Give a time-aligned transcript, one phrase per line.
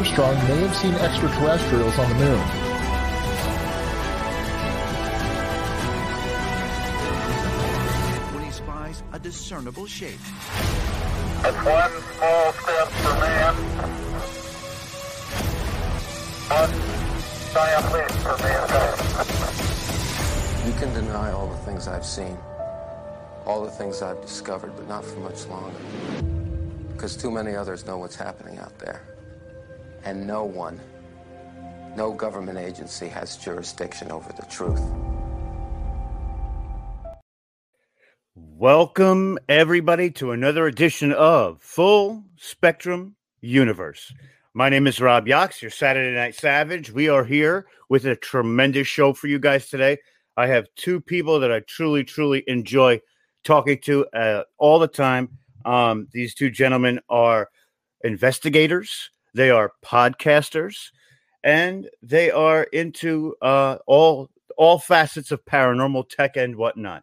[0.00, 2.40] Armstrong may have seen extraterrestrials on the moon.
[8.32, 10.18] when he spies a discernible shape.
[11.44, 13.54] It's one small step for man,
[16.48, 16.72] one
[17.52, 18.96] giant leap for mankind.
[20.66, 22.38] You can deny all the things I've seen,
[23.44, 25.76] all the things I've discovered, but not for much longer.
[26.94, 29.02] Because too many others know what's happening out there.
[30.04, 30.80] And no one,
[31.96, 34.80] no government agency has jurisdiction over the truth.
[38.34, 44.12] Welcome, everybody, to another edition of Full Spectrum Universe.
[44.54, 46.90] My name is Rob Yox, your Saturday Night Savage.
[46.90, 49.98] We are here with a tremendous show for you guys today.
[50.36, 53.00] I have two people that I truly, truly enjoy
[53.44, 55.38] talking to uh, all the time.
[55.64, 57.50] Um, these two gentlemen are
[58.02, 60.90] investigators, they are podcasters,
[61.42, 67.02] and they are into uh, all all facets of paranormal tech and whatnot.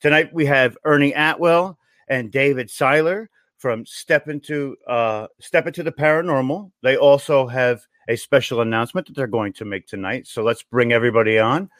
[0.00, 1.78] Tonight we have Ernie Atwell
[2.08, 6.70] and David Seiler from Step Into uh, Step Into the Paranormal.
[6.82, 10.26] They also have a special announcement that they're going to make tonight.
[10.26, 11.70] So let's bring everybody on.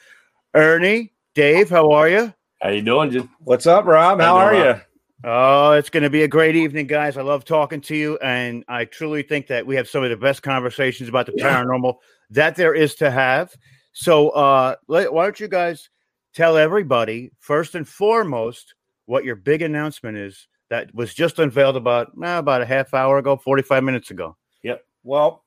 [0.54, 2.32] Ernie, Dave, how are you?
[2.62, 3.30] How you doing, Jim?
[3.40, 4.20] What's up, Rob?
[4.20, 4.66] How How are you you?
[4.66, 4.80] Rob?
[5.24, 7.16] Oh, it's going to be a great evening, guys.
[7.16, 10.16] I love talking to you, and I truly think that we have some of the
[10.16, 11.96] best conversations about the paranormal
[12.30, 13.54] that there is to have.
[13.92, 15.88] So, uh, let, why don't you guys
[16.34, 18.74] tell everybody first and foremost
[19.06, 23.16] what your big announcement is that was just unveiled about eh, about a half hour
[23.18, 24.36] ago, forty five minutes ago.
[24.62, 24.84] Yep.
[25.02, 25.44] Well,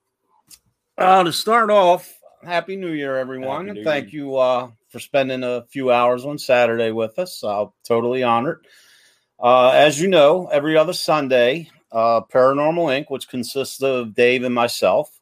[0.98, 2.12] uh, to start off,
[2.44, 3.68] Happy New Year, everyone.
[3.68, 4.24] Happy and New thank Year.
[4.24, 7.44] you uh, for spending a few hours on Saturday with us.
[7.44, 8.66] I'm totally honored.
[9.42, 14.54] Uh, as you know, every other Sunday, uh, Paranormal Inc., which consists of Dave and
[14.54, 15.20] myself,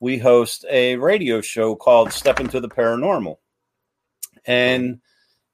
[0.00, 3.36] we host a radio show called Step Into the Paranormal.
[4.46, 5.00] And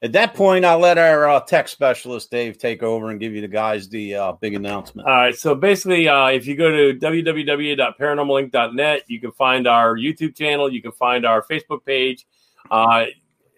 [0.02, 3.40] at that point, I'll let our uh, tech specialist, Dave, take over and give you
[3.40, 5.08] the guys the uh, big announcement.
[5.08, 5.34] All right.
[5.34, 10.72] So basically, uh, if you go to www.paranormalinc.net, you can find our YouTube channel.
[10.72, 12.24] You can find our Facebook page.
[12.70, 13.06] Uh,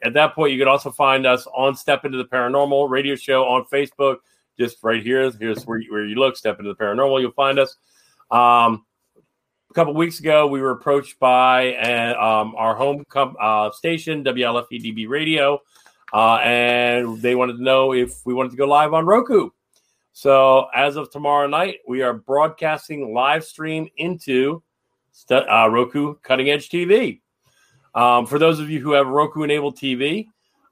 [0.03, 3.45] at that point, you can also find us on Step Into the Paranormal radio show
[3.45, 4.17] on Facebook.
[4.59, 5.31] Just right here.
[5.31, 6.37] Here's where you, where you look.
[6.37, 7.21] Step Into the Paranormal.
[7.21, 7.77] You'll find us.
[8.31, 8.85] Um,
[9.71, 14.25] a couple weeks ago, we were approached by uh, um, our home com- uh, station,
[14.25, 15.61] WLFEDB Radio,
[16.13, 19.51] uh, and they wanted to know if we wanted to go live on Roku.
[20.13, 24.63] So as of tomorrow night, we are broadcasting live stream into
[25.13, 27.21] st- uh, Roku Cutting Edge TV.
[27.95, 30.27] Um, for those of you who have Roku enabled TV,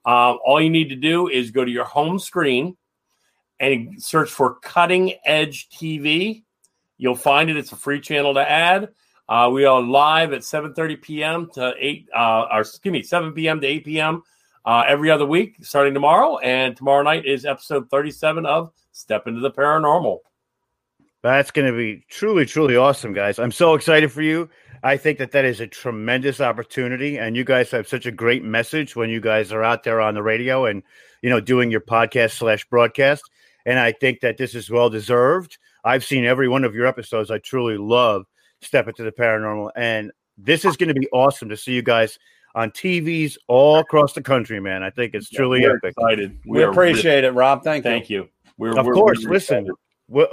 [0.05, 2.77] um, all you need to do is go to your home screen
[3.61, 6.44] and search for Cutting Edge TV.
[6.99, 7.56] You'll find it.
[7.56, 8.91] It's a free channel to add.
[9.29, 11.50] Uh, we are live at 7:30 p.m.
[11.55, 13.61] to 8, uh, or excuse me, 7 p.m.
[13.61, 14.23] to 8 p.m.
[14.64, 16.38] Uh, every other week, starting tomorrow.
[16.38, 20.19] And tomorrow night is episode 37 of Step Into the Paranormal.
[21.23, 23.38] That's going to be truly, truly awesome, guys.
[23.38, 24.49] I'm so excited for you.
[24.85, 28.44] I think that that is a tremendous opportunity, and you guys have such a great
[28.44, 30.85] message when you guys are out there on the radio and
[31.23, 33.29] you know doing your podcast slash broadcast.
[33.67, 35.59] And I think that this is well deserved.
[35.85, 37.31] I've seen every one of your episodes.
[37.31, 38.25] I truly love
[38.63, 42.19] Step Into the Paranormal, and this is going to be awesome to see you guys
[42.55, 44.83] on TVs all across the country, man.
[44.83, 45.95] I think it's truly We're epic.
[45.99, 46.39] excited.
[46.47, 47.63] We are appreciate it, Rob.
[47.63, 47.91] Thank you.
[47.91, 48.29] Thank you.
[48.57, 49.57] We're, Of we're course, really listen.
[49.59, 49.75] excited.
[50.09, 50.29] Well,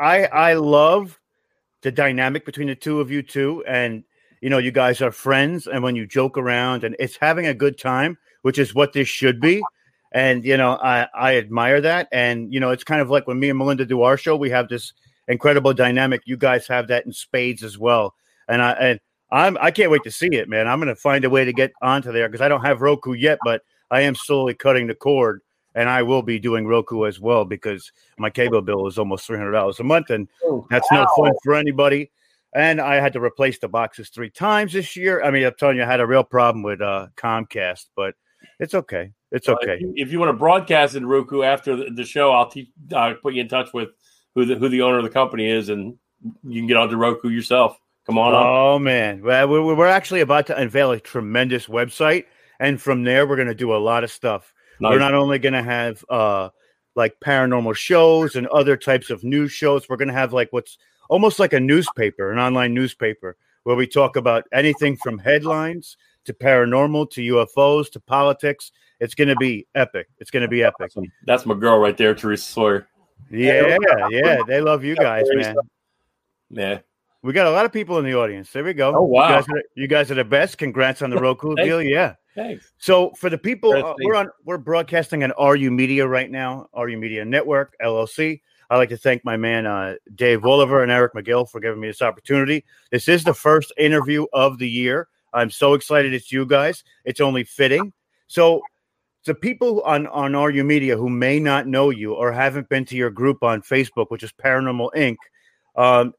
[0.00, 1.18] uh, I I love
[1.82, 4.04] the dynamic between the two of you two, and
[4.40, 7.54] you know, you guys are friends, and when you joke around, and it's having a
[7.54, 9.62] good time, which is what this should be.
[10.16, 13.38] And you know, I I admire that, and you know, it's kind of like when
[13.38, 14.94] me and Melinda do our show, we have this
[15.28, 16.22] incredible dynamic.
[16.24, 18.14] You guys have that in spades as well,
[18.48, 20.68] and I and I'm I can't wait to see it, man.
[20.68, 23.12] I'm going to find a way to get onto there because I don't have Roku
[23.12, 23.60] yet, but
[23.90, 25.42] I am slowly cutting the cord
[25.74, 29.36] and I will be doing Roku as well because my cable bill is almost three
[29.36, 30.28] hundred dollars a month, and
[30.70, 32.10] that's no fun for anybody.
[32.54, 35.22] And I had to replace the boxes three times this year.
[35.22, 38.14] I mean, I'm telling you, I had a real problem with uh, Comcast, but
[38.58, 39.12] it's okay.
[39.32, 39.74] It's Uh, okay.
[39.74, 42.68] If you, if you want to broadcast in Roku after the, the show, I'll teach,
[42.94, 43.90] uh, put you in touch with
[44.34, 45.96] who the who the owner of the company is, and
[46.44, 47.78] you can get onto Roku yourself.
[48.06, 48.46] Come on up.
[48.46, 52.26] Oh man, well, we're, we're actually about to unveil a tremendous website,
[52.60, 54.52] and from there, we're going to do a lot of stuff.
[54.78, 56.50] We're not only going to have uh,
[56.94, 59.88] like paranormal shows and other types of news shows.
[59.88, 60.76] We're going to have like what's
[61.08, 65.96] almost like a newspaper, an online newspaper, where we talk about anything from headlines
[66.26, 68.70] to paranormal to UFOs to politics.
[69.00, 70.08] It's going to be epic.
[70.18, 70.92] It's going to be epic.
[71.26, 72.88] That's my girl right there, Teresa Sawyer.
[73.30, 73.76] Yeah,
[74.10, 75.56] yeah, they love you guys, man.
[76.50, 76.78] Yeah.
[77.22, 78.52] We got a lot of people in the audience.
[78.52, 78.94] There we go.
[78.94, 79.28] Oh, wow.
[79.28, 80.58] You guys are, you guys are the best.
[80.58, 81.82] Congrats on the Roku Thank deal.
[81.82, 82.14] Yeah.
[82.36, 82.70] Thanks.
[82.78, 86.96] So for the people, uh, we're on we're broadcasting on RU Media right now, RU
[86.96, 88.42] Media Network LLC.
[88.68, 91.88] I'd like to thank my man uh, Dave Oliver and Eric McGill for giving me
[91.88, 92.64] this opportunity.
[92.90, 95.08] This is the first interview of the year.
[95.32, 96.84] I'm so excited it's you guys.
[97.04, 97.92] It's only fitting.
[98.26, 98.60] So
[99.26, 102.96] the people on on RU Media who may not know you or haven't been to
[102.96, 105.16] your group on Facebook, which is Paranormal Inc.,
[105.76, 106.14] um,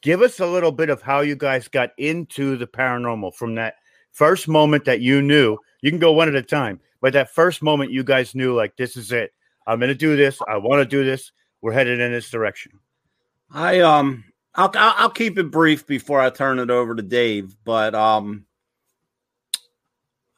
[0.00, 3.74] give us a little bit of how you guys got into the paranormal from that
[4.12, 5.58] first moment that you knew.
[5.82, 8.76] You can go one at a time, but that first moment you guys knew, like,
[8.76, 9.32] this is it.
[9.66, 10.38] I'm going to do this.
[10.48, 11.32] I want to do this.
[11.60, 12.72] We're headed in this direction.
[13.50, 14.24] I um
[14.54, 18.46] I'll I'll keep it brief before I turn it over to Dave, but um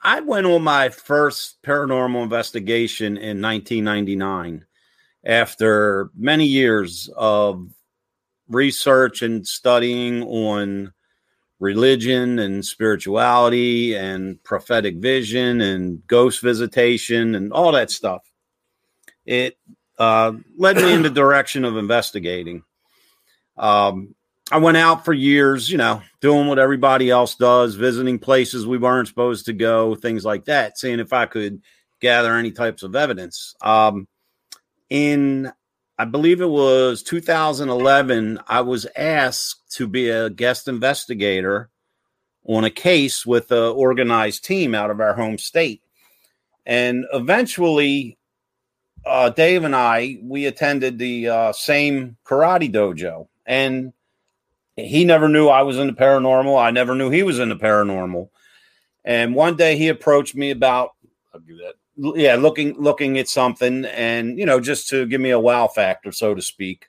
[0.04, 4.66] I went on my first paranormal investigation in 1999
[5.24, 7.70] after many years of
[8.48, 10.92] research and studying on
[11.58, 18.22] religion and spirituality and prophetic vision and ghost visitation and all that stuff.
[19.24, 19.56] It
[19.98, 22.62] uh, led me in the direction of investigating.
[23.56, 24.14] Um,
[24.50, 28.76] I went out for years, you know, doing what everybody else does, visiting places we
[28.76, 31.62] weren't supposed to go, things like that, seeing if I could
[32.00, 33.54] gather any types of evidence.
[33.62, 34.06] Um,
[34.90, 35.50] in,
[35.98, 41.70] I believe it was 2011, I was asked to be a guest investigator
[42.44, 45.80] on a case with an organized team out of our home state.
[46.66, 48.18] And eventually,
[49.06, 53.28] uh, Dave and I, we attended the uh, same karate dojo.
[53.46, 53.94] And
[54.76, 56.60] he never knew I was in the paranormal.
[56.60, 58.28] I never knew he was in the paranormal.
[59.04, 60.90] And one day he approached me about
[61.32, 61.74] I'll that.
[62.16, 66.10] yeah, looking looking at something and you know, just to give me a wow factor,
[66.12, 66.86] so to speak.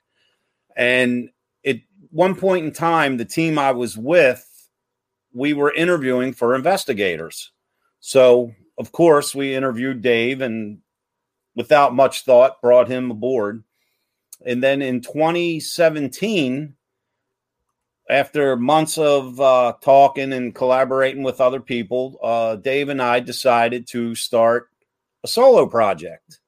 [0.76, 1.30] And
[1.64, 1.76] at
[2.10, 4.44] one point in time, the team I was with,
[5.32, 7.52] we were interviewing for investigators.
[8.00, 10.78] So of course we interviewed Dave and
[11.54, 13.62] without much thought brought him aboard.
[14.44, 16.74] And then in 2017,
[18.08, 23.86] after months of uh, talking and collaborating with other people, uh, Dave and I decided
[23.88, 24.68] to start
[25.24, 26.40] a solo project.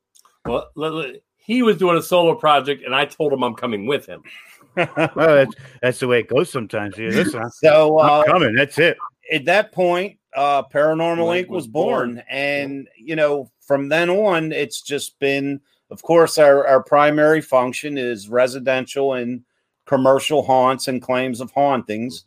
[0.46, 3.86] Well, let- let- he was doing a solo project, and I told him I'm coming
[3.86, 4.22] with him.
[4.76, 6.98] well, that's, that's the way it goes sometimes.
[6.98, 8.54] Yeah, listen, I'm So uh, coming.
[8.54, 8.98] That's it.
[9.32, 11.50] at that point, uh, Paranormal Link Inc.
[11.50, 12.24] was was born, born.
[12.28, 15.60] and you know, from then on, it's just been.
[15.90, 19.42] Of course, our our primary function is residential and
[19.88, 22.24] commercial haunts and claims of hauntings,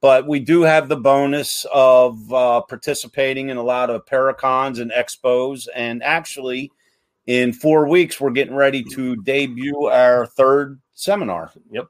[0.00, 4.90] but we do have the bonus of uh, participating in a lot of paracons and
[4.92, 6.70] expos, and actually,
[7.26, 11.52] in four weeks, we're getting ready to debut our third seminar.
[11.70, 11.86] Yep.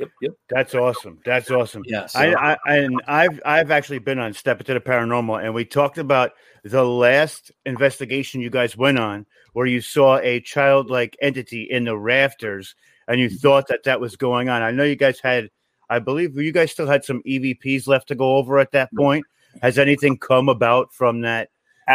[0.00, 0.08] Yep.
[0.22, 0.32] Yep.
[0.48, 1.20] That's awesome.
[1.24, 1.84] That's awesome.
[1.86, 5.54] Yeah, so- I, I and I've I've actually been on Step Into the Paranormal, and
[5.54, 6.32] we talked about
[6.64, 11.96] the last investigation you guys went on, where you saw a childlike entity in the
[11.96, 12.74] rafters,
[13.08, 14.62] and you thought that that was going on.
[14.62, 15.50] I know you guys had,
[15.90, 19.24] I believe you guys still had some EVPs left to go over at that point.
[19.62, 21.50] Has anything come about from that?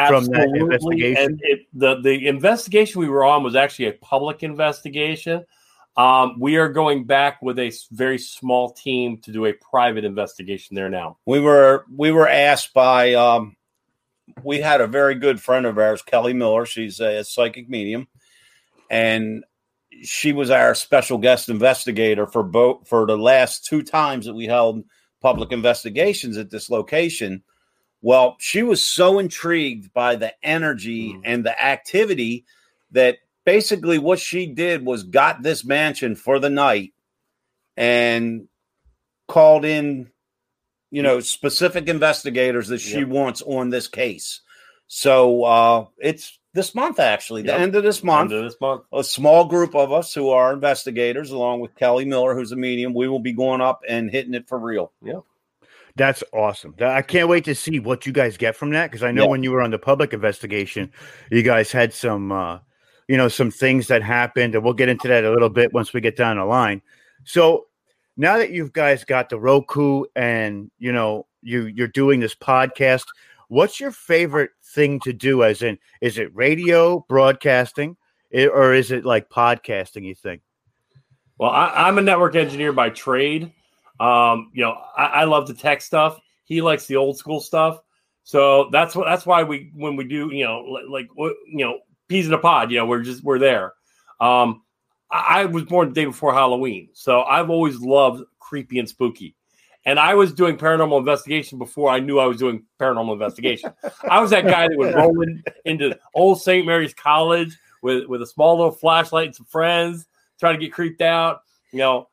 [0.08, 0.60] From that Absolutely.
[0.60, 1.24] investigation?
[1.24, 5.44] And it, the the investigation we were on was actually a public investigation.
[5.98, 10.75] Um, we are going back with a very small team to do a private investigation
[10.75, 11.18] there now.
[11.25, 13.58] we were we were asked by um
[14.44, 18.08] we had a very good friend of ours kelly miller she's a psychic medium
[18.89, 19.44] and
[20.03, 24.46] she was our special guest investigator for both for the last two times that we
[24.46, 24.84] held
[25.22, 27.43] public investigations at this location
[28.01, 31.22] well she was so intrigued by the energy Mhm.
[31.25, 32.46] and the activity
[32.91, 36.93] that basically what she did was got this mansion for the night
[37.75, 38.48] and
[39.27, 40.10] called in
[40.91, 43.08] you know specific investigators that she Yep.
[43.10, 44.41] wants on this case
[44.88, 47.60] so uh it's this month actually the Yep.
[47.60, 48.84] end of this month End of this month.
[48.91, 52.94] a small group of us who are investigators along with kelly miller who's a medium
[52.94, 55.20] we will be going up and hitting it for real Yeah.
[55.96, 56.75] That's awesome.
[56.79, 59.29] I can't wait to see what you guys get from that because I know Yeah.
[59.29, 60.91] when you were on the public investigation,
[61.29, 62.60] you guys had some, uh,
[63.10, 65.91] you know, some things that happened, and we'll get into that a little bit once
[65.91, 66.82] we get down the line.
[67.25, 67.65] So
[68.15, 73.06] now that you guys got the Roku and you know you you're doing this podcast,
[73.50, 75.44] what's your favorite thing to do?
[75.44, 77.98] As in, is it radio broadcasting,
[78.34, 80.06] or is it like podcasting?
[80.06, 80.41] You think?
[81.38, 83.51] Well, I, I'm a network engineer by trade.
[84.00, 86.18] Um, you know, I, I love the tech stuff.
[86.46, 87.79] He likes the old school stuff.
[88.24, 92.27] So that's what that's why we when we do you know like you know peas
[92.27, 92.72] in a pod.
[92.72, 93.74] You know, we're just we're there.
[94.20, 94.63] Um,
[95.12, 99.36] I was born the day before Halloween, so I've always loved creepy and spooky.
[99.89, 103.74] And I was doing paranormal investigation before I knew I was doing paranormal investigation.
[104.08, 106.63] I was that guy that would roll in, into old St.
[106.63, 110.05] Mary's College with, with a small little flashlight and some friends,
[110.39, 111.41] trying to get creeped out.
[111.72, 112.08] You know,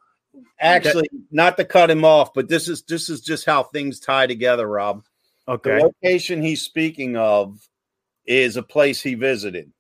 [0.59, 4.27] Actually, not to cut him off, but this is this is just how things tie
[4.27, 5.05] together, Rob.
[5.47, 5.77] Okay.
[5.77, 7.61] The location he's speaking of
[8.25, 9.71] is a place he visited.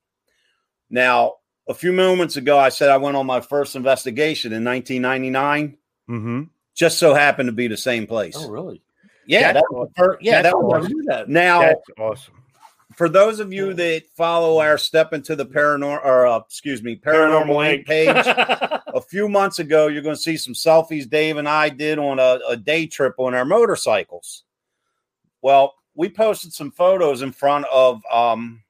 [0.90, 1.36] Now,
[1.66, 5.78] a few moments ago, I said I went on my first investigation in 1999.
[6.10, 6.42] Mm-hmm.
[6.76, 8.36] Just so happened to be the same place.
[8.38, 8.80] oh really?
[9.26, 11.28] yeah, That's that was the yeah, that's that was knew that.
[11.28, 11.60] now.
[11.62, 12.34] That's awesome.
[12.94, 16.94] for those of you that follow our step into the paranormal or uh, excuse me
[16.96, 17.86] paranormal Inc.
[17.86, 18.08] page
[18.94, 22.18] a few months ago you're going to see some selfies dave and i did on
[22.18, 24.44] a, a day trip on our motorcycles
[25.42, 28.62] well we posted some photos in front of um,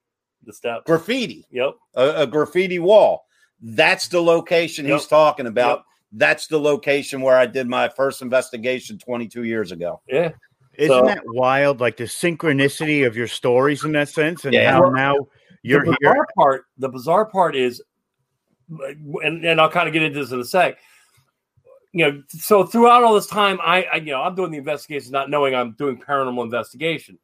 [0.44, 0.82] the steps.
[0.86, 1.75] graffiti Yep.
[1.94, 3.26] a, a graffiti wall
[3.60, 5.86] that's the location he's talking about Yep.
[6.12, 10.30] That's the location where i did my first investigation 22 years ago Yeah.
[10.78, 11.80] Isn't So- that wild?
[11.80, 14.72] Like the synchronicity of your stories in that sense, and Yeah.
[14.72, 15.14] how now
[15.62, 16.12] you're the here.
[16.12, 16.64] bizarre part.
[16.76, 17.82] The bizarre part is,
[19.22, 20.76] and, and I'll kind of get into this in a sec.
[21.92, 25.12] You know, so throughout all this time, I, I you know I'm doing the investigation,
[25.12, 27.18] not knowing I'm doing paranormal investigation.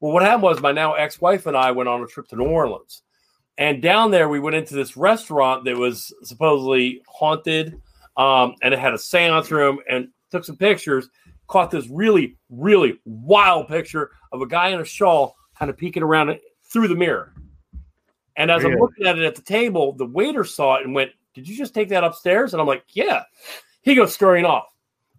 [0.00, 2.46] Well, what happened was my now ex-wife and I went on a trip to New
[2.48, 3.02] Orleans,
[3.58, 7.80] and down there we went into this restaurant that was supposedly haunted,
[8.18, 11.08] um, and it had a seance room, and took some pictures.
[11.46, 16.02] Caught this really, really wild picture of a guy in a shawl, kind of peeking
[16.02, 17.32] around through the mirror.
[18.36, 21.10] And as I'm looking at it at the table, the waiter saw it and went,
[21.34, 22.52] Did you just take that upstairs?
[22.52, 23.24] And I'm like, Yeah.
[23.82, 24.66] He goes scurrying off.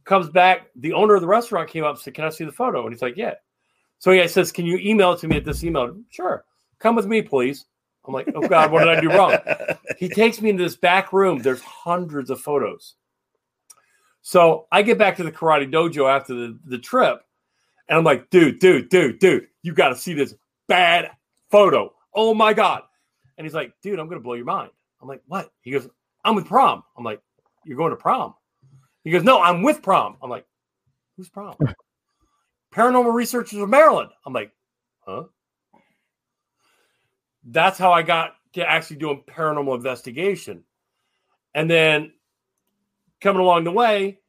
[0.05, 0.67] Comes back.
[0.75, 2.83] The owner of the restaurant came up and said, Can I see the photo?
[2.83, 3.33] And he's like, Yeah.
[3.97, 5.93] So he says, Can you email it to me at this email?
[6.09, 6.45] Sure.
[6.79, 7.65] Come with me, please.
[8.09, 9.37] I'm like, Oh God, what did I do wrong?
[9.97, 11.39] He takes me into this back room.
[11.39, 12.95] There's hundreds of photos.
[14.21, 17.21] So I get back to the karate dojo after the, the trip,
[17.89, 20.35] and I'm like, dude, dude, dude, dude, you got to see this
[20.67, 21.11] bad
[21.51, 21.93] photo.
[22.13, 22.83] Oh my God.
[23.37, 24.71] And he's like, dude, I'm going to blow your mind.
[25.01, 25.51] I'm like, what?
[25.61, 25.87] He goes,
[26.23, 26.83] I'm with prom.
[26.97, 27.21] I'm like,
[27.65, 28.35] you're going to prom?
[29.03, 30.17] He goes, no, I'm with prom.
[30.21, 30.45] I'm like,
[31.17, 31.55] who's prom?
[32.73, 34.11] Paranormal Researchers of Maryland.
[34.25, 34.51] I'm like,
[35.05, 35.23] huh?
[37.43, 40.63] That's how I got to actually doing paranormal investigation.
[41.53, 42.13] And then
[43.21, 44.19] coming along the way,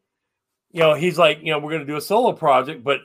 [0.73, 2.85] you know, he's like, you know, we're going to do a solo project.
[2.85, 3.01] But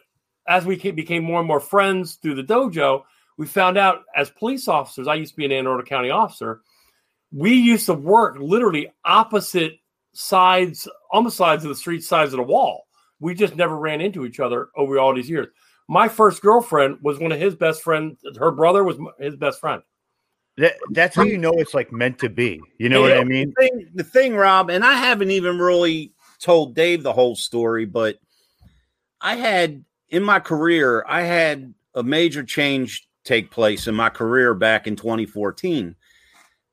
[0.48, 3.04] as we became more and more friends through the dojo,
[3.38, 6.62] we found out as police officers, I used to be an Anne County officer.
[7.32, 9.80] We used to work literally opposite
[10.14, 12.86] sides, almost sides of the street, sides of the wall.
[13.20, 15.48] We just never ran into each other over all these years.
[15.88, 18.20] My first girlfriend was one of his best friends.
[18.38, 19.82] Her brother was his best friend.
[20.58, 22.62] That, that's how you know it's like meant to be.
[22.78, 23.54] You know what I mean?
[23.58, 27.86] The thing, the thing, Rob, and I haven't even really told Dave the whole story,
[27.86, 28.20] but
[29.20, 34.54] I had in my career, I had a major change take place in my career
[34.54, 35.96] back in 2014.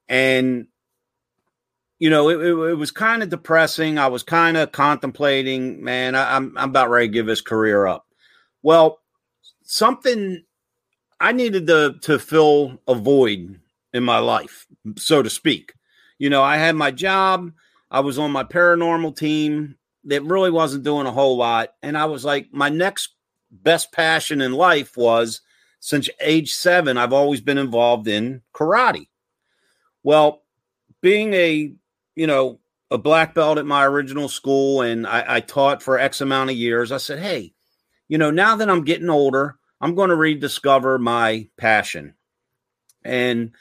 [0.09, 0.67] And,
[1.99, 3.99] you know, it, it, it was kind of depressing.
[3.99, 7.87] I was kind of contemplating, man, I, I'm, I'm about ready to give this career
[7.87, 8.07] up.
[8.63, 9.01] Well,
[9.65, 10.45] something
[11.19, 13.59] I needed to, to fill a void
[13.93, 15.75] in my life, so to speak.
[16.19, 17.53] You know, I had my job,
[17.91, 21.71] I was on my paranormal team that really wasn't doing a whole lot.
[21.83, 23.15] And I was like, my next
[23.51, 25.43] best passion in life was
[25.81, 29.09] since age seven, I've always been involved in karate.
[30.03, 30.43] Well,
[31.01, 31.75] being a,
[32.15, 36.21] you know, a black belt at my original school and I, I taught for X
[36.21, 37.53] amount of years, I said, hey,
[38.09, 42.15] you know, now that I'm getting older, I'm going to rediscover my passion.
[43.05, 43.53] And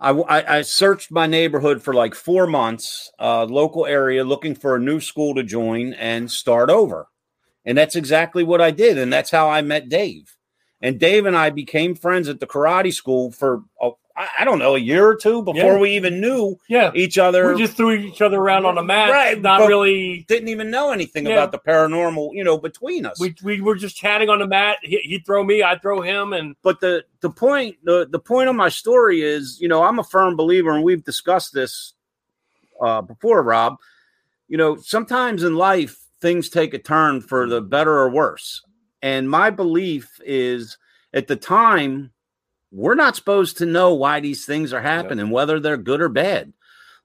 [0.00, 4.76] I, I, I searched my neighborhood for like four months, uh, local area, looking for
[4.76, 7.08] a new school to join and start over.
[7.64, 8.96] And that's exactly what I did.
[8.96, 10.36] And that's how I met Dave.
[10.80, 14.58] And Dave and I became friends at the karate school for, oh, I, I don't
[14.58, 15.78] know, a year or two before Yeah.
[15.78, 16.90] we even knew Yeah.
[16.94, 17.52] each other.
[17.54, 20.90] We just threw each other around on a mat, Right, not really didn't even know
[20.90, 21.34] anything Yeah.
[21.34, 23.20] about the paranormal, you know, between us.
[23.20, 24.78] we, we were just chatting on the mat.
[24.82, 28.48] He, he'd throw me, I'd throw him, and but the the point the the point
[28.48, 31.94] of my story is you know i'm a firm believer and we've discussed this
[32.80, 33.76] uh before rob
[34.46, 38.62] you know sometimes in life things take a turn for the better or worse
[39.02, 40.78] and my belief is
[41.12, 42.12] at the time
[42.70, 46.52] we're not supposed to know why these things are happening whether they're good or bad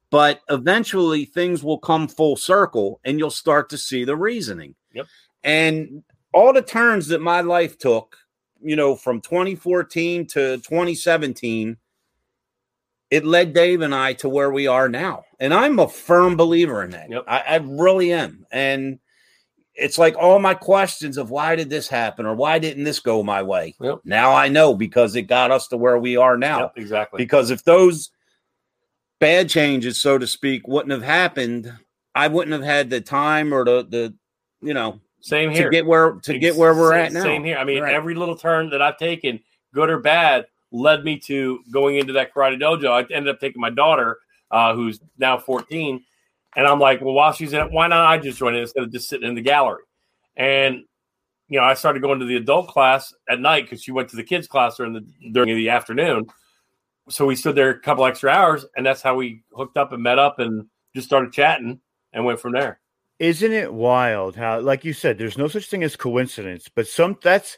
[0.09, 5.07] but eventually things will come full circle and you'll start to see the reasoning Yep.
[5.43, 8.17] And all the turns that my life took,
[8.61, 11.77] you know, from 2014 to 2017,
[13.11, 15.25] it led Dave and I to where we are now.
[15.39, 17.09] And I'm a firm believer in that.
[17.09, 17.23] Yep.
[17.27, 18.45] I, I really am.
[18.51, 18.99] And
[19.75, 23.23] it's like all my questions of why did this happen or why didn't this go
[23.23, 23.75] my way?
[23.81, 23.99] Yep.
[24.05, 26.59] Now I know because it got us to where we are now.
[26.61, 27.17] Yep, exactly.
[27.17, 28.11] Because if those
[29.19, 31.71] bad changes, so to speak, wouldn't have happened,
[32.15, 34.13] I wouldn't have had the time or the the
[34.61, 35.65] you know Same here.
[35.65, 37.23] to get where to get where we're Same- at now.
[37.23, 37.57] Same here.
[37.57, 37.93] I mean, Right.
[37.93, 39.39] every little turn that I've taken,
[39.73, 42.89] good or bad, led me to going into that karate dojo.
[42.91, 44.19] I ended up taking my daughter,
[44.51, 46.03] uh, who's now 14,
[46.55, 48.83] and I'm like, well, while she's in it, why not I just join it instead
[48.83, 49.83] of just sitting in the gallery?
[50.35, 50.83] And
[51.49, 54.15] you know, I started going to the adult class at night because she went to
[54.15, 56.25] the kids class during the during the afternoon.
[57.09, 60.01] So we stood there a couple extra hours, and that's how we hooked up and
[60.01, 61.81] met up and just started chatting
[62.13, 62.79] and went from there.
[63.19, 67.17] Isn't it wild how, like you said, there's no such thing as coincidence, but some
[67.21, 67.57] that's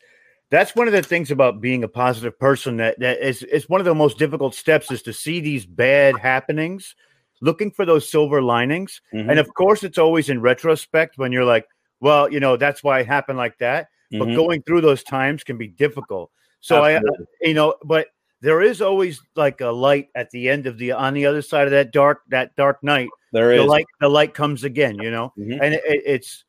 [0.51, 3.81] that's one of the things about being a positive person that that is is one
[3.81, 6.95] of the most difficult steps is to see these bad happenings,
[7.41, 9.01] looking for those silver linings.
[9.13, 9.29] Mhm.
[9.29, 11.67] And of course, it's always in retrospect when you're like,
[11.99, 13.87] well, you know, that's why it happened like that.
[14.11, 14.35] But Mhm.
[14.35, 16.31] going through those times can be difficult.
[16.61, 17.25] So Absolutely.
[17.43, 18.07] I, you know, but
[18.41, 21.65] there is always like a light at the end of the on the other side
[21.65, 23.09] of that dark that dark night.
[23.31, 24.97] there The is light, the light comes again.
[24.99, 25.59] You know, Mhm.
[25.61, 26.43] and it, it's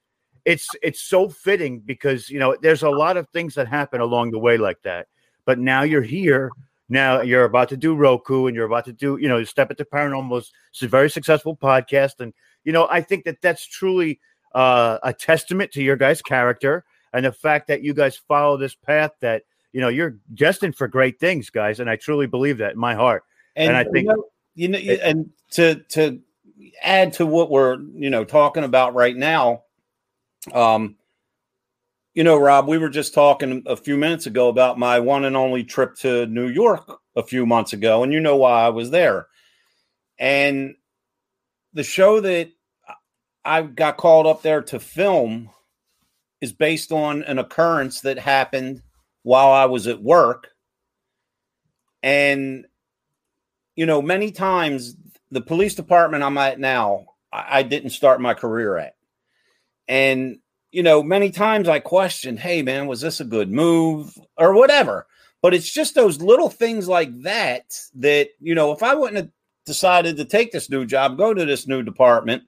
[0.45, 4.31] it's it's so fitting because you know there's a lot of things that happen along
[4.31, 5.07] the way like that.
[5.45, 6.51] But now you're here.
[6.89, 9.85] Now you're about to do Roku, and you're about to do you know step into
[9.85, 10.45] paranormal.
[10.71, 12.33] It's a very successful podcast, and
[12.65, 14.21] you know I think that that's truly
[14.55, 18.75] uh, a testament to your guys' character and the fact that you guys follow this
[18.75, 21.81] path that you know you're destined for great things, guys.
[21.81, 23.25] And I truly believe that in my heart.
[23.57, 26.21] and, and I you think- know, you know, and to to
[26.83, 29.65] add to what we're you know talking about right now,
[30.53, 30.97] um,
[32.17, 35.37] you know, Rob, we were just talking a few minutes ago about my one and
[35.37, 38.91] only trip to New York a few months ago, and you know why I was
[38.91, 39.27] there,
[40.19, 40.75] and
[41.75, 42.51] the show that
[43.45, 45.51] I got called up there to film
[46.41, 48.83] is based on an occurrence that happened
[49.23, 50.49] while I was at work.
[52.03, 52.67] And,
[53.75, 54.97] you know, many times
[55.31, 58.95] the police department I'm at now, I, didn't start my career at.
[59.89, 60.39] And,
[60.77, 65.07] you know, many times I questioned, hey, man, was this a good move or whatever?
[65.41, 69.31] But it's just those little things like that that, you know, if I wouldn't have
[69.65, 72.43] decided to take this new job, go to this new department,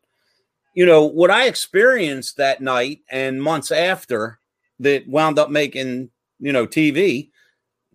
[0.74, 4.38] you know, what I experienced that night and months after
[4.80, 7.30] that wound up making, you know, TV,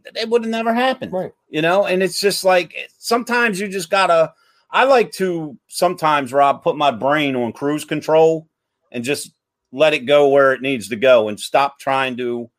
[0.03, 1.13] it would have never happened.
[1.13, 1.31] Right.
[1.47, 4.33] You know, and it's just like eh, sometimes you just gotta.
[4.71, 8.49] I like to sometimes, Rob, put my brain on cruise control
[8.91, 9.29] and just
[9.73, 12.49] let it go where it needs to go and stop trying to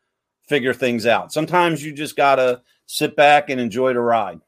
[0.48, 1.32] figure things out.
[1.32, 4.40] Sometimes you just gotta sit back and enjoy the ride.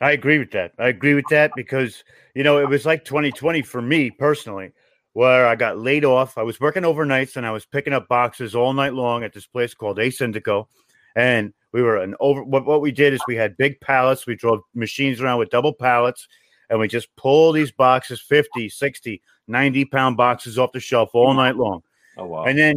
[0.00, 0.72] I agree with that.
[0.78, 2.02] I agree with that because
[2.34, 4.72] you know it was like 2020 for me personally,
[5.12, 6.38] where I got laid off.
[6.38, 9.46] I was working overnights and I was picking up boxes all night long at this
[9.46, 10.66] place called A Syndico,
[11.14, 12.42] and we were an over.
[12.42, 14.26] What, what we did is we had big pallets.
[14.26, 16.28] We drove machines around with double pallets,
[16.72, 21.34] and we just pull these boxes 50, 60, 90 pound boxes off the shelf all
[21.34, 21.82] night long.
[22.16, 22.44] Oh wow.
[22.44, 22.76] And then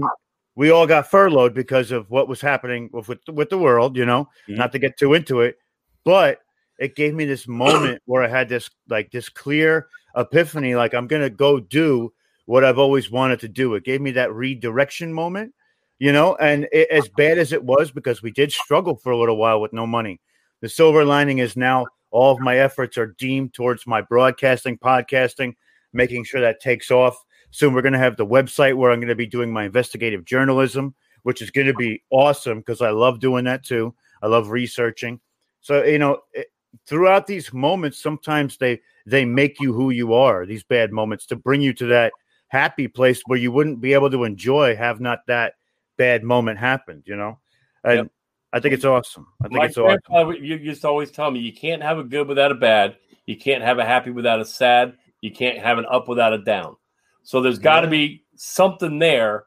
[0.55, 4.05] we all got furloughed because of what was happening with with, with the world, you
[4.05, 4.57] know, Mhm.
[4.57, 5.57] not to get too into it,
[6.03, 6.41] but
[6.77, 11.07] it gave me this moment where I had this like this clear epiphany like I'm
[11.07, 12.11] going to go do
[12.47, 13.75] what I've always wanted to do.
[13.75, 15.53] It gave me that redirection moment,
[15.99, 19.17] you know, and it, as bad as it was because we did struggle for a
[19.17, 20.19] little while with no money.
[20.59, 25.53] The silver lining is now all of my efforts are deemed towards my broadcasting, podcasting,
[25.91, 27.17] making sure that takes off.
[27.51, 30.23] Soon we're going to have the website where I'm going to be doing my investigative
[30.23, 33.93] journalism, which is going to be awesome because I love doing that too.
[34.21, 35.19] I love researching.
[35.59, 36.47] So, you know, it,
[36.87, 40.45] throughout these moments, sometimes they they make you who you are.
[40.45, 42.13] These bad moments to bring you to that
[42.47, 45.55] happy place where you wouldn't be able to enjoy have not that
[45.97, 47.03] bad moment happened.
[47.05, 47.39] You know,
[47.83, 48.11] and Yep.
[48.55, 49.27] I think it's awesome.
[49.41, 50.33] I think My it's awesome.
[50.41, 52.95] you used to always tell me you can't have a good without a bad.
[53.25, 54.95] You can't have a happy without a sad.
[55.19, 56.77] You can't have an up without a down.
[57.23, 59.45] So there's got to be something there.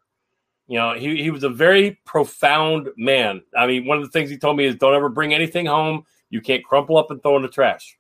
[0.67, 3.41] You know, he, he was a very profound man.
[3.57, 6.05] I mean, one of the things he told me is don't ever bring anything home
[6.31, 7.98] you can't crumple up and throw in the trash.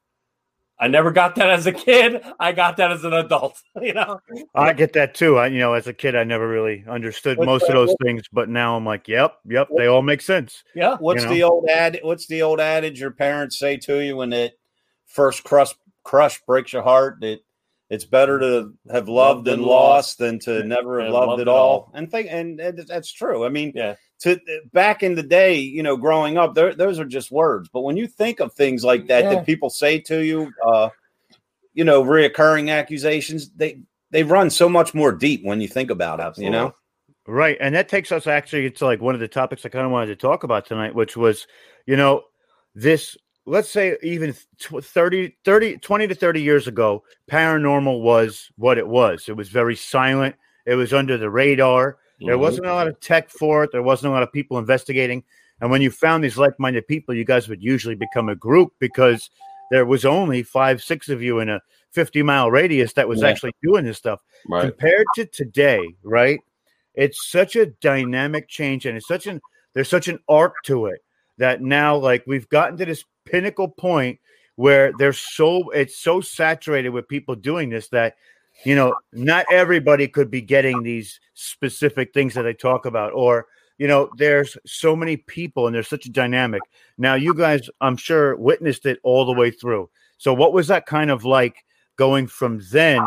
[0.80, 2.22] I never got that as a kid.
[2.38, 3.60] I got that as an adult.
[3.82, 4.20] You know,
[4.54, 5.38] I get that too.
[5.38, 7.94] I, you know, as a kid, I never really understood What's most of that- those
[8.02, 10.62] things, but now I'm like, yep, yep, they all make sense.
[10.74, 10.96] yeah.
[10.98, 11.98] What's You the old ad?
[12.02, 14.52] What's the old adage your parents say to you when that
[15.06, 15.70] first crush
[16.04, 17.18] crush breaks your heart?
[17.20, 17.40] That
[17.90, 21.56] It's better to have loved and lost than to never have loved loved it all.
[21.56, 21.90] all.
[21.94, 23.46] And think, and, and that's true.
[23.46, 23.94] I mean, Yeah.
[24.20, 24.38] to
[24.72, 27.70] back in the day, you know, growing up, there, those are just words.
[27.72, 29.30] But when you think of things like that Yeah.
[29.36, 30.90] that people say to you, uh,
[31.72, 36.18] you know, reoccurring accusations, they they run so much more deep when you think about
[36.20, 36.42] it.
[36.42, 36.74] You know,
[37.26, 37.58] Right.
[37.60, 40.06] And that takes us actually to like one of the topics I kind of wanted
[40.06, 41.46] to talk about tonight, which was,
[41.86, 42.22] you know,
[42.74, 43.16] this,
[43.48, 48.86] let's say even tw- 30, 30, 20 to 30 years ago, paranormal was what it
[48.86, 49.28] was.
[49.28, 50.36] It was very silent.
[50.66, 51.98] It was under the radar.
[52.20, 52.40] There Mhm.
[52.40, 53.72] wasn't a lot of tech for it.
[53.72, 55.24] There wasn't a lot of people investigating.
[55.60, 58.72] And when you found these like minded people, you guys would usually become a group
[58.78, 59.30] because
[59.70, 61.60] there was only five, six of you in a
[61.92, 63.28] 50 mile radius that was Yeah.
[63.28, 64.62] actually doing this stuff Right.
[64.62, 66.40] compared to today, right?
[66.94, 69.40] It's such a dynamic change and it's such an
[69.74, 71.00] there's such an arc to it
[71.38, 74.18] that now like we've gotten to this pinnacle point
[74.56, 78.16] where they're so it's so saturated with people doing this that
[78.64, 83.46] you know not everybody could be getting these specific things that they talk about or
[83.78, 86.62] you know there's so many people and there's such a dynamic.
[86.98, 89.88] Now you guys i'm sure witnessed it all the way through.
[90.18, 91.64] So what was that kind of like
[91.96, 93.00] going from then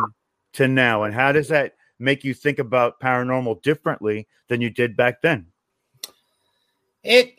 [0.54, 1.04] to now?
[1.04, 5.48] And how does that make you think about paranormal differently than you did back then?
[7.04, 7.38] It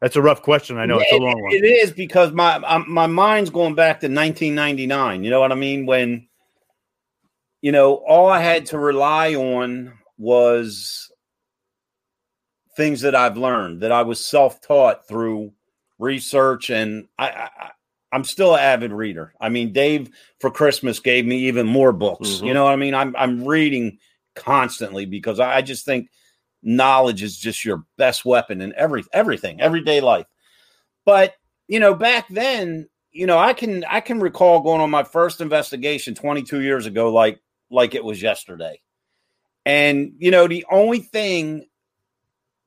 [0.00, 2.58] that's a rough question i know it's a It- long one It is because my
[2.86, 5.24] my mind's going back to 1999.
[5.24, 5.86] You know what I mean?
[5.86, 6.26] When
[7.60, 11.10] you know all I had to rely on was
[12.76, 15.52] things that I've learned that I was self taught through
[15.98, 17.70] research, and I, I
[18.12, 19.34] I'm still an avid reader.
[19.40, 20.10] I mean, Dave
[20.40, 22.28] for Christmas gave me even more books.
[22.28, 22.46] Mhm.
[22.46, 22.94] You know what I mean?
[22.94, 23.98] I'm I'm reading
[24.34, 26.08] constantly because I I just think
[26.62, 30.26] knowledge is just your best weapon in every everything everyday life.
[31.04, 31.34] But
[31.70, 35.40] you know back then you know i can i can recall going on my first
[35.40, 38.80] investigation 22 years ago like like it was yesterday.
[39.64, 41.66] And you know the only thing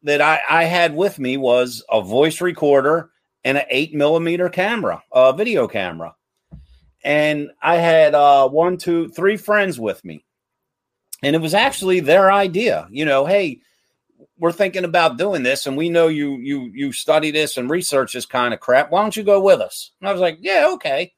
[0.04, 3.12] that i i had with me was a voice recorder
[3.44, 6.16] and an eight millimeter camera a video camera.
[7.04, 10.26] And i had uh one two three friends with me.
[11.22, 13.60] And it was actually their idea you know hey
[14.44, 18.12] we're thinking about doing this and we know you you you study this and research
[18.12, 19.92] this kind of crap why don't you go with us?
[20.02, 21.14] And i was like yeah okay.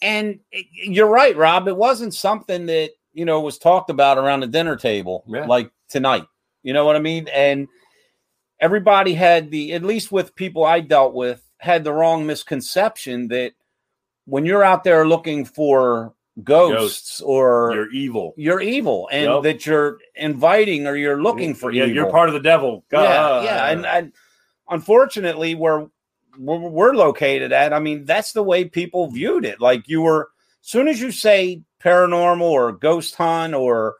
[0.00, 4.40] And it- you're right rob it wasn't something that you know was talked about around
[4.40, 5.44] the dinner table Yeah.
[5.44, 6.24] like tonight
[6.62, 7.28] you know what i mean?
[7.28, 7.68] And
[8.58, 13.52] everybody had the at least with people i dealt with had the wrong misconception that
[14.24, 16.14] when you're out there looking for
[16.44, 17.20] ghosts, Ghosts.
[17.22, 18.34] or You're evil.
[18.36, 19.42] you're evil and Yep.
[19.44, 21.94] that you're inviting or you're looking for yeah, evil.
[21.94, 22.84] you're part of the devil.
[22.92, 23.44] yeah, God.
[23.44, 24.12] yeah, and, and
[24.68, 25.86] unfortunately, where
[26.38, 29.60] we're located at, I mean, that's the way people viewed it.
[29.60, 30.28] Like you were,
[30.62, 33.94] as soon as you say paranormal or ghost hunt or,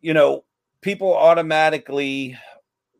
[0.00, 0.44] you know,
[0.80, 2.36] people automatically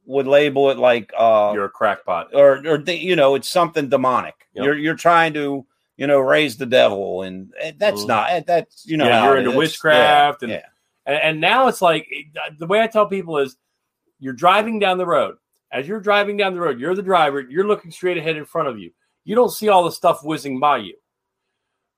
[0.06, 2.28] would label it like, uh, you're a crackpot.
[2.34, 4.34] or or they, you know, it's something demonic.
[4.54, 4.64] Yep.
[4.64, 5.66] You're you're trying to.
[6.00, 9.36] You know, raise the devil, and eh, that's not eh, that's you know Yeah, you're
[9.36, 10.62] into witchcraft and- yeah.
[11.04, 12.08] And, and now it's like
[12.58, 13.58] the way I tell people is
[14.18, 15.36] you're driving down the road.
[15.70, 18.68] As you're driving down the road, you're the driver, you're looking straight ahead in front
[18.68, 18.90] of you.
[19.24, 20.96] You don't see all the stuff whizzing by you.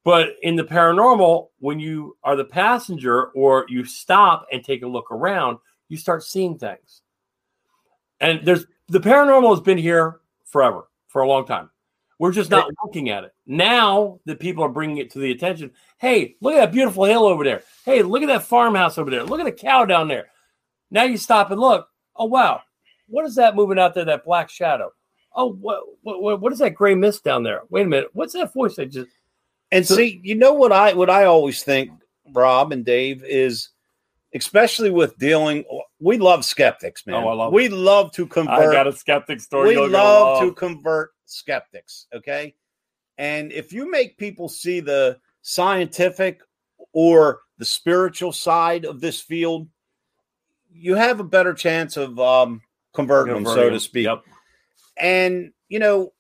[0.04, 4.86] But in the paranormal, when you are the passenger or you stop and take a
[4.88, 7.02] look around, you start seeing things.
[8.20, 11.70] And there's the paranormal has been here forever, for a long time.
[12.22, 13.34] We're just not looking at it.
[13.48, 17.26] Now that people are bringing it to the attention, hey, look at that beautiful hill
[17.26, 17.64] over there.
[17.84, 19.24] Hey, look at that farmhouse over there.
[19.24, 20.26] Look at the cow down there.
[20.88, 21.88] Now you stop and look.
[22.14, 22.60] Oh, wow.
[23.08, 24.92] What is that moving out there, that black shadow?
[25.34, 27.62] Oh, what, what, what is that gray mist down there?
[27.70, 28.10] Wait a minute.
[28.12, 29.10] What's that voice that just.
[29.72, 31.90] And So- see, you know what I what I always think,
[32.30, 33.70] Rob and Dave, is
[34.34, 35.64] especially with dealing.
[36.00, 37.16] We love skeptics, man.
[37.22, 38.70] Oh, I love we love to convert.
[38.70, 39.68] I got a skeptic story.
[39.68, 42.06] we you're love to convert skeptics.
[42.14, 42.54] Okay,
[43.18, 46.40] and if you make people see the scientific
[46.92, 49.68] or the spiritual side of this field,
[50.70, 52.60] you have a better chance of um,
[52.92, 54.22] converting them, so to speak Yep.
[54.98, 56.12] and you know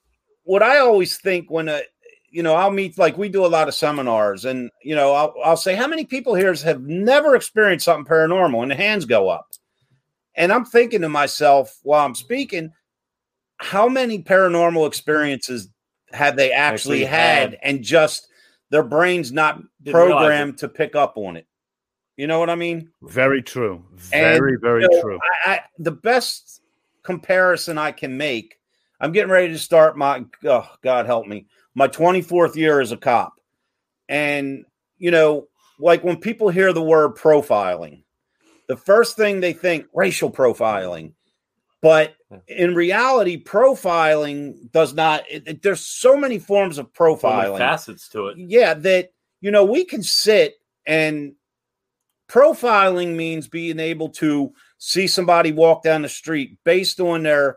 [0.44, 1.82] what i always think when a
[2.32, 5.34] you know i'll meet like we do a lot of seminars and you know i'll,
[5.44, 8.62] I'll say how many people here have never experienced something paranormal?
[8.62, 9.48] And the hands go up.
[10.34, 12.72] And i'm thinking to myself while i'm speaking
[13.58, 15.68] how many paranormal experiences
[16.10, 17.58] have they actually, Actually had, had.
[17.62, 18.28] and just
[18.70, 21.46] their brains not programmed to pick up on it?
[22.16, 22.90] You know what i mean?
[23.02, 23.84] Very true.
[24.12, 25.18] And, very very you know, true.
[25.46, 26.60] I, I, the best
[27.02, 28.58] comparison I can make,
[29.00, 32.96] I'm getting ready to start my, oh, God help me, my 24th year as a
[32.96, 33.34] cop.
[34.08, 34.64] And,
[34.98, 38.04] you know, like when people hear the word profiling,
[38.68, 41.12] the first thing they think racial profiling.
[41.80, 42.14] But
[42.46, 45.24] in reality, profiling does not.
[45.30, 47.58] It, it- there's so many forms of So profiling.
[47.58, 48.38] facets to it.
[48.38, 50.54] Yeah, that you know we can sit
[50.86, 51.34] and
[52.28, 57.56] profiling means being able to see somebody walk down the street based on their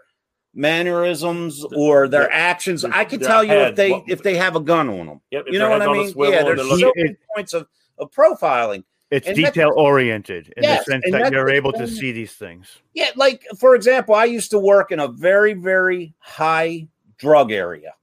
[0.55, 2.81] mannerisms or their their- actions.
[2.81, 5.21] their- I can their tell you if they if they have a gun on them.
[5.31, 6.09] Yep, You know what I mean?
[6.11, 7.67] swivel Yeah, there's they're so looking- looking- many points of,
[7.99, 8.83] of profiling.
[9.11, 12.33] It's And detail oriented in Yes, the sense that you're the able to see these
[12.33, 12.79] things.
[12.95, 16.87] Yeah, like for example, I used to work in a very, very high
[17.17, 17.93] drug area.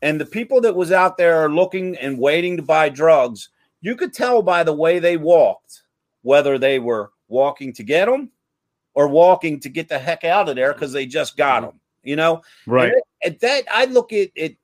[0.00, 3.48] And the people that was out there looking and waiting to buy drugs,
[3.80, 5.82] you could tell by the way they walked
[6.22, 8.30] whether they were walking to get them
[8.94, 11.80] or walking to get the heck out of there because they just got them.
[12.02, 12.92] You know, Right.
[12.92, 13.02] And
[13.34, 14.56] at that, I look at it,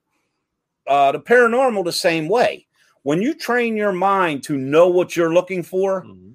[0.87, 2.67] uh, the paranormal the same way.
[3.03, 6.33] When you train your mind to know what you're looking for, Mhm.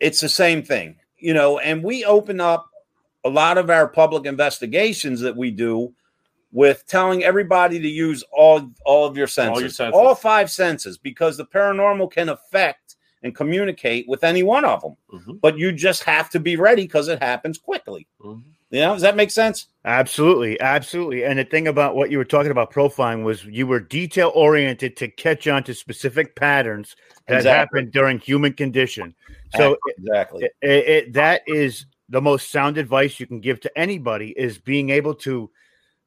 [0.00, 1.60] it's the same thing, you know.
[1.60, 2.68] And we open up
[3.24, 5.94] a lot of our public investigations that we do
[6.50, 9.94] with telling everybody to use all all of your senses, All your senses.
[9.94, 12.87] all five senses, because the paranormal can affect
[13.22, 14.96] and communicate with any one of them.
[15.12, 15.40] Mhm.
[15.40, 18.06] But you just have to be ready because it happens quickly.
[18.22, 18.42] Mhm.
[18.70, 19.68] You know, does that make sense?
[19.86, 21.24] Absolutely, absolutely.
[21.24, 24.94] And the thing about what you were talking about profiling was you were detail oriented
[24.98, 26.94] to catch on to specific patterns
[27.28, 27.80] that Exactly.
[27.80, 29.14] happen during human condition.
[29.56, 30.44] So exactly.
[30.44, 34.58] it, it, it- that is the most sound advice you can give to anybody is
[34.58, 35.50] being able to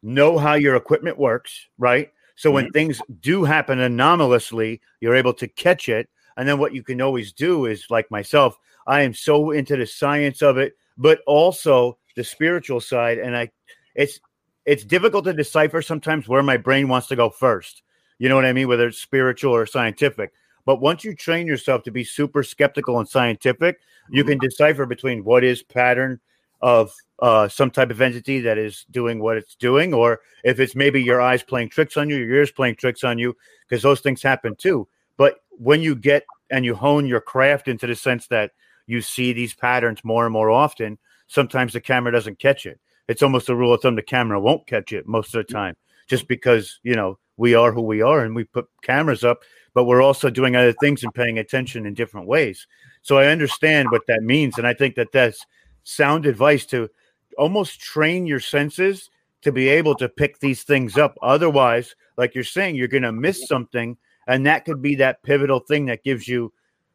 [0.03, 2.11] know how your equipment works, right?
[2.35, 6.09] So when things do happen anomalously, you're able to catch it.
[6.41, 9.85] And then what you can always do is like myself, I am so into the
[9.85, 13.19] science of it, but also the spiritual side.
[13.19, 13.51] And I
[13.93, 14.19] it's
[14.65, 17.83] it's difficult to decipher sometimes where my brain wants to go first.
[18.17, 18.67] You know what I mean?
[18.67, 20.31] Whether it's spiritual or scientific.
[20.65, 25.23] But once you train yourself to be super skeptical and scientific, you can decipher between
[25.23, 26.19] what is pattern
[26.59, 30.75] of uh, some type of entity that is doing what it's doing, or if it's
[30.75, 33.37] maybe your eyes playing tricks on you, your ears playing tricks on you,
[33.69, 34.87] because those things happen too.
[35.21, 38.53] But when you get and you hone your craft into the sense that
[38.87, 42.79] you see these patterns more and more often, sometimes the camera doesn't catch it.
[43.07, 45.55] It's almost a rule of thumb the camera won't catch it most of the mm.
[45.55, 45.75] time,
[46.07, 49.43] just because you know we are who we are and we put cameras up,
[49.75, 52.65] but we're also doing other things and paying attention in different ways.
[53.03, 55.45] So I understand what that means, and I think that that's
[55.83, 56.89] sound advice to
[57.37, 59.11] almost train your senses
[59.43, 61.15] to be able to pick these things up.
[61.21, 65.59] Otherwise, like you're saying, you're going to miss something, and that could be that pivotal
[65.59, 66.53] thing that gives you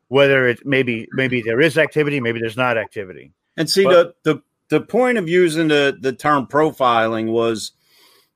[0.08, 3.32] whether it's maybe maybe there is activity, maybe there's not activity.
[3.56, 7.72] And see But- the the the point of using the the term profiling was,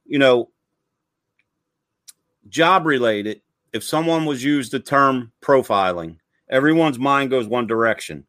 [0.07, 0.51] you know,
[2.49, 3.41] job related.
[3.73, 6.17] If someone was used the term profiling,
[6.49, 8.27] everyone's mind goes one direction.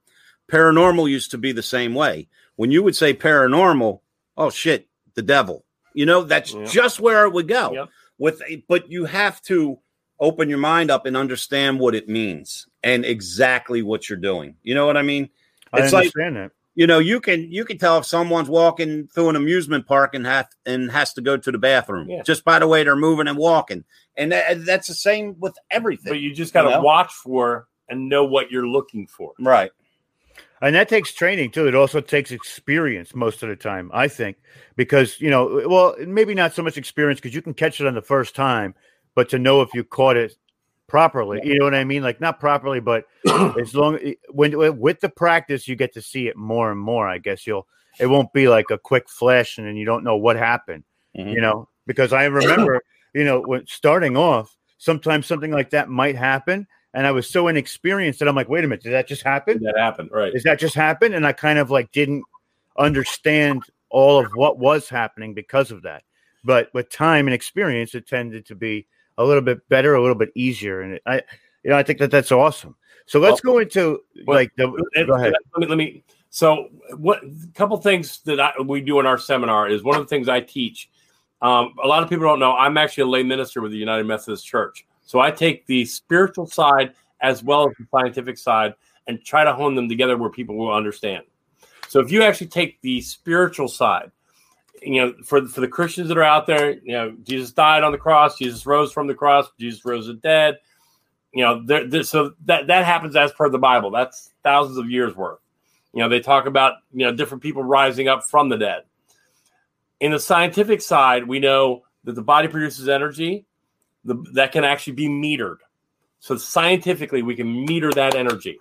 [0.52, 2.28] Paranormal used to be the same way.
[2.58, 4.02] When you would say paranormal,
[4.38, 5.66] oh shit, the devil.
[5.94, 6.66] You know, that's Yeah.
[6.66, 7.74] just where it would go.
[7.74, 7.90] Yep.
[8.20, 9.80] With but you have to
[10.22, 14.56] open your mind up and understand what it means and exactly what you're doing.
[14.62, 15.30] You know what I mean?
[15.74, 16.52] I It's like understand that.
[16.76, 20.26] you know you can you can tell if someone's walking through an amusement park and
[20.26, 22.22] have and has to go to the bathroom Yeah.
[22.22, 23.84] just by the way they're moving and walking
[24.16, 26.82] and that, that's the same with everything But you just got to You know?
[26.82, 29.34] watch for and know what you're looking for.
[29.40, 29.72] right
[30.62, 31.68] And that takes training too.
[31.68, 34.38] It also takes experience most of the time, I think,
[34.76, 37.96] because, you know, well, maybe not so much experience because you can catch it on
[37.96, 38.76] the first time,
[39.16, 40.36] but to know if you caught it
[40.88, 42.04] properly, you know what I mean?
[42.04, 43.06] Like not properly, but
[43.60, 47.08] as long when with the practice, you get to see it more and more.
[47.08, 47.68] I guess you'll,
[48.00, 50.84] it won't be like a quick flash and then you don't know what happened,
[51.18, 51.34] Mhm.
[51.34, 52.82] you know, because I remember,
[53.14, 56.68] you know, when starting off, sometimes something like that might happen.
[56.94, 59.60] And I was so inexperienced that I'm like, wait a minute, did that just happen?
[59.60, 60.34] Did that happened, Right.
[60.34, 61.16] Is that just happened?
[61.16, 62.24] And I kind of like didn't
[62.78, 66.04] understand all of what was happening because of that.
[66.44, 68.88] But with time and experience, it tended to be
[69.22, 70.82] a little bit better, a little bit easier.
[70.82, 71.22] And I,
[71.64, 72.76] you know, I think that that's awesome.
[73.06, 74.68] So let's go into Well, like the.
[75.06, 75.34] Go ahead.
[75.56, 76.04] Let me, let me.
[76.30, 77.24] So, what?
[77.24, 80.30] A couple things that I, we do in our seminar is one of the things
[80.30, 80.90] I teach.
[81.42, 84.06] Um, a lot of people don't know I'm actually a lay minister with the United
[84.06, 84.86] Methodist Church.
[85.06, 88.74] So I take the spiritual side as well as the scientific side
[89.08, 91.24] and try to hone them together where people will understand.
[91.88, 94.12] So if you actually take the spiritual side,
[94.82, 97.92] you know, for for the Christians that are out there, you know, Jesus died on
[97.92, 100.58] the cross, Jesus rose from the cross, Jesus rose the dead.
[101.34, 103.92] You know, there, there, so that that happens as per the Bible.
[103.92, 105.40] That's thousands of years worth.
[105.94, 108.84] You know, they talk about you know different people rising up from the dead.
[110.00, 113.46] In the scientific side, we know that the body produces energy
[114.04, 115.58] the, that can actually be metered.
[116.20, 118.60] So scientifically, we can meter that energy.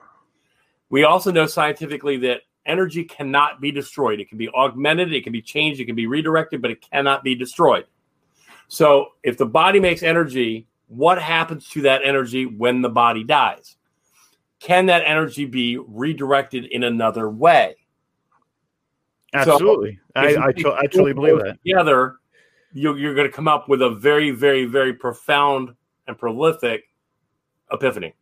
[0.89, 4.21] We also know scientifically that energy cannot be destroyed.
[4.21, 7.25] It can be augmented, it can be changed, it can be redirected, but it cannot
[7.25, 7.87] be destroyed.
[8.69, 13.77] So if the body makes energy, what happens to that energy when the body dies?
[14.61, 17.77] Can that energy be redirected in another way?
[19.33, 19.99] Absolutely.
[20.15, 21.59] I, you I, take to- I truly believe that.
[21.65, 22.17] Together,
[22.73, 25.75] you're, you're going to come up with a very, very, very profound
[26.07, 26.85] and prolific
[27.73, 28.15] epiphany.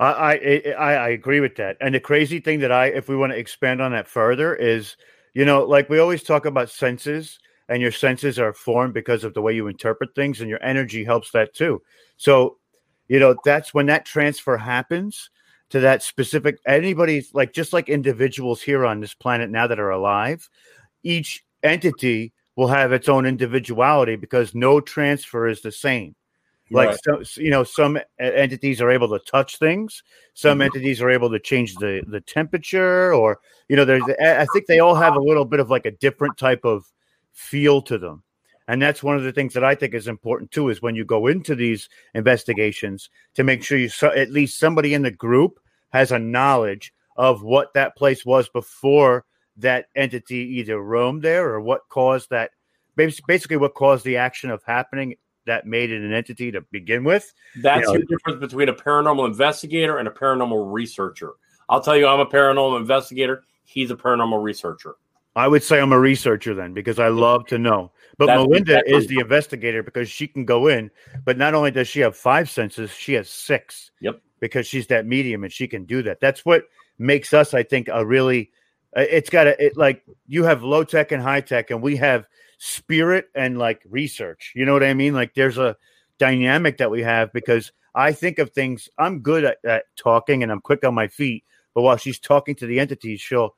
[0.00, 1.76] I, I I agree with that.
[1.80, 4.96] And the crazy thing that I, if we want to expand on that further, is
[5.34, 9.34] you know, like we always talk about senses, and your senses are formed because of
[9.34, 11.82] the way you interpret things, and your energy helps that too.
[12.16, 12.58] So,
[13.08, 15.30] you know, that's when that transfer happens
[15.70, 19.90] to that specific anybody's like just like individuals here on this planet now that are
[19.90, 20.48] alive,
[21.04, 26.14] each entity will have its own individuality because no transfer is the same
[26.70, 27.24] like Right.
[27.26, 30.02] so, you know some entities are able to touch things
[30.34, 30.66] some Mhm.
[30.66, 34.78] entities are able to change the the temperature or you know there's i think they
[34.78, 36.84] all have a little bit of like a different type of
[37.32, 38.22] feel to them
[38.68, 41.04] and that's one of the things that i think is important too is when you
[41.04, 45.58] go into these investigations to make sure you so, at least somebody in the group
[45.92, 49.24] has a knowledge of what that place was before
[49.56, 52.52] that entity either roamed there or what caused that
[53.26, 57.32] basically what caused the action of happening that made it an entity to begin with
[57.62, 61.32] That's you know- the difference between a paranormal investigator and a paranormal researcher.
[61.68, 63.44] I'll tell you, I'm a paranormal investigator.
[63.64, 64.96] He's a paranormal researcher.
[65.36, 67.92] I would say I'm a researcher then because I love to know.
[68.18, 70.90] But That's Melinda exactly- is the investigator because she can go in,
[71.24, 73.92] but not only does she have five senses, she has six.
[74.00, 74.20] Yep.
[74.40, 76.18] Because she's that medium and she can do that.
[76.18, 76.64] That's what
[76.98, 78.50] makes us, I think, a really.
[78.96, 81.94] uh, It's got a it, like you have low tech and high tech, and we
[81.96, 82.26] have
[82.62, 84.52] spirit and like research.
[84.54, 85.14] You know what I mean?
[85.14, 85.76] Like there's a
[86.18, 88.88] dynamic that we have because I think of things.
[88.98, 91.44] I'm good at, at talking and I'm quick on my feet,
[91.74, 93.56] but while she's talking to the entities, she'll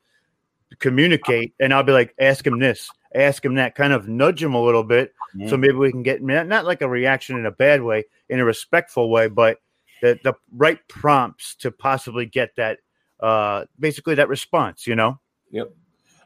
[0.78, 4.54] communicate and I'll be like, ask him this, ask him that, kind of nudge him
[4.54, 5.12] a little bit.
[5.48, 8.44] So maybe we can get not, like a reaction in a bad way, in a
[8.44, 9.58] respectful way, but
[10.00, 12.78] the, the right prompts to possibly get that
[13.20, 15.18] uh basically that response, you know?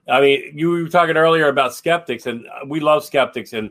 [0.09, 3.52] I mean, you were talking earlier about skeptics, and we love skeptics.
[3.52, 3.70] And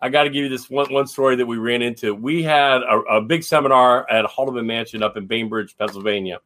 [0.00, 2.14] I got to give you this one, one story that we ran into.
[2.14, 6.38] We had a, a big seminar at Haldeman Mansion up in Bainbridge, Pennsylvania.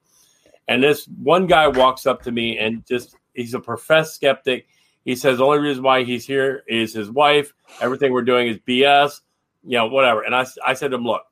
[0.68, 4.66] And this one guy walks up to me and just, he's a professed skeptic.
[5.04, 7.52] He says the only reason why he's here is his wife.
[7.80, 9.20] Everything we're doing is BS,
[9.64, 10.22] you know, whatever.
[10.22, 11.22] And I, I said to him, look,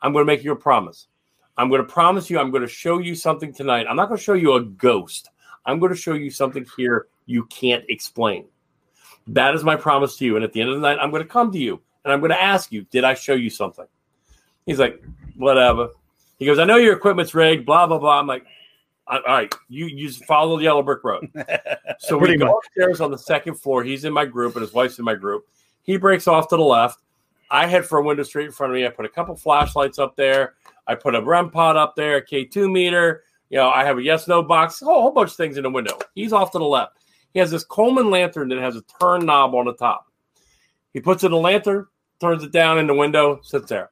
[0.00, 1.06] I'm going to make you a promise.
[1.56, 3.86] I'm going to promise you, I'm going to show you something tonight.
[3.88, 5.28] I'm not going to show you a ghost.
[5.64, 8.46] I'm going to show you something here you can't explain.
[9.28, 10.36] That is my promise to you.
[10.36, 12.20] And at the end of the night, I'm going to come to you and I'm
[12.20, 13.86] going to ask you, did I show you something?
[14.66, 15.02] He's like,
[15.36, 15.90] whatever.
[16.38, 18.18] He goes, I know your equipment's rigged, blah, blah, blah.
[18.18, 18.44] I'm like,
[19.06, 21.30] all right, you, you just follow the yellow brick road.
[21.98, 23.84] so we go upstairs on the second floor.
[23.84, 25.46] He's in my group and his wife's in my group.
[25.82, 27.00] He breaks off to the left.
[27.50, 28.86] I head for a window straight in front of me.
[28.86, 30.54] I put a couple flashlights up there.
[30.86, 33.24] I put a REM pod up there, a K2 meter.
[33.50, 35.64] You know, I have a yes no box, a whole, whole bunch of things in
[35.64, 35.98] the window.
[36.14, 36.96] He's off to the left.
[37.32, 40.06] He has this Coleman lantern that has a turn knob on the top.
[40.92, 41.86] He puts in a lantern,
[42.20, 43.90] turns it down in the window, sits there.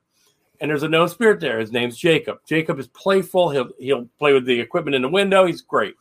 [0.60, 1.58] And there's a known spirit there.
[1.58, 2.38] His name's Jacob.
[2.46, 3.48] Jacob is playful.
[3.48, 5.46] He'll he'll play with the equipment in the window.
[5.46, 5.94] He's great.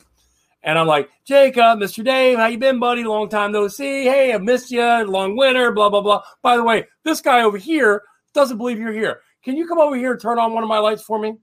[0.63, 2.03] And I'm like, Jacob, Mr.
[2.03, 3.05] Dave, how you been, buddy?
[3.05, 4.03] Long time no see.
[4.03, 4.83] Hey, I missed you.
[5.05, 5.71] Long winter.
[5.71, 6.23] Blah blah blah.
[6.41, 9.21] By the way, this guy over here doesn't believe you're here.
[9.43, 11.37] Can you come over here and turn on one of my lights for me?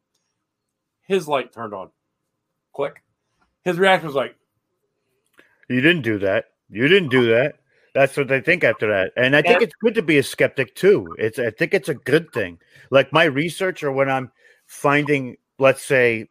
[1.07, 1.89] His light turned on.
[2.75, 3.03] Click.
[3.65, 4.37] His reaction was like,
[5.69, 6.47] You didn't do that.
[6.69, 7.57] You didn't do that.
[7.95, 9.13] That's what they think after that.
[9.17, 11.17] And I think it's good to be a skeptic too.
[11.19, 12.59] It's I think it's a good thing.
[12.91, 14.31] Like my research or when I'm
[14.67, 16.29] finding, let's say,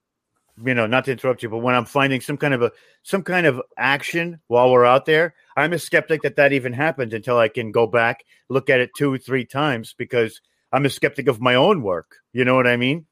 [0.63, 2.71] you know, not to interrupt you, but when I'm finding some kind of a
[3.01, 7.13] some kind of action while we're out there, I'm a skeptic that that even happens
[7.13, 11.27] until I can go back, look at it two, three times because I'm a skeptic
[11.27, 12.17] of my own work.
[12.31, 13.05] You know what I mean?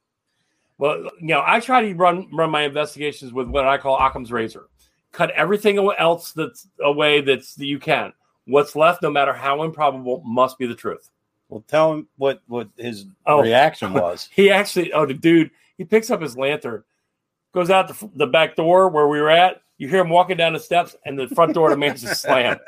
[0.78, 4.32] Well, you know, I try to run run my investigations with what I call Occam's
[4.32, 4.68] razor.
[5.14, 8.12] Cut everything else that's away that's that you can.
[8.46, 11.10] What's left, no matter how improbable, must be the truth.
[11.48, 13.42] Well, tell him what what his Oh.
[13.42, 14.28] reaction was.
[14.36, 16.84] He actually, oh, the dude, he picks up his lantern,
[17.54, 19.62] goes out the, the back door where we were at.
[19.78, 22.60] You hear him walking down the steps, and the front door to mansion slam.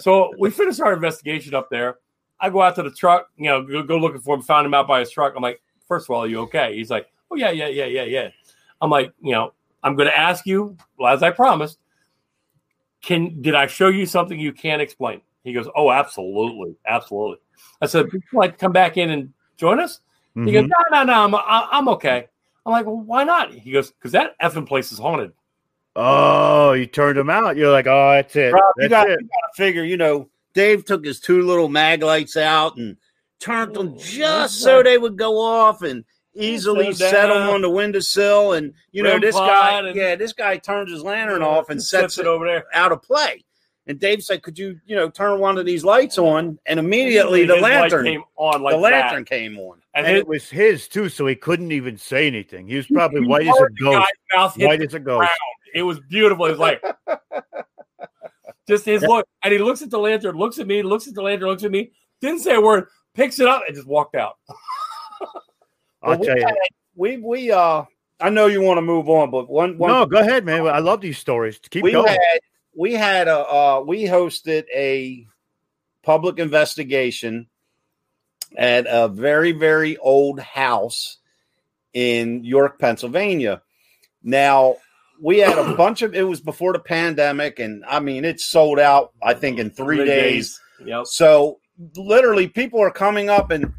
[0.00, 1.98] So we finished our investigation up there.
[2.40, 4.42] I go out to the truck, you know, go, go looking for him.
[4.42, 5.34] Found him out by his truck.
[5.36, 6.74] I'm like, first of all, are you okay?
[6.74, 8.28] He's like, oh yeah, yeah, yeah, yeah, yeah.
[8.80, 9.52] I'm like, you know,
[9.82, 11.78] I'm going to ask you, well, as I promised.
[13.02, 15.22] Can did I show you something you can't explain?
[15.42, 17.38] He goes, oh, absolutely, absolutely.
[17.80, 20.00] I said, would you like to come back in and join us?
[20.36, 20.68] He goes, Mhm.
[20.68, 22.28] no, no, no, I'm, I- I'm okay.
[22.64, 23.52] I'm like, well, why not?
[23.52, 25.32] He goes, because that effing place is haunted.
[25.96, 27.56] Oh, you turned him out.
[27.56, 28.52] You're like, oh, that's it.
[28.52, 29.18] Rob, you got to
[29.56, 32.96] figure, you know, Dave took his two little mag lights out and
[33.40, 36.04] turned them just so they would go off and
[36.34, 37.54] easily Slow set them down.
[37.54, 38.52] on the windowsill.
[38.54, 42.26] And you know, this guy, yeah, this guy turns his lantern off and sets it
[42.26, 42.64] over there.
[42.74, 43.44] out of play.
[43.88, 47.44] And Dave said, "Could you, you know, turn one of these lights on?" And immediately
[47.44, 49.28] the lantern, came on like the lantern that.
[49.28, 49.82] came on.
[49.94, 52.68] And, And his, it was his too, so he couldn't even say anything.
[52.68, 54.12] He was probably he white as a heard ghost.
[54.34, 55.18] mouth White as a ghost.
[55.18, 55.30] ground.
[55.74, 56.46] It was beautiful.
[56.46, 56.80] It was like
[58.68, 61.22] just his look, and he looks at the lantern, looks at me, looks at the
[61.22, 64.36] lantern, looks at me, didn't say a word, picks it up, and just walked out.
[66.02, 66.56] I'll Well, we tell you.
[66.94, 67.84] We we uh,
[68.20, 70.66] I know you want to move on, but one one No, go ahead, man.
[70.66, 71.58] I love these stories.
[71.70, 72.08] Keep we going.
[72.08, 72.40] had
[72.74, 75.26] we had a uh, we hosted a
[76.02, 77.48] public investigation
[78.56, 81.18] at a very very old house
[81.94, 83.62] in York, Pennsylvania.
[84.22, 84.76] Now
[85.20, 88.78] we had a bunch of it was before the pandemic, and I mean it sold
[88.78, 89.12] out.
[89.22, 90.60] I think in three, days.
[90.84, 91.06] Yep.
[91.06, 91.60] So
[91.96, 93.72] literally, people are coming up and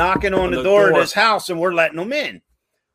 [0.00, 0.98] knocking on, On the, the door, door.
[0.98, 2.40] of this house, and we're letting them in.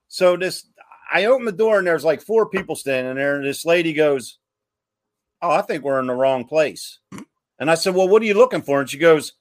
[0.08, 0.68] So this,
[1.14, 4.40] I open the door, and there's like four people standing there, and this lady goes,
[5.42, 7.00] "Oh, I think we're in the wrong place."
[7.60, 9.34] And I said, "Well, what are you looking for?" And she goes,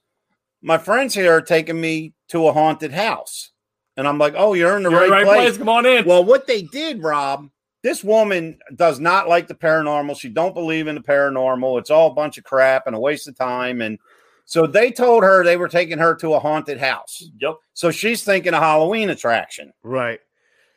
[0.61, 3.51] "My friends here are taking me to a haunted house."
[3.97, 5.49] And I'm like, "Oh, you're in the You're right, right place.
[5.49, 5.57] place.
[5.57, 6.05] Come on in.
[6.05, 7.49] Well, what they did, Rob,
[7.81, 10.19] this woman does not like the paranormal.
[10.19, 11.79] She don't believe in the paranormal.
[11.79, 13.81] It's all a bunch of crap and a waste of time.
[13.81, 13.97] And
[14.45, 17.23] so they told her they were taking her to a haunted house.
[17.41, 17.55] Yep.
[17.73, 19.73] So she's thinking a Halloween attraction.
[19.83, 20.19] Right.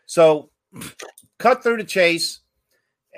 [0.07, 0.51] So
[1.39, 2.41] cut through the chase.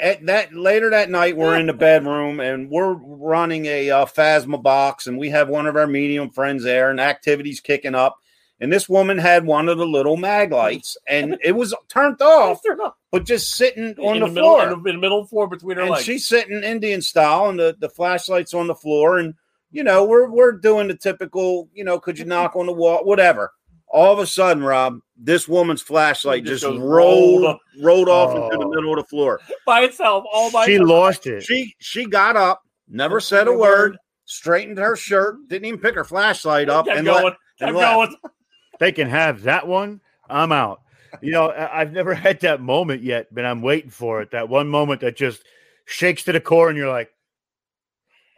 [0.01, 4.62] At that later that night, we're in the bedroom and we're running a uh, Phasma
[4.62, 8.16] box, and we have one of our medium friends there, and activities kicking up.
[8.61, 12.62] And this woman had one of the little mag lights, and it was turned off,
[13.11, 14.62] but just sitting on in the, the middle, floor.
[14.62, 16.05] in the, in the middle of the floor between her and legs.
[16.05, 19.34] she's sitting Indian style, and the, the flashlight's on the floor, and
[19.71, 22.31] you know we're we're doing the typical, you know, could you mm-hmm.
[22.31, 23.53] knock on the wall, whatever.
[23.93, 28.57] All of a sudden, Rob, this woman's flashlight just, just rolled rolled rolled off into
[28.57, 28.68] the Oh.
[28.71, 29.41] middle of the floor.
[29.66, 30.89] by itself, all by She itself.
[30.89, 31.43] lost it.
[31.43, 33.97] She she got up, never said a word,
[34.27, 37.77] straightened her shirt, didn't even pick her flashlight up, kept and going, let, kept and
[37.77, 37.93] left.
[37.95, 38.33] going.
[38.79, 40.01] they can have that one.
[40.29, 40.83] I'm out.
[41.21, 44.31] You know, I've never had that moment yet, but I'm waiting for it.
[44.31, 45.43] That one moment that just
[45.85, 47.11] shakes to the core, and you're like,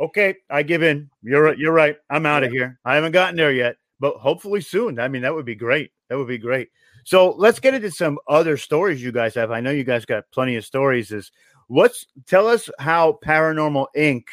[0.03, 1.09] "Okay, I give in.
[1.23, 1.97] You're right- you're right.
[2.11, 2.79] I'm out of here.
[2.85, 4.99] I haven't gotten there yet, but hopefully soon.
[4.99, 5.93] I mean, that would be great.
[6.09, 6.69] That would be great.
[7.05, 9.51] So let's get into some other stories you guys have.
[9.51, 11.13] I know you guys got plenty of stories.
[11.13, 11.31] Is
[11.69, 14.25] what's tell us how Paranormal Inc.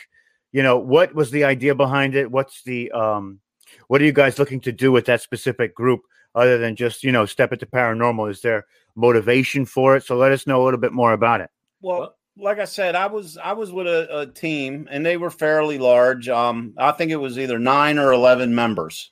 [0.51, 2.29] You know, what was the idea behind it?
[2.31, 3.39] What's the um,
[3.87, 6.01] what are you guys looking to do with that specific group?
[6.35, 8.65] other than just you know step into paranormal is there
[8.95, 11.49] motivation for it so let us know a little bit more about it
[11.81, 15.29] Well, like I said, I was I was with a, a team, and they were
[15.29, 16.29] fairly large.
[16.29, 19.11] Um, I think it was either nine or eleven members,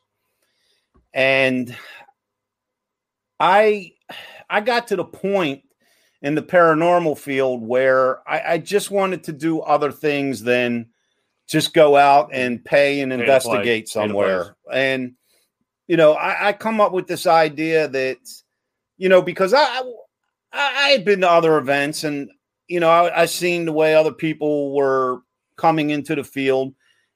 [1.14, 1.76] and
[3.40, 3.92] I
[4.50, 5.64] I got to the point
[6.22, 10.88] in the paranormal field where I, I just wanted to do other things than
[11.48, 14.56] just go out and pay and investigate pay somewhere.
[14.72, 15.14] And
[15.88, 18.18] you know, I, I come up with this idea that
[18.98, 19.82] you know because I
[20.54, 22.30] I, I had been to other events and
[22.68, 25.22] you know I, I seen the way other people were
[25.56, 26.74] coming into the field,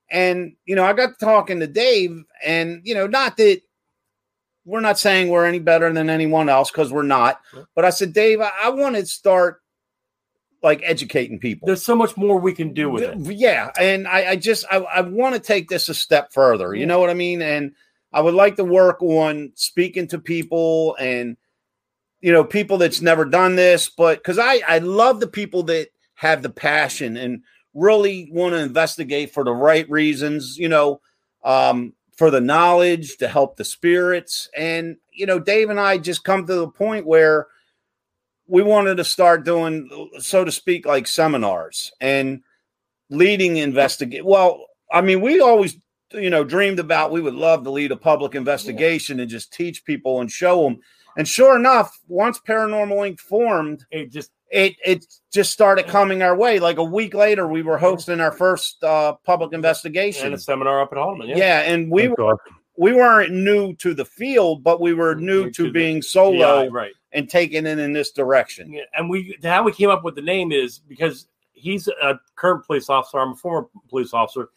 [0.10, 3.62] and you know I got talking to Dave, and you know not that
[4.66, 7.41] we're not saying we're any better than anyone else because we're not,
[7.76, 9.62] but I said Dave, I, I want to start
[10.64, 11.66] like educating people.
[11.66, 13.18] There's so much more we can do with it.
[13.18, 16.76] Yeah, and I, I just I, I want to take this a step further.
[16.76, 17.41] You know what I mean?
[17.41, 17.74] And
[18.14, 21.38] I would like to work on speaking to people and
[22.22, 25.90] you know people that's never done this, but because I I love the people that
[26.16, 27.44] have the passion and
[27.74, 30.58] really want to investigate for the right reasons.
[30.58, 31.02] You know,
[31.44, 36.24] um, for the knowledge to help the spirits, and you know, Dave and I just
[36.24, 37.48] come to the point where
[38.52, 42.42] we wanted to start doing, so to speak, like seminars and
[43.10, 44.26] leading investigate.
[44.26, 45.78] Well, I mean, we always,
[46.12, 49.86] you know, dreamed about we would love to lead a public investigation and just teach
[49.86, 50.80] people and show them.
[51.18, 53.20] And sure enough, once Paranormal Inc.
[53.20, 56.59] formed, It just it it just started coming our way.
[56.59, 60.28] Like a week later, we were hosting our first uh, public investigation.
[60.28, 61.28] and a seminar up at Haldeman.
[61.30, 61.38] yeah.
[61.38, 61.59] Yeah.
[61.62, 62.55] and we That's were, awesome.
[62.78, 66.01] we weren't new to the field, but we were new New to, to the- being
[66.01, 66.91] solo Yeah, right.
[67.14, 68.72] and taking it in this direction.
[68.74, 72.66] Yeah, and we how we came up with the name is because he's a current
[72.66, 73.20] police officer.
[73.20, 74.49] I'm a former police officer.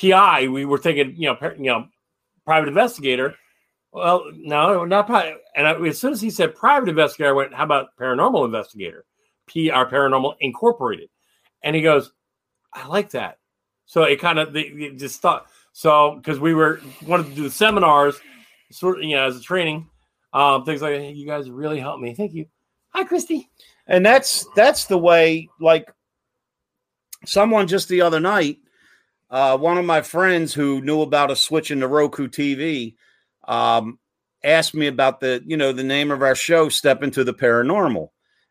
[0.00, 0.48] PI.
[0.48, 1.86] We were thinking, you know, you know,
[2.46, 3.34] private investigator.
[3.94, 5.40] Well, no, not private.
[5.54, 9.04] And I, as soon as he said private investigator, I went, "How about paranormal investigator?"
[9.46, 11.10] PR Paranormal Incorporated,
[11.62, 12.12] and he goes,
[12.72, 13.38] "I like that."
[13.86, 14.52] So it kind of
[14.96, 18.20] just thought so because we were wanted to do the seminars,
[18.72, 19.88] sort of you know as a training,
[20.32, 21.14] um, things like that.
[21.14, 22.14] You guys really helped me.
[22.14, 22.46] Thank you.
[22.88, 23.48] Hi, Christy.
[23.86, 25.92] and that's that's the way like
[27.26, 28.58] someone just the other night
[29.30, 32.94] uh one of my friends who knew about us switching to roku tv
[33.48, 33.98] um
[34.42, 38.08] asked me about the you know the name of our show step into the paranormal.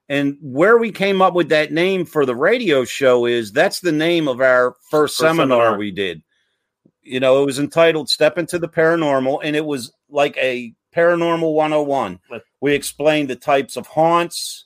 [0.10, 3.92] And where we came up with that name for the radio show is that's the
[3.94, 5.78] name of our first, First seminar, seminar.
[5.78, 6.22] we did.
[7.02, 11.54] You know it was entitled step into the paranormal and it was like a paranormal
[11.54, 12.20] 101
[12.62, 14.66] we explained the types of haunts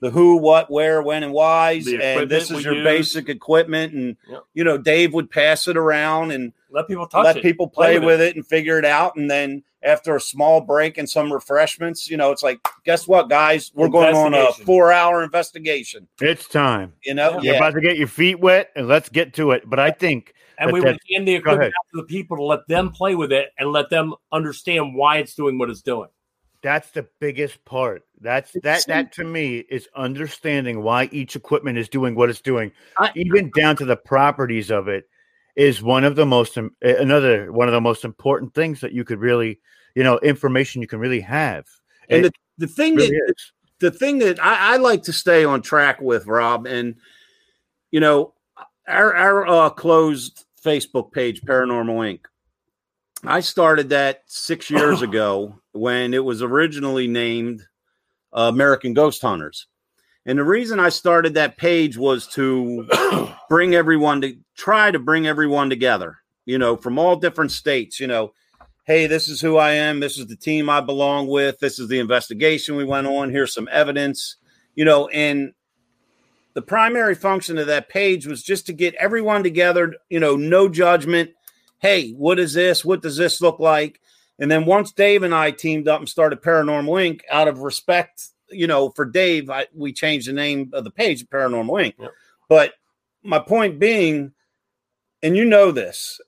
[0.00, 2.84] the who what where when and whys and this is your use.
[2.84, 4.42] basic equipment and Yep.
[4.54, 7.26] you know dave would pass it around and Let people touch it.
[7.26, 7.42] let it.
[7.42, 8.36] people play, with it.
[8.36, 12.30] and figure it out and then after a small break and some refreshments you know
[12.32, 16.92] it's like guess what guys we're going on a four hour investigation It's time.
[17.04, 19.62] you know You're about to get your feet wet, and let's get to it.
[19.68, 21.68] But I think And But we that- would hand the go ahead.
[21.70, 24.94] equipment out to the people to let them play with it and let them understand
[24.96, 26.08] why it's doing what it's doing.
[26.62, 28.02] That's the biggest part.
[28.20, 32.72] That's that that to me is understanding why each equipment is doing what it's doing,
[32.98, 35.08] I- even down to the properties of it.
[35.56, 39.18] Is one of the most another one of the most important things that you could
[39.18, 39.58] really,
[39.96, 41.66] you know, information you can really have.
[42.08, 43.52] and It the, the thing really that is.
[43.80, 46.94] the thing that I, I like to stay on track with, Rob, and
[47.90, 48.34] you know,
[48.86, 52.20] our our uh, closed Facebook page, Paranormal Inc.
[53.24, 57.62] I started that six years ago when it was originally named
[58.32, 59.66] uh, American Ghost Hunters,
[60.26, 62.88] and the reason I started that page was to
[63.48, 66.18] bring everyone to try to bring everyone together.
[66.44, 68.00] You know, from all different states.
[68.00, 68.32] You know,
[68.88, 70.00] hey, this is who I am.
[70.00, 71.58] This is the team I belong with.
[71.60, 73.30] This is the investigation we went on.
[73.30, 74.36] Here's some evidence,
[74.74, 75.52] you know, and
[76.54, 80.70] the primary function of that page was just to get everyone together, you know, no
[80.70, 81.30] judgment.
[81.78, 82.84] Hey, what is this?
[82.84, 84.00] What does this look like?
[84.38, 88.28] And then once Dave and I teamed up and started Paranormal Inc., out of respect,
[88.50, 91.94] you know, for Dave, I, we changed the name of the page to Paranormal Inc.
[91.98, 92.10] Yep.
[92.48, 92.72] But
[93.22, 94.32] my point being,
[95.22, 96.20] and you know this,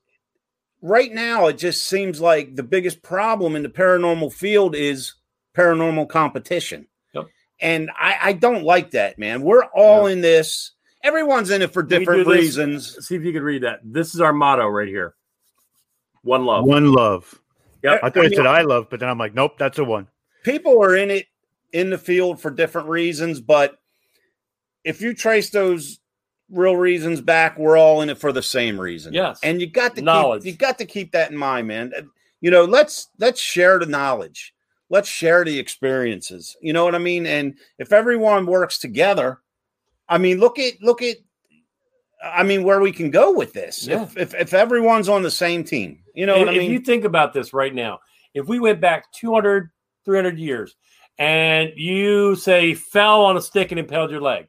[0.82, 5.14] right now it just seems like the biggest problem in the paranormal field is
[5.56, 6.86] paranormal competition.
[7.14, 7.26] Yep.
[7.60, 9.42] And I, I don't like that, man.
[9.42, 10.72] We're all in this.
[11.02, 13.06] Everyone's in it for different reasons.
[13.06, 13.80] See if you could read that.
[13.84, 15.14] This is our motto right here.
[16.22, 16.64] One love.
[16.64, 17.40] One love.
[17.82, 20.06] Yeah, I thought I said I love, but then I'm like, nope, that's a one.
[20.44, 21.26] People are in it
[21.72, 23.78] in the field for different reasons, but
[24.84, 26.00] if you trace those
[26.50, 29.14] real reasons back, we're all in it for the same reason.
[29.14, 29.38] Yes.
[29.42, 30.42] And you got to Knowledge.
[30.42, 31.92] keep you got to keep that in mind, man.
[31.96, 32.02] Uh,
[32.40, 34.54] you know, let's let's share the knowledge.
[34.88, 36.56] Let's share the experiences.
[36.60, 37.24] You know what I mean?
[37.26, 39.38] And if everyone works together,
[40.08, 41.16] I mean, look at look at
[42.22, 43.86] I mean where we can go with this.
[43.86, 44.02] Yeah.
[44.02, 46.00] If, if if everyone's on the same team.
[46.14, 46.70] You know if, what I if mean?
[46.70, 48.00] you think about this right now,
[48.34, 49.70] if we went back 200,
[50.04, 50.76] 300 years
[51.18, 54.48] and you say fell on a stick and impaled your leg,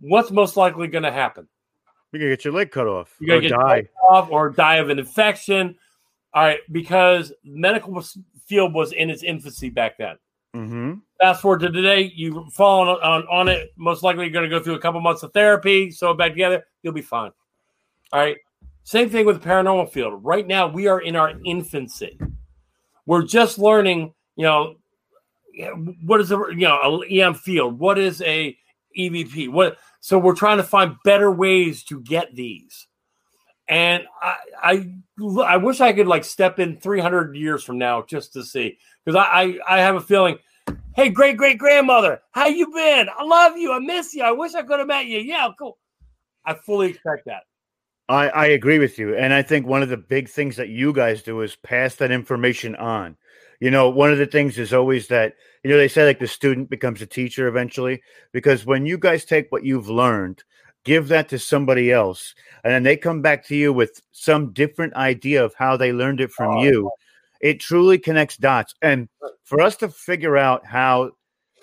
[0.00, 1.48] what's most likely going to happen?
[2.12, 3.14] You're gonna get your leg cut off.
[3.20, 3.88] You're or going to get die.
[4.08, 5.76] off or die of an infection.
[6.32, 8.04] All right, because medical
[8.46, 10.16] field was in its infancy back then.
[10.54, 10.94] Mm-hmm.
[11.20, 13.70] Fast forward to today, you fall on, on, on it.
[13.76, 16.32] Most likely, you're going to go through a couple months of therapy, sew it back
[16.32, 16.64] together.
[16.82, 17.32] You'll be fine.
[18.12, 18.36] All right.
[18.84, 20.24] Same thing with the paranormal field.
[20.24, 22.18] Right now, we are in our infancy.
[23.06, 24.14] We're just learning.
[24.36, 24.74] You know,
[26.04, 27.78] what is a you know a EM field?
[27.78, 28.56] What is a
[28.98, 29.50] EVP?
[29.50, 29.78] What?
[30.00, 32.86] So we're trying to find better ways to get these.
[33.68, 34.94] And I, I,
[35.44, 39.16] I wish I could like step in 300 years from now just to see, because
[39.16, 40.38] I, I, I have a feeling
[40.96, 43.08] Hey, great great grandmother, how you been?
[43.16, 43.72] I love you.
[43.72, 44.22] I miss you.
[44.22, 45.18] I wish I could have met you.
[45.18, 45.78] Yeah, cool.
[46.44, 47.42] I fully expect that.
[48.08, 49.14] I, I agree with you.
[49.14, 52.10] And I think one of the big things that you guys do is pass that
[52.10, 53.16] information on.
[53.60, 56.26] You know, one of the things is always that, you know, they say like the
[56.26, 60.42] student becomes a teacher eventually, because when you guys take what you've learned,
[60.84, 62.34] give that to somebody else,
[62.64, 66.20] and then they come back to you with some different idea of how they learned
[66.20, 66.90] it from oh, you,
[67.40, 68.74] it truly connects dots.
[68.82, 69.08] And
[69.44, 71.12] for us to figure out how,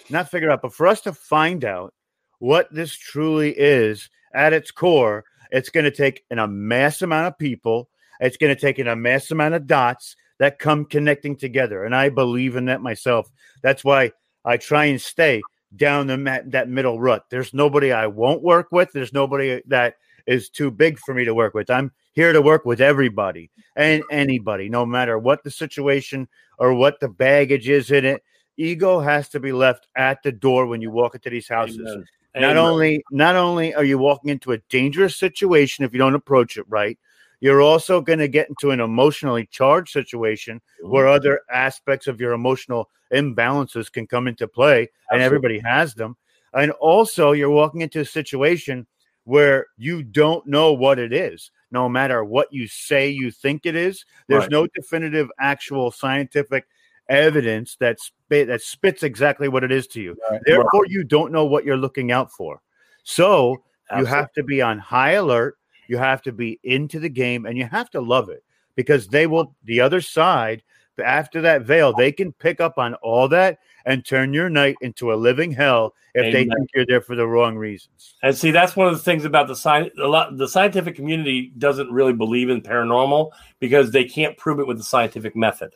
[0.10, 1.94] not figure out, but for us to find out
[2.40, 7.38] what this truly is at its core, it's going to take an amass amount of
[7.38, 7.90] people.
[8.20, 11.84] It's going to take an amass amount of dots that come connecting together.
[11.84, 13.30] And I believe in that myself.
[13.64, 14.12] That's why
[14.46, 15.42] I try and stay
[15.76, 17.26] down the mat, that middle rut.
[17.30, 18.92] There's nobody I won't work with.
[18.94, 19.96] There's nobody that
[20.28, 21.70] is too big for me to work with.
[21.70, 26.28] I'm here to work with everybody and anybody, no matter what the situation
[26.60, 28.24] or what the baggage is in it.
[28.58, 31.80] Ego has to be left at the door when you walk into these houses.
[31.80, 32.06] Amen.
[32.42, 36.58] Not only not only are you walking into a dangerous situation if you don't approach
[36.58, 36.98] it right,
[37.40, 42.34] you're also going to get into an emotionally charged situation where other aspects of your
[42.34, 46.16] emotional imbalances can come into play, and everybody has them.
[46.54, 48.88] And also, you're walking into a situation
[49.26, 51.52] where you don't know what it is.
[51.70, 54.52] No matter what you say you think it is, there's Right.
[54.52, 56.66] no definitive, actual scientific
[57.10, 60.16] evidence that spit that spits exactly what it is to you.
[60.30, 60.42] Right.
[60.46, 62.62] Therefore, you don't know what you're looking out for.
[63.04, 63.64] So
[63.96, 65.58] you have to be on high alert.
[65.88, 68.44] You have to be into the game, and you have to love it
[68.76, 69.56] because they will.
[69.64, 70.64] The other side,
[71.04, 75.14] after that veil, they can pick up on all that and turn your night into
[75.14, 78.16] a living hell if they think you're there for the wrong reasons.
[78.22, 79.94] And see, that's one of the things about the science.
[79.98, 84.68] A lot, the scientific community doesn't really believe in paranormal because they can't prove it
[84.68, 85.74] with the scientific method.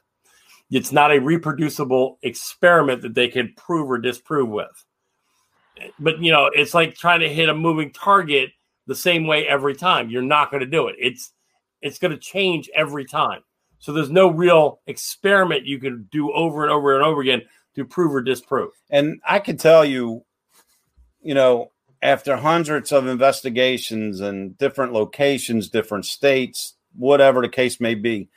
[0.71, 4.85] It's not a reproducible experiment that they can prove or disprove with.
[5.99, 8.51] But you know, it's like trying to hit a moving target
[8.87, 10.09] the same way every time.
[10.09, 10.95] You're not going to do it.
[10.97, 11.31] It's
[11.81, 13.41] it's going to change every time.
[13.79, 17.41] So there's no real experiment you can do over and over and over again
[17.75, 18.71] to prove or disprove.
[18.89, 20.23] And I can tell you,
[21.21, 27.95] you know, after hundreds of investigations and different locations, different states, whatever the case may
[27.95, 28.29] be,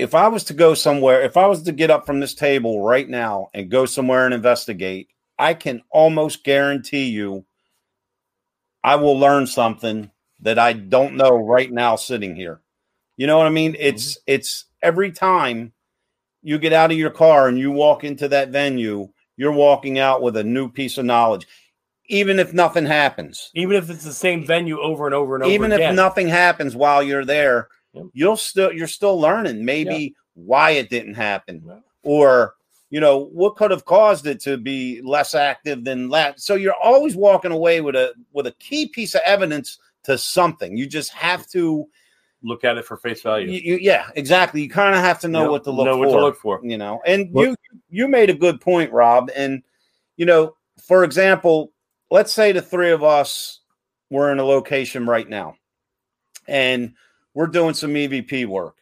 [0.00, 2.82] if I was to go somewhere, if I was to get up from this table
[2.82, 7.44] right now and go somewhere and investigate, I can almost guarantee you
[8.82, 12.62] I will learn something that I don't know right now sitting here.
[13.18, 13.76] You know what I mean?
[13.78, 14.22] It's mm-hmm.
[14.26, 15.72] it's every time
[16.42, 20.22] you get out of your car and you walk into that venue, you're walking out
[20.22, 21.46] with a new piece of knowledge.
[22.06, 23.50] Even if nothing happens.
[23.54, 25.90] Even if it's the same venue over and over and over Even again.
[25.90, 28.04] if nothing happens while you're there, Yep.
[28.12, 31.78] you'll still you're still learning maybe why it didn't happen Yeah.
[32.02, 32.54] or
[32.90, 36.74] you know what could have caused it to be less active than that so you're
[36.82, 41.10] always walking away with a with a key piece of evidence to something you just
[41.12, 41.86] have to
[42.42, 43.50] look at it for face value.
[43.50, 45.50] you, you- yeah exactly you kind of have to know Yep.
[45.50, 46.60] what to look know for what to look for.
[46.62, 47.56] you know and Well- you
[47.90, 49.62] you made a good point rob and
[50.16, 51.72] you know for example
[52.10, 53.60] let's say the three of us
[54.10, 55.56] were in a location right now
[56.48, 56.94] and
[57.40, 58.76] we're doing some evp work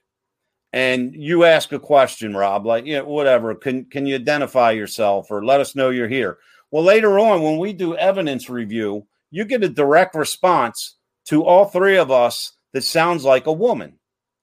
[0.72, 5.44] and you ask a question rob like yeah whatever can can you identify yourself or
[5.44, 6.38] let us know you're here
[6.72, 11.66] well later on when we do evidence review you get a direct response to all
[11.66, 13.94] three of us that sounds like a woman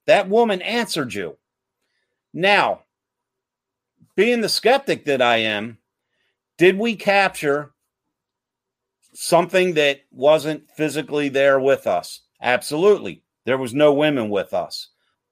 [0.05, 1.37] that woman answered you
[2.33, 2.79] now
[4.15, 5.77] being the skeptic that I am,
[6.57, 7.73] did we capture
[9.13, 12.21] something that wasn't physically there with us?
[12.41, 13.24] Absolutely.
[13.45, 14.89] There was no women with us.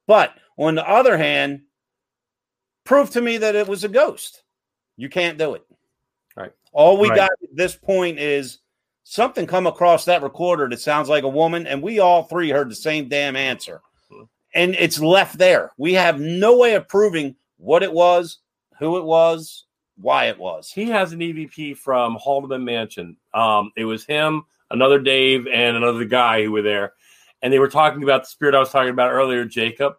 [0.07, 1.61] But on the other hand,
[2.83, 4.43] prove to me that it was a ghost.
[4.97, 5.65] You can't do it.
[6.35, 6.51] Right.
[6.71, 7.17] All we Right.
[7.17, 8.59] got at this point is
[9.03, 12.69] something come across that recorder that sounds like a woman, and we all three heard
[12.69, 13.81] the same damn answer.
[14.55, 15.71] And it's left there.
[15.77, 18.37] We have no way of proving what it was,
[18.77, 19.65] who it was,
[19.97, 20.71] why it was.
[20.71, 23.17] He has an EVP from Haldeman Mansion.
[23.33, 26.93] Um, it was him, another Dave, and another guy who were there,
[27.43, 29.93] and they were talking about the spirit I was talking about earlier, Jacob.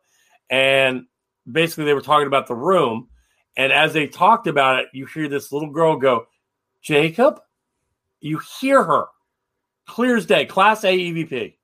[0.51, 1.05] And
[1.51, 3.09] basically, they were talking about the room.
[3.57, 6.27] And as they talked about it, you hear this little girl go,
[6.83, 7.41] "Jacob."
[8.21, 9.05] You hear her,
[9.87, 11.57] clear as day, Class A EVP,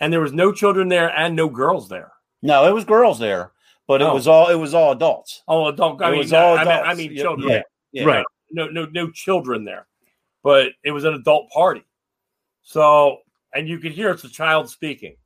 [0.00, 2.12] and there was no children there and no girls there.
[2.42, 3.52] No, it was girls there,
[3.86, 4.12] but it Oh.
[4.14, 5.42] was all it was all adults.
[5.46, 6.02] Oh, adult.
[6.02, 7.48] I It mean, was all I mean, I mean children.
[7.48, 8.04] yeah, yeah.
[8.04, 8.24] Right.
[8.50, 9.86] no no no children there
[10.42, 11.84] but it was an adult party
[12.62, 13.18] so
[13.56, 15.16] and you could hear it's a child speaking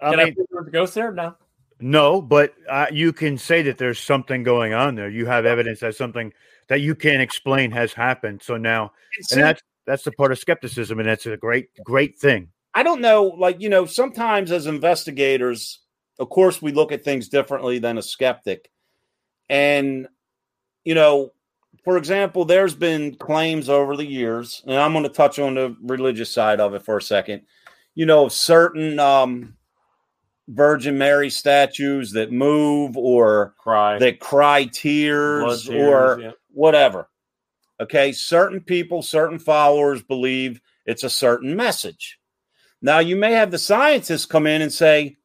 [0.00, 1.34] I can mean, i prove there was ghost there no
[1.80, 5.10] No, but uh, you can say that there's something going on there.
[5.10, 6.32] You have evidence that something
[6.68, 8.40] that you can't explain has happened.
[8.40, 8.92] So now,
[9.32, 12.50] and that's that's the part of skepticism, and that's a great great thing.
[12.74, 15.80] I don't know, like, you know, sometimes as investigators,
[16.18, 18.70] of course, we look at things differently than a skeptic.
[19.48, 20.08] And,
[20.84, 21.32] you know,
[21.84, 25.76] for example, there's been claims over the years, and I'm going to touch on the
[25.82, 27.42] religious side of it for a second,
[27.94, 29.56] you know, certain um,
[30.48, 36.30] Virgin Mary statues that move or cry that cry tears, tears, or yeah.
[36.50, 37.08] whatever.
[37.80, 42.18] Okay, certain people, certain followers believe it's a certain message.
[42.80, 45.16] Now, you may have the scientists come in and say,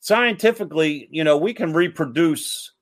[0.00, 2.72] scientifically, you know, we can reproduce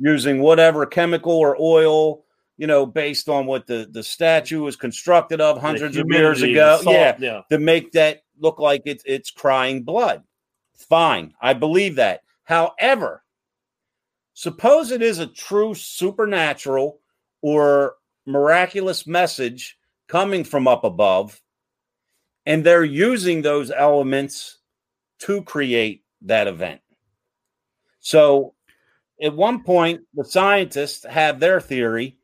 [0.00, 2.24] using whatever chemical or oil,
[2.56, 6.80] you know, based on what the the statue was constructed of hundreds of years ago.
[6.82, 7.42] salt, yeah, yeah.
[7.50, 10.24] to make that look like it's it's crying blood.
[10.74, 12.22] Fine, I believe that.
[12.44, 13.22] However,
[14.32, 16.98] suppose it is a true supernatural
[17.42, 17.94] or
[18.26, 19.78] miraculous message
[20.08, 21.40] coming from up above,
[22.46, 24.58] and they're using those elements
[25.20, 26.80] to create that event.
[28.00, 28.54] So,
[29.22, 32.16] at one point, the scientists have their theory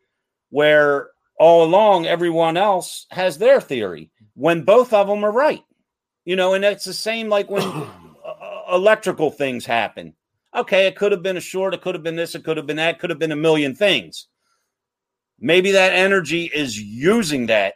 [0.51, 5.63] where all along everyone else has their theory when both of them are right.
[6.25, 7.63] You know, and it's the same like when
[8.73, 10.15] electrical things happen.
[10.55, 12.67] Okay, it could have been a short, it could have been this, it could have
[12.67, 14.29] been that, could have been a million things.
[15.39, 17.75] Maybe that energy is using that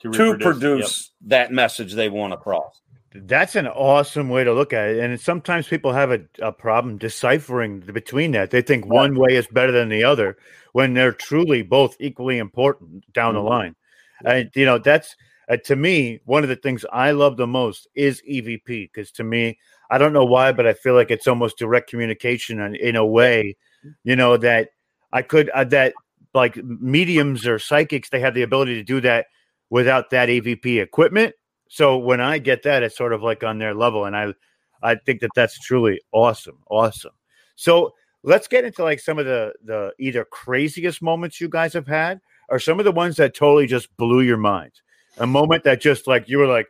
[0.00, 2.80] to reproduce, produce that message they want across.
[3.12, 4.98] That's an awesome way to look at it.
[5.00, 8.50] And sometimes people have a, a problem deciphering between that.
[8.50, 10.36] They think one way is better than the other
[10.74, 13.48] when they're truly both equally important down the Mhm.
[13.48, 13.76] line.
[14.24, 15.16] And, you know, that's
[15.48, 19.24] uh, to me, one of the things I love the most is EVP because to
[19.24, 19.58] me,
[19.90, 23.04] I don't know why, but I feel like it's almost direct communication in, in a
[23.04, 23.56] way,
[24.04, 24.68] you know, that
[25.12, 25.94] I could, uh, that
[26.32, 29.26] like mediums or psychics, they have the ability to do that
[29.70, 31.34] without that EVP equipment.
[31.72, 34.34] So when I get that, it's sort of like on their level, and I,
[34.82, 37.12] I think that that's truly awesome, awesome.
[37.54, 37.94] So
[38.24, 42.20] let's get into like some of the the either craziest moments you guys have had,
[42.48, 44.72] or some of the ones that totally just blew your mind.
[45.18, 46.66] A moment that just like you were like,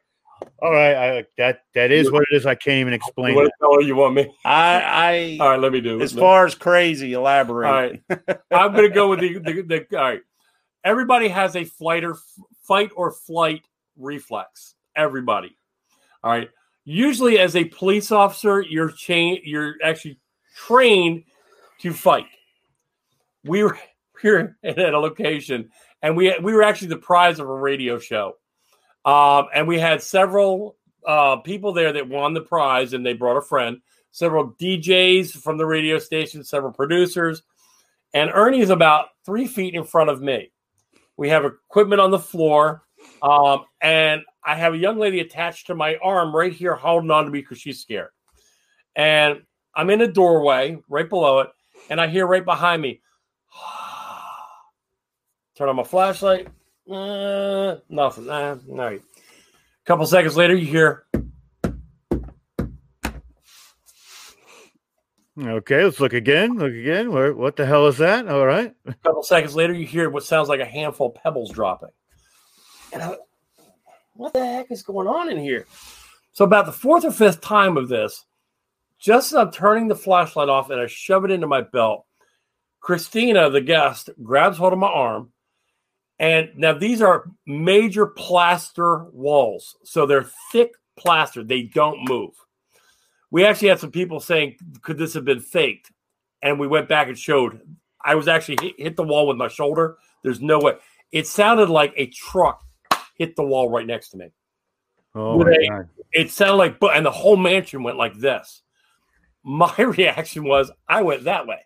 [0.60, 2.44] all right, I, that that is what it is.
[2.44, 3.36] I can't even explain.
[3.36, 3.52] What it.
[3.58, 4.30] color you want me?
[4.44, 6.02] I, All I right, let me do it.
[6.02, 7.66] as far as crazy, elaborate.
[7.66, 8.02] All right.
[8.50, 10.20] I'm going to go with the, the, the all right.
[10.84, 12.18] Everybody has a flight or
[12.62, 13.62] fight or flight
[13.96, 14.74] reflex.
[14.96, 15.56] Everybody.
[16.22, 16.50] All right.
[16.84, 19.40] Usually, as a police officer, you're chain.
[19.44, 20.18] You're actually
[20.56, 21.24] trained
[21.80, 22.26] to fight.
[23.44, 23.78] We were
[24.22, 25.70] here at a location,
[26.02, 28.36] and we we were actually the prize of a radio show,
[29.04, 30.76] um, and we had several
[31.06, 33.78] uh, people there that won the prize, and they brought a friend.
[34.12, 37.42] Several DJs from the radio station, several producers,
[38.12, 40.50] and Ernie is about three feet in front of me.
[41.16, 42.82] We have equipment on the floor,
[43.22, 47.24] um, and I have a young lady attached to my arm right here, holding on
[47.24, 48.10] to me because she's scared.
[48.96, 49.42] And
[49.74, 51.50] I'm in a doorway right below it,
[51.88, 53.00] and I hear right behind me,
[55.56, 56.48] turn on my flashlight.
[56.90, 58.28] Uh, nothing.
[58.28, 59.00] Uh, all right.
[59.00, 61.06] A couple seconds later, you hear,
[65.46, 66.58] Okay, let's look again.
[66.58, 67.12] Look again.
[67.12, 67.32] Where?
[67.32, 68.28] What the hell is that?
[68.28, 68.74] All right.
[68.86, 71.88] a couple seconds later, you hear what sounds like a handful of pebbles dropping.
[72.92, 73.16] And I,
[74.14, 75.66] what the heck is going on in here?
[76.32, 78.24] So, about the fourth or fifth time of this,
[78.98, 82.06] just as I'm turning the flashlight off and I shove it into my belt,
[82.80, 85.32] Christina, the guest, grabs hold of my arm.
[86.18, 89.76] And now these are major plaster walls.
[89.84, 92.34] So they're thick plaster, they don't move.
[93.30, 95.92] We actually had some people saying, could this have been faked?
[96.42, 97.60] And we went back and showed
[98.04, 99.96] I was actually hit, hit the wall with my shoulder.
[100.22, 100.74] There's no way.
[101.12, 102.62] It sounded like a truck
[103.20, 104.30] hit the wall right next to me.
[105.14, 105.88] Oh With my a- god.
[106.10, 108.62] It sounded like, but and the whole mansion went like this.
[109.44, 111.60] My reaction was, I went that way.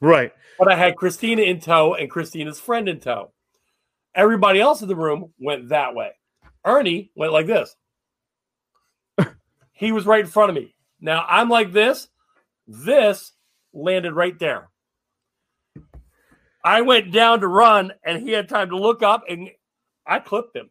[0.00, 0.32] Right.
[0.58, 3.30] But I had Christina in tow and Christina's friend in tow.
[4.16, 6.10] Everybody else in the room went that way.
[6.64, 7.74] Ernie went like this.
[9.72, 10.74] he was right in front of me.
[11.00, 12.08] Now I'm like this.
[12.66, 13.32] This
[13.72, 14.68] landed right there.
[16.64, 19.48] I went down to run, and he had time to look up, and
[20.06, 20.68] I clipped him.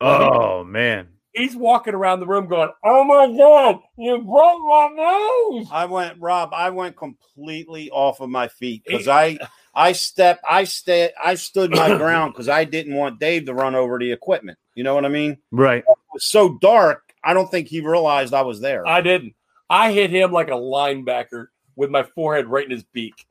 [0.00, 1.08] Oh man.
[1.32, 6.18] He's walking around the room going, "Oh my god, you broke my nose!" I went,
[6.20, 6.50] Rob.
[6.52, 9.38] I went completely off of my feet because I,
[9.74, 13.74] I stepped, I stay, I stood my ground because I didn't want Dave to run
[13.76, 14.58] over the equipment.
[14.74, 15.36] You know what I mean?
[15.52, 15.84] Right.
[15.86, 17.12] It was so dark.
[17.22, 18.86] I don't think he realized I was there.
[18.86, 19.34] I didn't.
[19.70, 23.26] I hit him like a linebacker with my forehead right in his beak.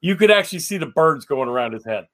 [0.00, 2.06] You could actually see the birds going around his head.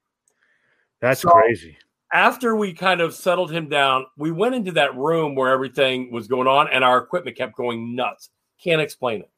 [1.01, 1.77] That's So- crazy.
[2.13, 6.27] After we kind of settled him down, we went into that room where everything was
[6.27, 8.29] going on and our equipment kept going nuts.
[8.63, 9.31] Can't explain it.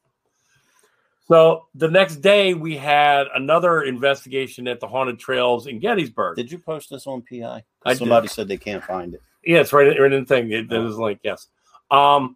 [1.28, 6.36] So the next day, we had another investigation at the haunted trails in Gettysburg.
[6.36, 7.64] Did you post this on PI?
[7.84, 7.98] I did.
[7.98, 9.22] Somebody said they can't find it.
[9.44, 10.52] Yeah, it's right, right in the thing.
[10.52, 11.48] It, there's a link, yes.
[11.90, 12.36] Um,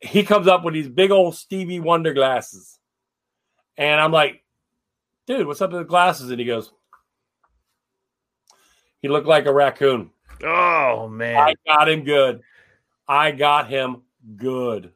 [0.00, 2.78] he comes up with these big old Stevie Wonder glasses.
[3.78, 4.42] And I'm like,
[5.26, 6.30] dude, what's up with the glasses?
[6.30, 6.72] And he goes,
[9.06, 10.10] he looked like a raccoon.
[10.42, 11.36] Oh man.
[11.36, 12.40] I got him good.
[13.06, 14.02] I got him
[14.36, 14.90] good.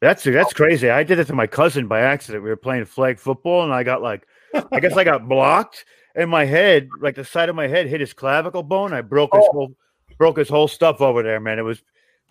[0.00, 0.90] That's that's crazy.
[0.90, 2.42] I did it to my cousin by accident.
[2.42, 4.26] We were playing flag football, and I got like,
[4.72, 5.84] I guess I got blocked,
[6.16, 8.92] and my head, like the side of my head, hit his clavicle bone.
[8.92, 9.52] I broke his Oh.
[9.52, 9.72] whole
[10.18, 11.60] broke his whole stuff over there, man.
[11.60, 11.80] It was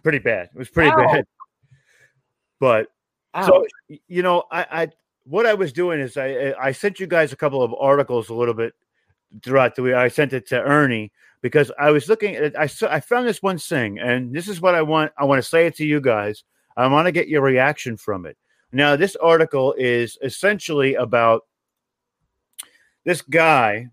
[0.03, 0.49] pretty bad.
[0.53, 0.97] It was pretty Ow.
[0.97, 1.25] bad.
[2.59, 2.87] But
[3.33, 3.45] Ouch.
[3.47, 3.65] so
[4.09, 4.89] you know, I, I
[5.23, 8.33] what I was doing is I I sent you guys a couple of articles a
[8.33, 8.73] little bit
[9.43, 9.95] throughout the week.
[9.95, 11.11] I sent it to Ernie
[11.41, 14.61] because I was looking at I saw I found this one thing, and this is
[14.61, 15.11] what I want.
[15.17, 16.43] I want to say it to you guys.
[16.77, 18.37] I want to get your reaction from it.
[18.71, 21.43] Now, this article is essentially about
[23.05, 23.87] this guy.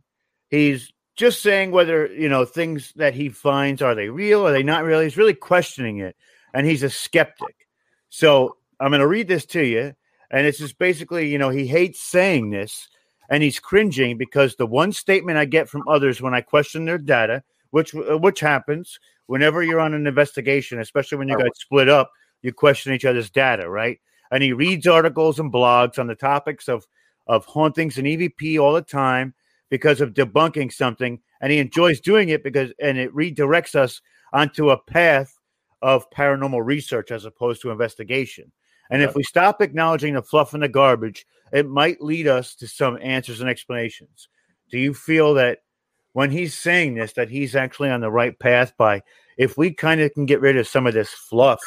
[0.49, 4.63] He's just saying whether you know things that he finds are they real, are they
[4.63, 5.01] not real.
[5.01, 6.17] He's really questioning it,
[6.55, 7.69] and he's a skeptic.
[8.09, 9.95] So I'm going to read this to you,
[10.31, 12.89] and it's just basically, you know, he hates saying this,
[13.29, 16.99] and he's cringing because the one statement I get from others when I question their
[16.99, 21.89] data, which uh, which happens whenever you're on an investigation, especially when you guys split
[21.89, 22.13] up,
[22.43, 23.99] you question each other's data, right?
[24.31, 26.87] And he reads articles and blogs on the topics of
[27.27, 29.35] of hauntings and EVP all the time
[29.71, 34.01] because of debunking something, and he enjoys doing it because and it redirects us
[34.33, 35.39] onto a path
[35.81, 38.53] of paranormal research as opposed to investigation.
[38.91, 42.67] And if we stop acknowledging the fluff and the garbage, it might lead us to
[42.67, 44.29] some answers and explanations.
[44.71, 45.61] Do you feel that
[46.13, 49.03] when he's saying this, that he's actually on the right path by
[49.39, 51.61] if we kind of can get rid of some of this fluff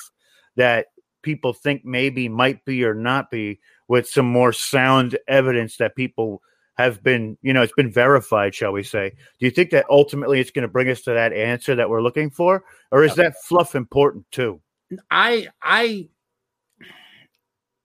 [0.56, 0.88] that
[1.22, 6.42] people think maybe might be or not be with some more sound evidence that people
[6.78, 9.12] have been, you know, it's been verified, shall we say?
[9.40, 12.02] Do you think that ultimately it's going to bring us to that answer that we're
[12.02, 12.64] looking for?
[12.92, 14.62] Or is that fluff important too?
[15.10, 16.10] I I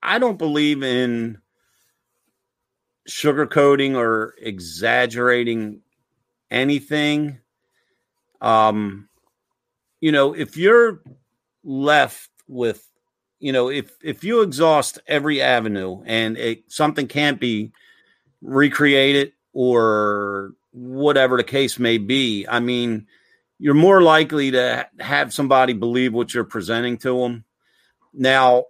[0.02, 1.38] I don't believe in
[3.08, 5.80] sugarcoating or exaggerating
[6.50, 7.38] anything.
[8.40, 9.08] Um,
[10.00, 11.02] you know, if you're
[11.64, 12.86] left with,
[13.38, 17.72] you know, if if you exhaust every avenue and it, something can't be
[18.40, 23.06] recreated or whatever the case may be, I mean,
[23.58, 27.44] you're more likely to have somebody believe what you're presenting to them.
[28.14, 28.64] Now,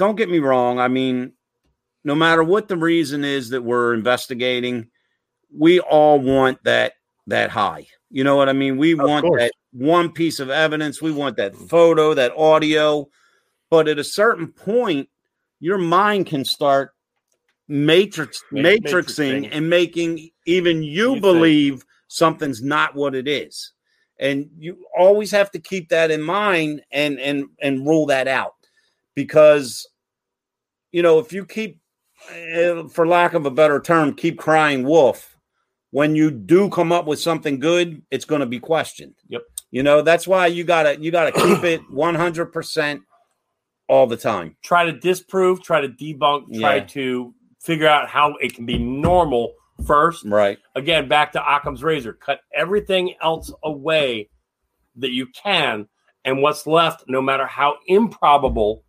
[0.00, 0.78] don't get me wrong.
[0.78, 1.34] I mean,
[2.04, 4.88] no matter what the reason is that we're investigating,
[5.54, 6.94] we all want that
[7.26, 7.86] that high.
[8.08, 8.78] You know what I mean?
[8.78, 9.42] We want course.
[9.42, 11.02] that one piece of evidence.
[11.02, 13.10] We want that photo, that audio.
[13.68, 15.10] But at a certain point,
[15.60, 16.92] your mind can start
[17.68, 19.48] matrix matrixing matrixing.
[19.52, 21.22] and making even you, You think.
[21.22, 23.74] believe something's not what it is.
[24.18, 28.54] And you always have to keep that in mind and and and rule that out
[29.14, 29.86] because
[30.92, 31.80] you know if you keep
[32.30, 35.36] eh, for lack of a better term keep crying wolf
[35.90, 39.42] when you do come up with something good it's going to be questioned Yep.
[39.70, 43.00] you know that's why you gotta you gotta keep it 100%
[43.88, 46.84] all the time try to disprove, try to debunk, try Yeah.
[46.84, 49.52] to figure out how it can be normal
[49.86, 50.24] first.
[50.24, 52.12] right Again, back to Occam's razor.
[52.12, 54.28] Cut everything else away
[54.96, 55.88] that you can,
[56.24, 58.84] and what's left, no matter how improbable,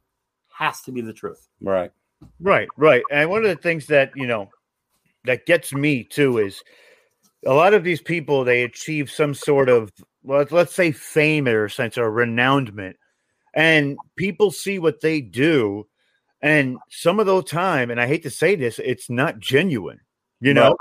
[0.62, 1.47] has to be the truth.
[1.59, 1.91] right
[2.39, 3.03] Right, right.
[3.12, 4.49] And one of the things that, you know,
[5.26, 6.64] that gets me too is
[7.45, 9.91] a lot of these people they achieve some sort of
[10.24, 12.97] well, let's say fame or sense or renownment.
[13.53, 15.88] And people see what they do,
[16.41, 19.99] and some of the time, and I hate to say this, it's not genuine.
[20.39, 20.76] You know, Right.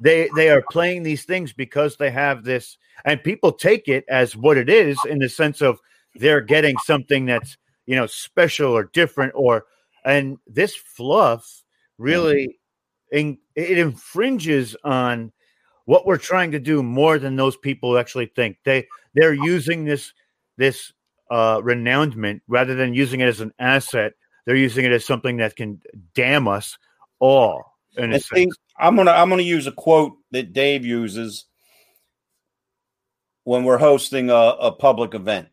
[0.00, 4.36] they they are playing these things because they have this, and people take it as
[4.36, 5.80] what it is in the sense of
[6.14, 9.64] they're getting something that's you know special or different or
[10.04, 11.62] and this fluff
[11.98, 12.58] really
[13.12, 15.32] in, it infringes on
[15.86, 20.12] what we're trying to do more than those people actually think they they're using this
[20.56, 20.92] this
[21.30, 24.14] uh renownment rather than using it as an asset
[24.46, 25.80] they're using it as something that can
[26.14, 26.78] damn us
[27.18, 27.64] all
[27.96, 28.28] in a I sense.
[28.28, 31.46] think I'm gonna I'm gonna use a quote that Dave uses
[33.44, 35.48] when we're hosting a, a public event.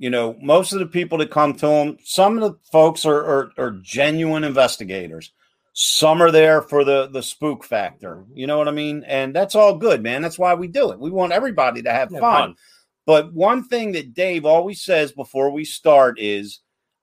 [0.00, 3.20] You know, most of the people that come to him, some of the folks are,
[3.22, 5.30] are are genuine investigators.
[5.74, 8.16] Some are there for the the spook factor.
[8.16, 8.36] Mm-hmm.
[8.38, 9.04] You know what I mean?
[9.06, 10.22] And that's all good, man.
[10.22, 10.98] That's why we do it.
[10.98, 12.40] We want everybody to have Yeah, fun.
[12.50, 12.56] fun.
[13.04, 16.60] But one thing that Dave always says before we start is,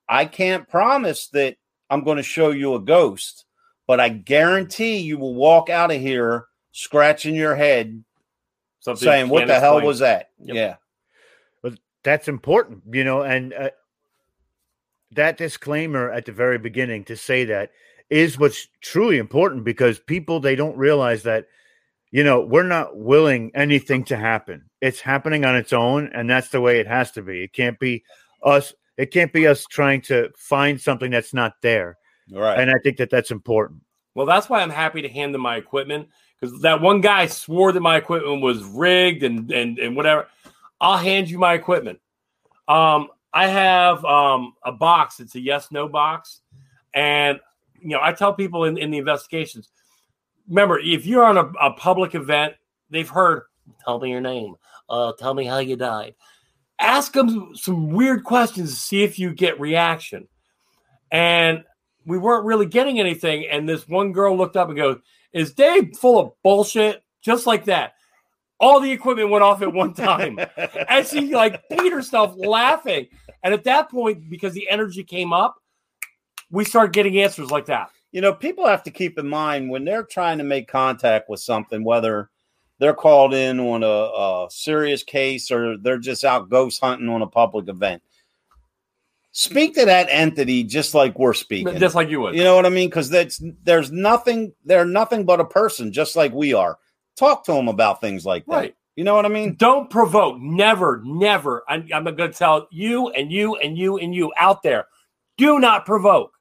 [0.08, 1.56] I can't promise that
[1.90, 3.44] I'm going to show you a ghost,
[3.86, 8.02] but I guarantee you will walk out of here scratching your head
[8.80, 9.86] Something saying, What the hell explain.
[9.86, 10.30] was that?
[10.42, 10.56] Yep.
[10.56, 10.74] Yeah.
[12.04, 13.70] That's important, you know, and uh,
[15.12, 17.70] that disclaimer at the very beginning to say that
[18.10, 21.46] is what's truly important because people they don't realize that
[22.10, 24.64] you know we're not willing anything to happen.
[24.80, 27.42] It's happening on its own, and that's the way it has to be.
[27.42, 28.04] It can't be
[28.42, 28.72] us.
[28.96, 31.98] It can't be us trying to find something that's not there.
[32.30, 32.58] Right.
[32.58, 33.80] And I think that that's important.
[34.14, 36.08] Well, that's why I'm happy to hand them my equipment
[36.40, 40.26] because that one guy swore that my equipment was rigged and and and whatever.
[40.80, 42.00] I'll hand you my equipment.
[42.66, 45.20] Um, I have um, a box.
[45.20, 46.40] It's a yes no box,
[46.94, 47.40] and
[47.80, 49.70] you know I tell people in, in the investigations.
[50.48, 52.54] Remember, if you're on a, a public event,
[52.90, 53.42] they've heard.
[53.84, 54.54] Tell me your name.
[54.88, 56.14] Uh, tell me how you died.
[56.78, 60.28] Ask them some weird questions to see if you get reaction.
[61.10, 61.64] And
[62.06, 63.46] we weren't really getting anything.
[63.46, 64.98] And this one girl looked up and goes,
[65.32, 67.02] Is Dave full of bullshit?
[67.20, 67.92] Just like that.
[68.60, 70.38] All the equipment went off at one time.
[70.88, 73.08] and she like beat herself laughing.
[73.42, 75.56] And at that point, because the energy came up,
[76.50, 77.90] we started getting answers like that.
[78.10, 81.40] You know, people have to keep in mind when they're trying to make contact with
[81.40, 82.30] something, whether
[82.78, 87.22] they're called in on a, a serious case or they're just out ghost hunting on
[87.22, 88.02] a public event.
[89.32, 91.78] Speak to that entity just like we're speaking.
[91.78, 92.34] Just like you would.
[92.34, 92.88] You know what I mean?
[92.88, 96.78] Because that's there's nothing, they're nothing but a person, just like we are.
[97.18, 98.52] Talk to them about things like that.
[98.52, 98.76] Right.
[98.96, 99.54] You know what I mean?
[99.54, 100.38] Don't provoke.
[100.40, 101.64] Never, never.
[101.68, 104.86] I'm, I'm going to tell you and you and you and you out there
[105.36, 106.32] do not provoke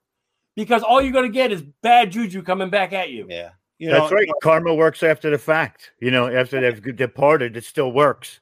[0.56, 3.28] because all you're going to get is bad juju coming back at you.
[3.30, 3.50] Yeah.
[3.78, 4.28] You That's know, right.
[4.28, 5.92] Uh, Karma works after the fact.
[6.00, 8.40] You know, after they've departed, it still works.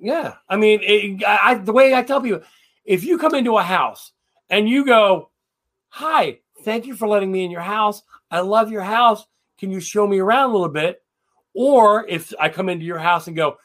[0.00, 0.34] Yeah.
[0.48, 2.40] I mean, it, I, I- the way I tell people,
[2.84, 4.12] if you come into a house
[4.48, 5.30] and you go,
[5.90, 8.02] Hi, thank you for letting me in your house.
[8.30, 9.26] I love your house.
[9.58, 11.02] Can you show me around a little bit?
[11.54, 13.56] Or if I come into your house and go,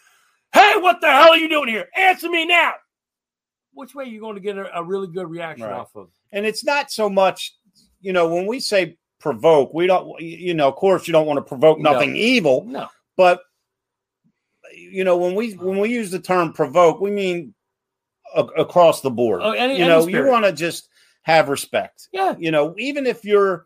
[0.53, 1.87] Hey, what the hell are you doing here?
[1.95, 2.73] Answer me now.
[3.73, 5.73] Which way are you going to get a, a really good reaction Right.
[5.75, 6.09] off of?
[6.31, 7.53] and it's not so much,
[8.01, 11.37] you know, when we say provoke, we don't, you know, of course, you don't want
[11.37, 11.93] to provoke No.
[11.93, 12.87] nothing evil, No.
[13.15, 13.41] but
[14.75, 17.53] you know, when we when we use the term provoke, we mean
[18.35, 19.41] a- across the board.
[19.43, 20.89] Oh, any- you know, you want to just
[21.23, 22.09] have respect.
[22.11, 22.35] Yeah.
[22.37, 23.65] You know, even if you're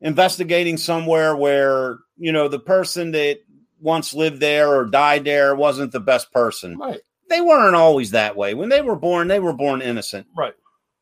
[0.00, 3.40] investigating somewhere where you know the person that
[3.80, 6.76] once lived there or died there wasn't the best person.
[6.78, 7.00] Right.
[7.28, 8.54] They weren't always that way.
[8.54, 10.26] When they were born, they were born innocent.
[10.36, 10.54] Right.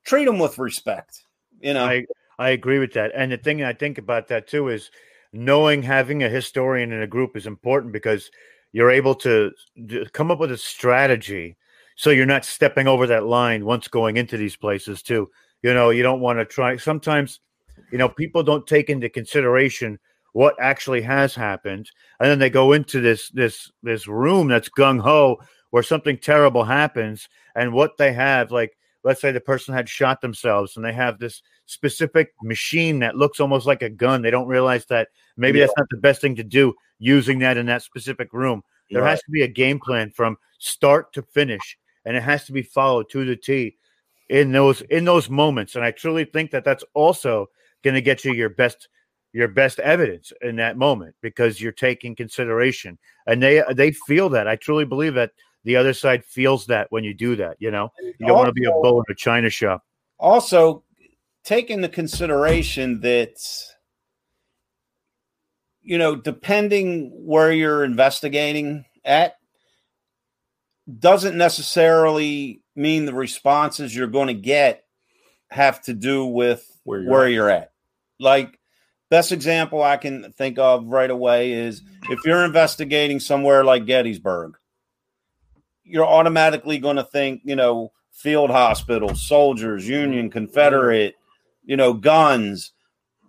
[0.04, 1.22] Treat them with respect.
[1.60, 2.06] You know, I
[2.38, 3.12] I agree with that.
[3.14, 4.90] And the thing I think about that too is
[5.32, 8.30] knowing having a historian in a group is important because
[8.72, 9.52] you're able to
[9.86, 11.56] d- come up with a strategy
[11.96, 15.30] so you're not stepping over that line once going into these places too.
[15.62, 17.40] You know, you don't want to try sometimes
[17.90, 19.98] you know people don't take into consideration
[20.36, 25.00] what actually has happened and then they go into this this this room that's gung
[25.00, 25.38] ho
[25.70, 30.20] where something terrible happens and what they have like let's say the person had shot
[30.20, 34.20] themselves and they have this specific machine that looks almost like a gun.
[34.20, 37.66] They don't realize that maybe that's not the best thing to do using that in
[37.66, 38.62] that specific room.
[38.90, 39.10] There Right.
[39.10, 42.62] has to be a game plan from start to finish and it has to be
[42.62, 43.76] followed to the t
[44.28, 47.46] in those in those moments and i truly think that that's also
[47.84, 48.88] going to get you your best
[49.36, 52.98] your best evidence in that moment because you're taking consideration.
[53.26, 54.48] And they uh, they feel that.
[54.48, 55.32] I truly believe that
[55.64, 57.92] the other side feels that when you do that you know?
[58.00, 59.84] You don't want to be a bull in a china shop.
[60.18, 60.84] Also
[61.44, 63.36] take into consideration that
[65.82, 69.36] you know depending where you're investigating at
[70.98, 74.84] doesn't necessarily mean the responses you're going to get
[75.50, 77.62] have to do with Where where you're you're, at.
[77.62, 77.72] at.
[78.18, 78.58] Like
[79.10, 84.56] best example i can think of right away is if you're investigating somewhere like gettysburg
[85.84, 91.14] you're automatically going to think you know field hospitals soldiers union confederate
[91.64, 92.72] you know guns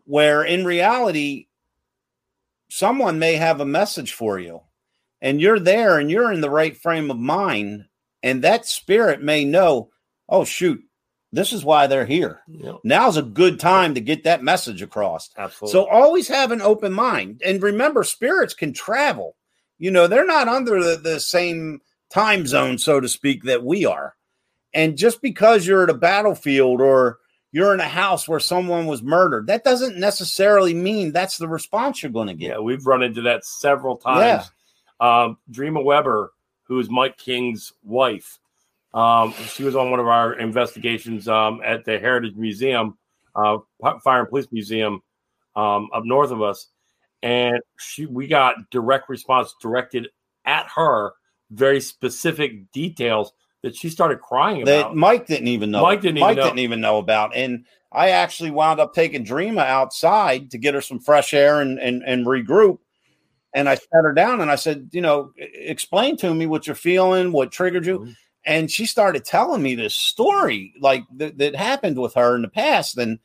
[0.05, 1.47] where in reality
[2.69, 4.61] someone may have a message for you
[5.21, 7.85] and you're there and you're in the right frame of mind
[8.23, 9.89] and that spirit may know
[10.29, 10.81] oh shoot
[11.37, 12.77] this is why they're here Yep.
[12.83, 15.71] now's a good time to get that message across Absolutely.
[15.71, 17.41] so always have an open mind.
[17.45, 19.35] And remember, spirits can travel.
[19.77, 21.79] You know, they're not under the, the same
[22.09, 24.15] time zone, so to speak, that we are.
[24.73, 27.19] And just because you're at a battlefield or
[27.51, 32.01] you're in a house where someone was murdered, that doesn't necessarily mean that's the response
[32.01, 32.49] you're going to get.
[32.53, 34.49] Yeah, we've run into that several times.
[34.99, 36.31] Um, Dreama Weber,
[36.63, 38.39] who is Mike King's wife,
[38.93, 42.97] um, she was on one of our investigations um, at the Heritage Museum,
[43.35, 43.57] uh,
[44.03, 45.01] Fire and Police Museum
[45.55, 46.67] um, up north of us,
[47.21, 50.07] and she we got direct response directed
[50.45, 51.13] at her,
[51.51, 53.33] very specific details
[53.63, 54.95] that she started crying that about.
[54.95, 55.81] Mike didn't even know.
[55.81, 56.43] Mike didn't even Mike know.
[56.43, 57.35] didn't even know about.
[57.35, 61.79] And I actually wound up taking Dreama outside to get her some fresh air and
[61.79, 62.79] and, and regroup.
[63.53, 66.75] And I sat her down and I said, you know, explain to me what you're
[66.75, 67.99] feeling, what triggered you.
[67.99, 68.15] Mhm.
[68.47, 72.47] And she started telling me this story like that, that happened with her in the
[72.47, 72.97] past.
[72.97, 73.19] And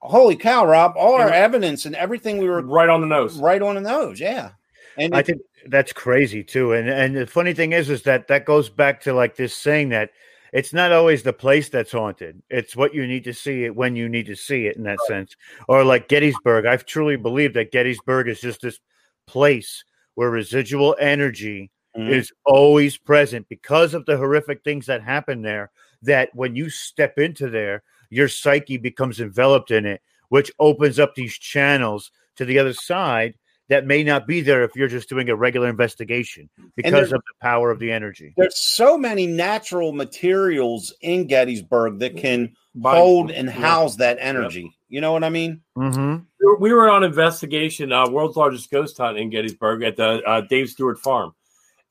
[0.00, 0.94] holy cow, Rob!
[0.96, 3.36] All our And- evidence and everything we were Right on the nose.
[3.38, 4.20] right on the nose.
[4.20, 4.52] Yeah,
[4.96, 6.72] and I it- think that's crazy too.
[6.72, 9.88] And and the funny thing is, is that that goes back to like this saying
[9.88, 10.10] that
[10.52, 12.40] it's not always the place that's haunted.
[12.48, 15.00] It's what you need to see it when you need to see it in that
[15.08, 15.34] sense.
[15.68, 18.78] Or like Gettysburg, I've truly believed that Gettysburg is just this
[19.26, 19.84] place
[20.14, 22.10] where residual energy Mhm.
[22.10, 25.70] is always present because of the horrific things that happen there.
[26.02, 31.14] That when you step into there, your psyche becomes enveloped in it, which opens up
[31.14, 33.34] these channels to the other side
[33.68, 37.22] that may not be there if you're just doing a regular investigation because there- of
[37.26, 38.32] the power of the energy.
[38.38, 43.52] there's so many natural materials in Gettysburg that can By- hold and yeah.
[43.54, 44.72] house that energy.
[44.88, 45.60] You know what I mean?
[45.76, 46.12] Mm-hmm.
[46.40, 50.22] We were- we were on investigation, uh, world's largest ghost hunt in Gettysburg at the
[50.26, 51.34] uh, Dave Stewart Farm,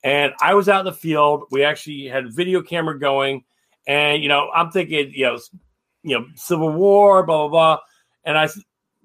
[0.04, 1.44] and I was out in the field.
[1.52, 3.44] We actually had a video camera going,
[3.88, 5.40] and you know, I'm thinking, you know,
[6.04, 7.80] you know, Civil War, blah blah blah,
[8.24, 8.48] and I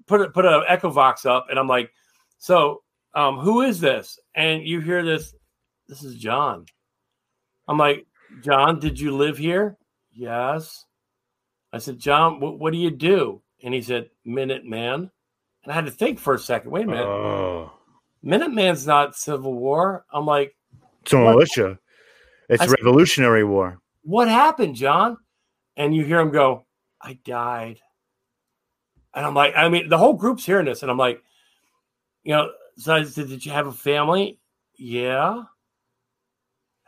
[0.07, 1.91] put a, put an Echo Vox up, and I'm like,
[2.37, 2.83] so
[3.13, 4.19] um, who is this?
[4.35, 5.33] And you hear this,
[5.87, 6.65] this is John.
[7.67, 8.05] I'm like,
[8.41, 9.77] John, did you live here?
[10.11, 10.85] Yes.
[11.71, 13.41] I said, John, wh- what do you do?
[13.63, 15.09] And he said, Minute Man.
[15.63, 16.71] And I had to think for a second.
[16.71, 17.05] Wait a minute.
[17.05, 17.71] Oh,
[18.23, 20.05] Minuteman's not Civil War.
[20.11, 20.55] I'm like,
[21.03, 21.79] it's a militia.
[22.49, 23.79] It's I said- Revolutionary War.
[24.03, 25.17] what happened, John?
[25.77, 26.65] And you hear him go,
[27.01, 27.79] I died.
[29.15, 30.81] And I'm like, I mean, the whole group's hearing this.
[30.81, 31.21] And I'm like,
[32.23, 34.39] you know, so I said, Did you have a family?
[34.77, 35.43] Yeah.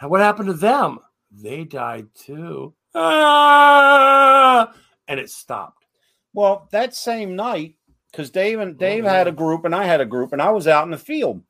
[0.02, 1.00] And what happened to them?
[1.32, 2.74] They died too.
[2.96, 4.74] Ah!
[5.08, 5.86] And it stopped.
[6.34, 7.76] Well, that same night,
[8.12, 10.68] because Dave and Dave had a group and I had a group, and I was
[10.68, 11.42] out in the field.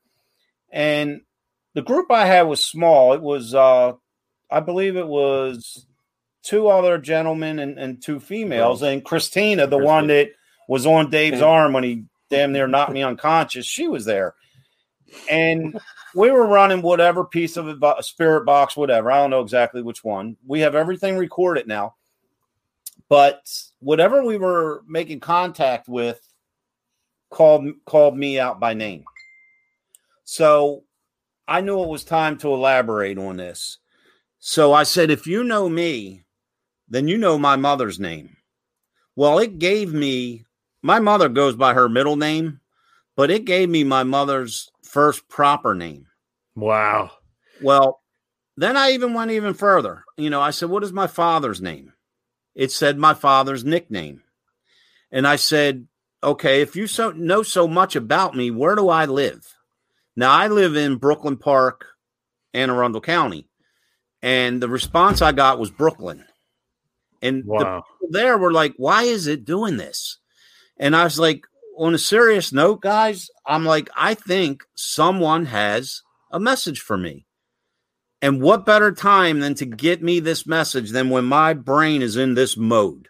[0.72, 1.22] And
[1.76, 3.14] the group I had was small.
[3.14, 3.94] It was uh
[4.50, 5.86] I believe it was
[6.42, 10.32] two other gentlemen and, and two females, and Christina, the one that
[10.68, 14.34] was on Dave's arm when he damn near knocked me unconscious, she was there.
[15.30, 15.80] And
[16.16, 19.12] we were running whatever piece of a spirit box, whatever.
[19.12, 20.38] I don't know exactly which one.
[20.46, 21.96] We have everything recorded now
[23.10, 23.48] but
[23.80, 26.20] whatever we were making contact with
[27.30, 29.04] called called me out by name
[30.24, 30.84] so
[31.48, 33.78] i knew it was time to elaborate on this
[34.40, 36.24] so i said if you know me
[36.88, 38.38] then you know my mother's name
[39.16, 40.46] well it gave me
[40.82, 42.60] my mother goes by her middle name
[43.16, 46.08] but it gave me my mother's first proper name
[46.56, 47.12] Wow.
[47.62, 48.02] well,
[48.58, 50.06] then I even went even further.
[50.16, 51.92] You know, I said, What is my father's name?
[52.54, 54.24] It said my father's nickname.
[55.12, 55.88] And I said,
[56.24, 59.55] Okay, if you so know so much about me, where do I live?
[60.16, 61.86] Now I live in Brooklyn Park,
[62.54, 63.48] Anne Arundel County.
[64.22, 66.26] And the response I got was Brooklyn.
[67.22, 67.84] And the Wow.
[68.00, 70.20] people there were like, why is it doing this?
[70.78, 71.46] And I was like,
[71.78, 76.02] on a serious note, guys, I'm like, I think someone has
[76.32, 77.26] a message for me.
[78.22, 82.16] And what better time than to get me this message than when my brain is
[82.16, 83.10] in this mode?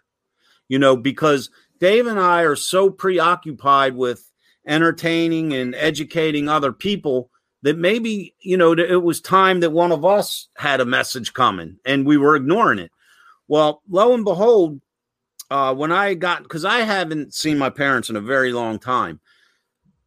[0.68, 4.30] You know, because Dave and I are so preoccupied with
[4.66, 7.30] entertaining and educating other people
[7.62, 11.78] that maybe, you know, it was time that one of us had a message coming
[11.84, 12.92] and we were ignoring it.
[13.48, 14.80] Well, lo and behold,
[15.50, 19.20] uh, when I got, because I haven't seen my parents in a very long time,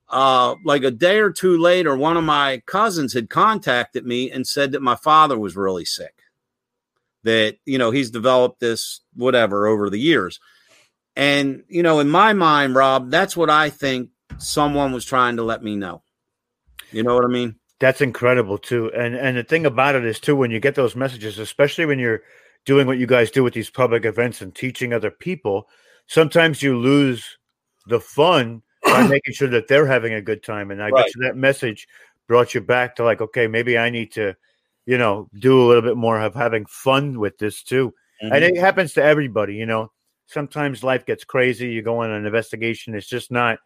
[0.10, 4.46] uh, like a day or two later, one of my cousins had contacted me and
[4.46, 6.16] said that my father was really sick.
[7.24, 10.40] That, you know, he's developed this whatever over the years.
[11.16, 15.44] And, you know, in my mind, Rob, that's what I think someone was trying to
[15.44, 16.02] let me know.
[16.92, 17.56] You know what I mean?
[17.80, 18.92] That's incredible too.
[18.94, 22.00] And and the thing about it is too when you get those messages, especially when
[22.00, 22.24] you're
[22.66, 25.68] doing what you guys do with these public events and teaching other people,
[26.08, 27.38] sometimes you lose
[27.88, 30.72] the fun by making sure that they're having a good time.
[30.72, 31.12] And I Right.
[31.16, 31.88] you that message
[32.28, 34.36] brought you back to like, okay, maybe I need to,
[34.86, 37.94] you know, do a little bit more of having fun with this too.
[38.22, 38.34] Mm-hmm.
[38.34, 39.92] And it happens to everybody, you know.
[40.28, 41.70] Sometimes life gets crazy.
[41.70, 42.94] You go on an investigation.
[42.94, 43.58] It's just not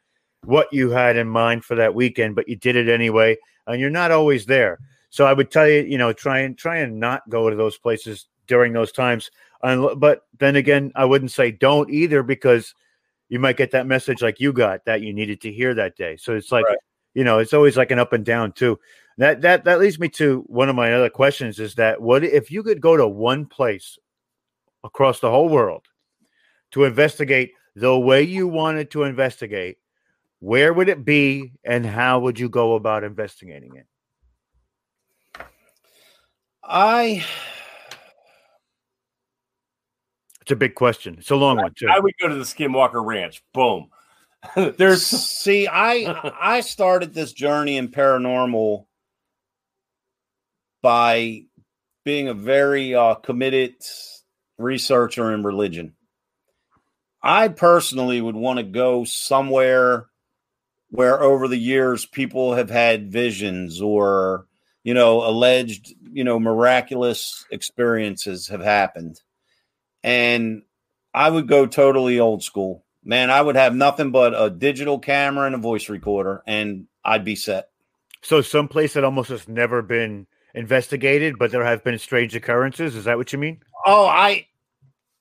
[0.46, 3.38] what you had in mind for that weekend, but you did it anyway,
[3.68, 4.80] and you're not always there.
[5.10, 7.78] So I would tell you, you know, try and try and not go to those
[7.78, 9.30] places during those times.
[9.62, 12.74] And but then again, I wouldn't say don't either because
[13.30, 16.18] you might get that message like you got that you needed to hear that day.
[16.18, 16.78] So it's like, Right.
[17.14, 18.80] you know, it's always like an up and down too.
[19.18, 22.52] That that that leads me to one of my other questions is that what if
[22.52, 23.98] you could go to one place
[24.84, 25.86] across the whole world
[26.72, 29.78] to investigate the way you wanted to investigate,
[30.44, 33.86] where would it be and how would you go about investigating it?
[36.62, 37.24] I
[40.42, 41.16] It's a big question.
[41.18, 41.88] It's a long one too.
[41.90, 43.42] I would go to the Skinwalker Ranch.
[43.54, 43.90] Boom.
[44.78, 48.86] There's see, I I started this journey in paranormal
[50.82, 51.44] by
[52.04, 53.76] being a very uh, committed
[54.58, 55.96] researcher in religion.
[57.22, 60.10] I personally would want to go somewhere
[60.94, 64.46] where over the years people have had visions or
[64.84, 69.20] you know alleged you know miraculous experiences have happened
[70.04, 70.62] and
[71.14, 75.46] i would go totally old school man i would have nothing but a digital camera
[75.46, 77.70] and a voice recorder and i'd be set
[78.22, 82.96] so someplace that almost has never been investigated, but there have been strange occurrences.
[82.96, 83.60] Is that what you mean?
[83.86, 84.46] oh i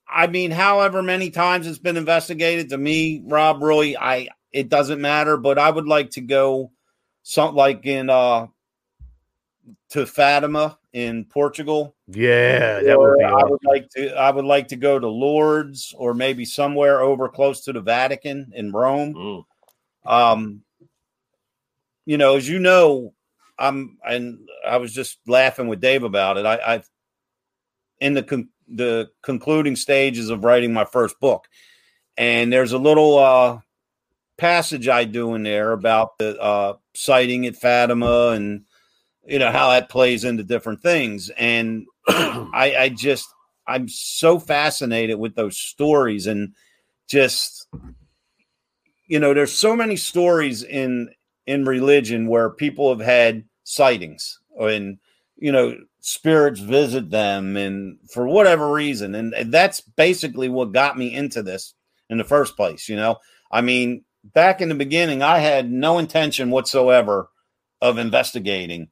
[0.09, 5.01] i mean however many times it's been investigated to me rob really i it doesn't
[5.01, 6.71] matter but i would like to go
[7.23, 8.47] something like in uh
[9.89, 14.15] to fatima in portugal Yeah, that would Or be I would like to.
[14.15, 18.53] I would like to go to Lourdes or maybe somewhere over close to the Vatican
[18.55, 19.15] in Rome.
[19.15, 19.45] Mm.
[20.05, 20.63] Um,
[22.05, 23.15] you know, as you know,
[23.59, 26.45] I'm and I was just laughing with Dave about it.
[26.45, 26.91] I, I've
[28.01, 31.49] in the con- the concluding stages of writing my first book,
[32.19, 33.61] and there's a little uh,
[34.37, 38.65] passage I do in there about the uh, sighting at Fatima and
[39.27, 41.31] you know how that plays into different things.
[41.31, 43.29] And I, I just
[43.67, 46.55] I'm so fascinated with those stories and
[47.09, 47.69] just
[49.07, 51.11] you know there's so many stories in
[51.47, 54.99] in religion where people have had sightings and
[55.37, 59.15] you know spirits visit them and for whatever reason.
[59.15, 61.75] And, and that's basically what got me into this
[62.11, 63.19] in the first place you know?
[63.51, 67.29] I mean back in the beginning I had no intention whatsoever
[67.81, 68.89] of investigating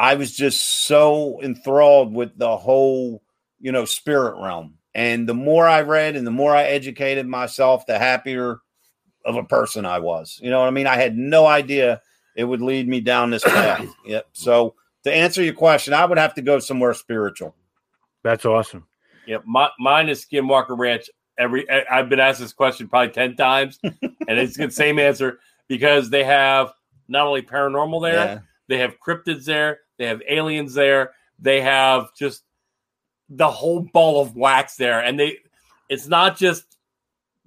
[0.00, 3.22] I was just so enthralled with the whole,
[3.58, 4.78] you know, spirit realm.
[4.94, 8.60] And the more I read and the more I educated myself, the happier
[9.26, 10.40] of a person I was.
[10.42, 10.86] You know what I mean?
[10.86, 12.00] I had no idea
[12.34, 13.86] it would lead me down this path.
[14.06, 14.26] yep.
[14.32, 14.74] So
[15.04, 17.54] to answer your question, I would have to go somewhere spiritual.
[18.24, 18.86] That's awesome.
[19.26, 21.10] Yep, my, mine is Skinwalker Ranch.
[21.40, 23.94] Every I- I've been asked this question probably ten times, and
[24.28, 26.72] it's the same answer because they have
[27.08, 28.38] not only paranormal there, Yeah.
[28.68, 32.44] they have cryptids there, they have aliens there, they have just
[33.28, 35.38] the whole ball of wax there, and they
[35.88, 36.64] it's not just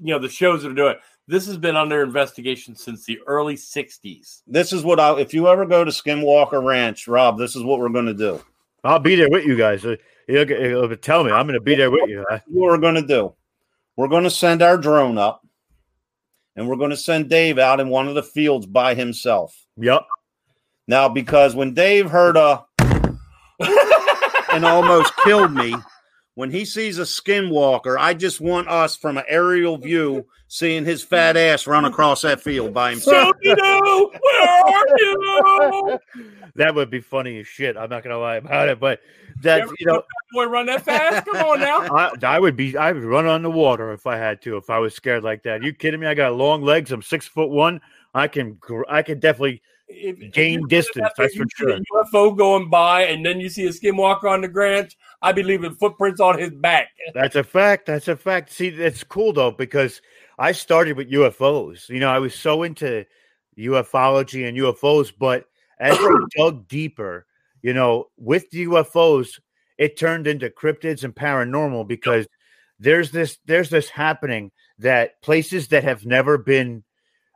[0.02, 0.94] you know the shows that are doing.
[0.94, 1.00] it.
[1.26, 4.42] This has been under investigation since the early '60s.
[4.48, 7.80] This is what I if you ever go to Skinwalker Ranch, Rob, this is what
[7.80, 8.42] we're gonna do.
[8.84, 9.86] I'll be there with you guys.
[9.86, 9.96] Uh,
[10.28, 11.32] You'll, you'll tell me.
[11.32, 12.24] I'm going to be there with you.
[12.30, 13.34] what we're going to do.
[13.96, 15.46] We're going to send our drone up
[16.56, 19.56] and we're going to send Dave out in one of the fields by himself.
[19.78, 20.06] Yep.
[20.88, 22.66] Now, because when Dave heard a
[24.52, 25.76] and almost killed me,
[26.36, 31.04] when he sees a skinwalker, I just want us from an aerial view seeing his
[31.04, 33.36] fat ass run across that field by himself.
[33.44, 36.00] Scooby-Doo, where are you?
[36.56, 37.76] That would be funny as shit.
[37.76, 39.00] I'm not going to lie about it, but
[39.42, 40.04] that you know,
[40.34, 41.26] Boy, run that fast!
[41.26, 41.80] Come on now.
[41.96, 42.78] I, I would be.
[42.78, 44.58] I would run on the water if I had to.
[44.58, 45.64] If I was scared like that.
[45.64, 46.06] you kidding me?
[46.06, 46.92] I got long legs.
[46.92, 47.82] I'm six foot one.
[48.14, 48.60] I can.
[48.88, 49.64] I can definitely.
[49.88, 51.80] If- if Gain you- distance, that's for sure.
[51.96, 54.96] UFO going by, and then you see a skinwalker on the branch.
[55.24, 56.90] I'd be leaving footprints on his back.
[57.14, 57.86] That's a fact.
[57.86, 58.52] That's a fact.
[58.52, 60.02] See, that's cool though because
[60.38, 61.88] I started with UFOs.
[61.90, 63.06] You know, I was so into
[63.58, 65.46] ufology and UFOs, but
[65.80, 67.26] as I dug deeper,
[67.62, 69.40] you know, with the UFOs,
[69.78, 72.28] it turned into cryptids and paranormal because
[72.80, 76.84] there's this there's this happening that places that have never been,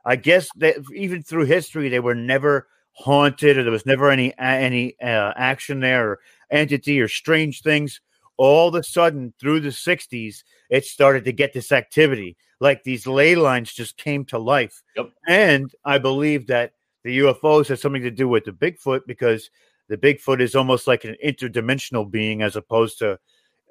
[0.04, 4.36] I guess that even through history they were never haunted or there was never any
[4.38, 6.20] any uh, action there or
[6.50, 8.00] entity or strange things
[8.38, 12.36] all of a sudden through the 60s it started to get this activity.
[12.60, 14.82] Like these ley lines just came to life.
[14.96, 15.10] Yep.
[15.26, 16.72] and i believe that
[17.04, 19.50] the ufos has something to do with the bigfoot because
[19.88, 23.18] the bigfoot is almost like an interdimensional being as opposed to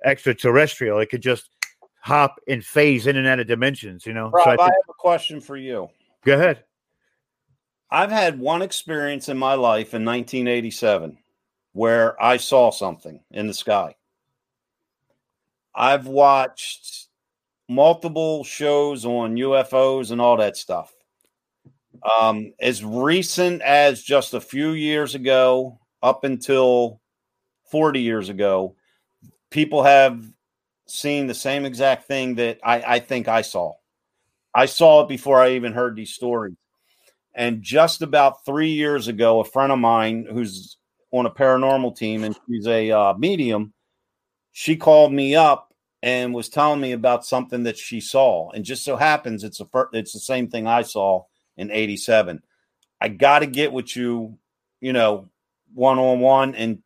[0.04, 0.99] extraterrestrial.
[0.99, 1.49] It could just
[2.02, 4.30] hop and phase in and out of dimensions you know?
[4.30, 5.90] Rob, so I I have a question for you.
[6.24, 6.64] go ahead.
[7.90, 11.18] I've had one experience in my life in 1987
[11.78, 13.94] where I saw something in the sky.
[15.76, 17.06] I've watched
[17.70, 20.91] multiple shows on UFOs and all that stuff.
[22.20, 26.99] Um, as recent as just a few years ago, up until
[27.70, 28.76] 40 years ago,
[29.52, 30.26] people have
[30.88, 33.74] seen the same exact thing that I, I think I saw.
[34.52, 36.56] I saw it before I even heard these stories.
[37.36, 40.78] And just about three years ago, a friend of mine who's
[41.11, 43.73] on a paranormal team and she's a uh, medium,
[44.51, 48.84] she called me up and was telling me about something that she saw, and just
[48.84, 51.23] so happens it's a fir- it's the same thing I saw
[51.55, 52.41] in '87.
[53.01, 54.38] I got to get with you,
[54.79, 55.29] you know,
[55.73, 56.79] one on one and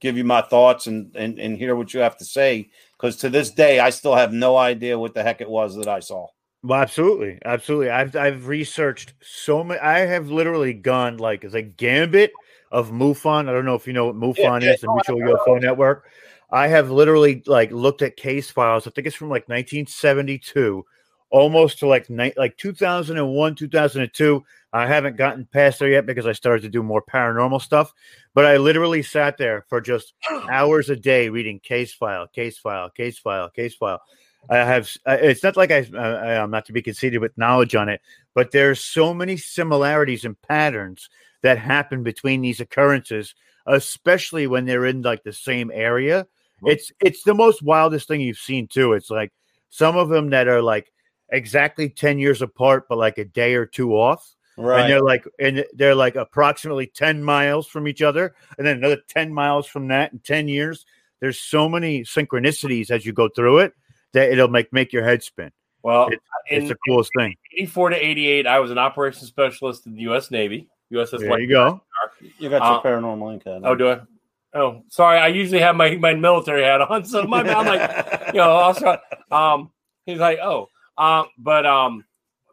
[0.00, 3.28] give you my thoughts and, and and hear what you have to say because to
[3.28, 6.28] this day I still have no idea what the heck it was that I saw.
[6.62, 7.90] Well, absolutely, absolutely.
[7.90, 9.80] I've I've researched so many.
[9.80, 12.32] I have literally gone like it's a gambit
[12.70, 13.48] of MUFON.
[13.48, 16.06] I don't know if you know what MUFON yeah, is, the Mutual UFO Network.
[16.50, 18.86] I have literally like looked at case files.
[18.86, 20.84] I think it's from like 1972,
[21.30, 24.44] almost to like ni- like 2001, 2002.
[24.72, 27.92] I haven't gotten past there yet because I started to do more paranormal stuff.
[28.34, 30.14] But I literally sat there for just
[30.50, 34.00] hours a day reading case file, case file, case file, case file.
[34.48, 34.88] I have.
[35.06, 36.42] It's not like I, I.
[36.42, 38.00] I'm not to be conceited with knowledge on it,
[38.34, 41.10] but there's so many similarities and patterns
[41.42, 43.34] that happen between these occurrences,
[43.66, 46.26] especially when they're in like the same area.
[46.64, 48.94] It's it's the most wildest thing you've seen too.
[48.94, 49.32] It's like
[49.70, 50.90] some of them that are like
[51.30, 54.80] exactly ten years apart, but like a day or two off Right.
[54.80, 58.98] and they're like and they're like approximately 10 miles from each other and then another
[59.08, 60.84] 10 miles from that in 10 years
[61.20, 63.72] there's so many synchronicities as you go through it
[64.14, 65.52] that it'll make make your head spin
[65.84, 66.20] Well, It's-
[66.50, 70.32] it's the coolest thing 84 to 88, I was an operations specialist in the U.S.
[70.32, 70.66] Navy.
[70.92, 71.80] USS there you go
[72.38, 73.42] You got Uh, your paranormal link.
[73.46, 73.64] Adam.
[73.64, 74.00] Oh, do I?
[74.54, 75.18] Oh, sorry.
[75.18, 78.98] I usually have my, my military hat on, so my I'm like, you know, also,
[79.30, 79.70] um,
[80.06, 82.04] he's like, oh, um, but um,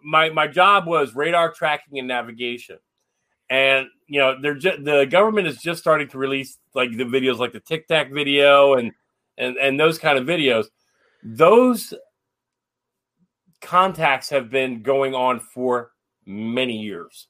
[0.03, 2.77] my my job was radar tracking and navigation,
[3.49, 7.39] and you know, they're just the government is just starting to release like the videos,
[7.39, 8.91] like the Tic Tac video and
[9.37, 10.67] and and those kind of videos.
[11.23, 11.93] Those
[13.61, 15.91] contacts have been going on for
[16.25, 17.27] many years.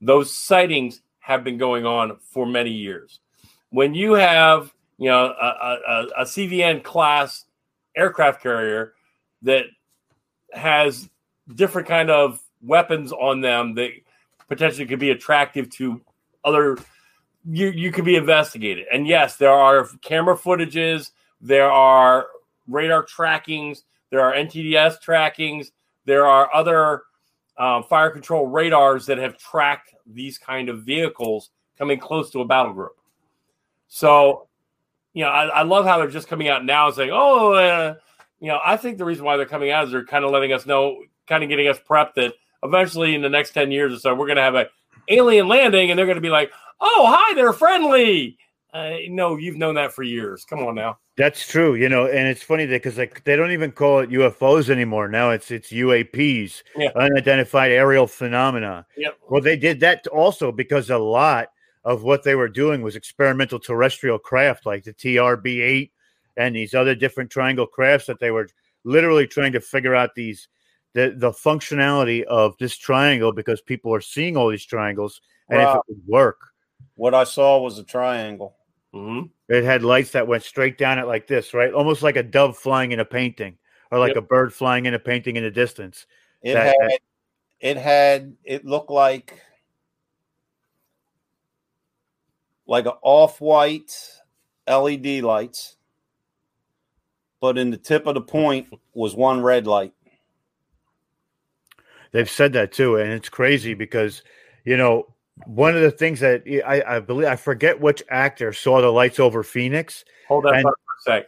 [0.00, 3.20] Those sightings have been going on for many years.
[3.70, 7.44] When you have, you know, a, a, a CVN class
[7.96, 8.94] aircraft carrier
[9.42, 9.64] that
[10.52, 11.08] has
[11.54, 13.90] different kind of weapons on them that
[14.48, 16.00] potentially could be attractive to
[16.44, 16.78] other
[17.50, 18.86] you you could be investigated.
[18.92, 21.10] And yes, there are camera footages,
[21.40, 22.26] there are
[22.66, 25.70] radar trackings, there are NTDS trackings,
[26.04, 27.02] there are other
[27.58, 32.44] um, fire control radars that have tracked these kind of vehicles coming close to a
[32.44, 32.96] battle group.
[33.88, 34.48] So,
[35.12, 37.94] you know, I, I love how they're just coming out now and saying, "Oh, uh,
[38.40, 40.52] you know," I think the reason why they're coming out is they're kind of letting
[40.52, 43.98] us know, kind of getting us prepped that eventually in the next ten years or
[43.98, 44.68] so, we're going to have a
[45.08, 48.38] alien landing, and they're going to be like, "Oh, hi, they're friendly."
[48.72, 50.44] Uh, no, you've known that for years.
[50.44, 50.98] Come on now.
[51.18, 54.08] That's true you know and it's funny that because like they don't even call it
[54.10, 56.90] ufos anymore now it's it's uaps Yeah.
[56.96, 59.18] unidentified aerial phenomena Yep.
[59.28, 61.48] Well, they did that also because a lot
[61.84, 65.92] of what they were doing was experimental terrestrial craft, like the TRB 8
[66.36, 68.48] and these other different triangle crafts that they were
[68.84, 70.48] literally trying to figure out these
[70.94, 75.20] the, the functionality of this triangle because people are seeing all these triangles
[75.50, 76.40] and if it would work.
[76.94, 78.56] What I saw was a triangle.
[78.92, 81.72] hmm It had lights that went straight down it like this, right?
[81.72, 83.56] Almost like a dove flying in a painting
[83.90, 84.16] or like Yep.
[84.18, 86.06] a bird flying in a painting in the distance.
[86.42, 86.98] It That- had
[87.60, 89.42] it had it looked like
[92.66, 94.20] like an off-white
[94.66, 95.76] LED lights,
[97.40, 99.94] but in the tip of the point was one red light.
[102.12, 104.22] They've said that too, and it's crazy because
[104.64, 105.14] you know
[105.46, 109.18] one of the things that I, I believe I forget which actor saw the lights
[109.20, 110.04] over Phoenix.
[110.28, 111.26] Hold that And- for a sec.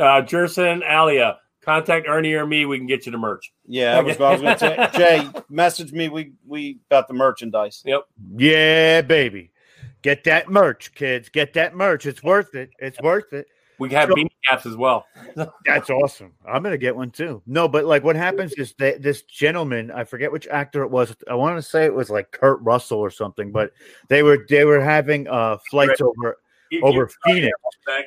[0.00, 2.66] Uh, Jerson, Alia, contact Ernie or me.
[2.66, 3.52] We can get you the merch.
[3.66, 4.88] Yeah, that was I was going to say.
[4.98, 6.08] Jay, message me.
[6.08, 7.82] We we got the merchandise.
[7.86, 8.02] Yep.
[8.36, 9.52] Yeah, baby,
[10.02, 11.28] get that merch, kids.
[11.28, 12.04] Get that merch.
[12.04, 12.70] It's worth it.
[12.80, 13.46] It's worth it.
[13.78, 15.06] We have So- beanie caps as well.
[15.66, 16.32] That's awesome.
[16.46, 17.42] I'm gonna get one too.
[17.46, 21.14] No, but like what happens is that this gentleman, I forget which actor it was.
[21.28, 23.72] I want to say it was like Kurt Russell or something, but
[24.08, 26.38] they were they were having uh flights over
[26.70, 27.52] You- over you- Phoenix.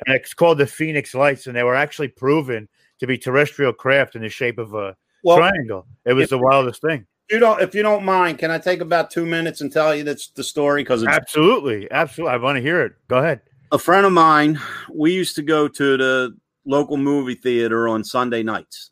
[0.06, 2.68] And it's called the Phoenix Lights, and they were actually proven
[2.98, 4.94] to be terrestrial craft in the shape of a
[5.24, 5.86] Well, triangle.
[6.04, 7.06] It was if- the wildest thing.
[7.30, 10.02] you don't if you don't mind, can I take about two minutes and tell you
[10.04, 12.34] that's the story because it's Absolutely, absolutely.
[12.34, 12.92] I want to hear it.
[13.08, 13.40] Go ahead.
[13.72, 14.60] A friend of mine,
[14.92, 18.90] we used to go to the local movie theater on Sunday nights.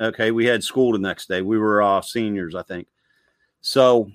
[0.00, 1.42] Okay, we had school the next day.
[1.42, 2.88] We were uh, seniors, I think.
[3.60, 4.10] So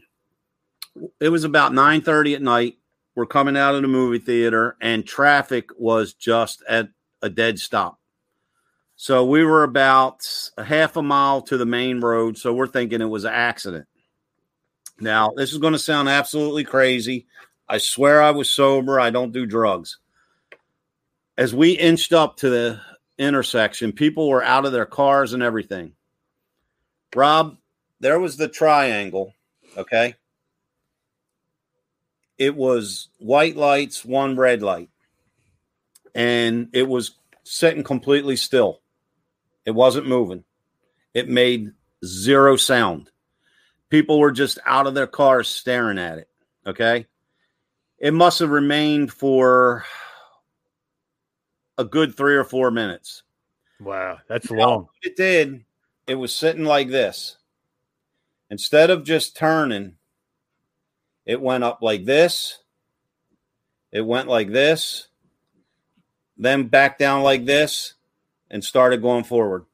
[1.19, 2.77] it was about 9:30 at night.
[3.15, 6.89] We're coming out of the movie theater and traffic was just at
[7.21, 7.99] a dead stop.
[8.97, 10.21] So we were about
[10.57, 13.87] a half a mile to the main road, so we're thinking it was an accident.
[14.99, 17.27] Now, this is going to sound absolutely crazy.
[17.67, 18.99] I swear I was sober.
[18.99, 19.97] I don't do drugs.
[21.37, 22.79] As we inched up to the
[23.17, 23.91] intersection.
[23.91, 25.93] People were out of their cars and everything.
[27.15, 27.57] Rob,
[27.99, 29.33] there was the triangle.
[29.77, 30.15] Okay.
[32.37, 34.89] It was white lights, one red light,
[36.13, 38.81] and it was sitting completely still.
[39.65, 40.43] It wasn't moving.
[41.13, 41.71] It made
[42.03, 43.09] zero sound.
[43.89, 46.29] People were just out of their cars staring at it.
[46.67, 47.05] Okay.
[47.99, 49.85] It must have remained for
[51.77, 53.23] a good three or four minutes.
[53.79, 54.87] Wow, that's long.
[55.01, 55.63] It did.
[56.07, 57.37] It was sitting like this.
[58.49, 59.95] Instead of just turning,
[61.25, 62.59] it went up like this.
[63.91, 65.07] It went like this,
[66.37, 67.93] then back down like this,
[68.51, 69.65] and started going forward.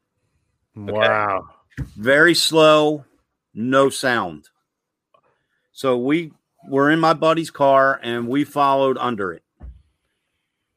[0.75, 1.49] Wow.
[1.97, 3.03] Very slow,
[3.55, 4.49] no sound.
[5.71, 6.33] So we
[6.67, 9.43] were in my buddy's car and we followed under it.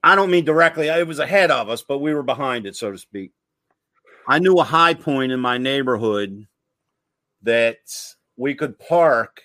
[0.02, 2.90] I don't mean directly, it was ahead of us, but we were behind it, so
[2.90, 3.32] to speak.
[4.28, 6.47] I knew a high point in my neighborhood
[7.43, 7.78] that
[8.36, 9.43] we could park,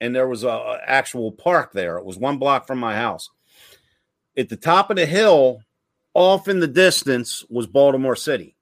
[0.00, 1.96] and there was a, actual park there.
[1.98, 3.30] It was one block from my house.
[4.36, 5.62] At the top of the hill,
[6.12, 8.56] off in the distance, was Baltimore City.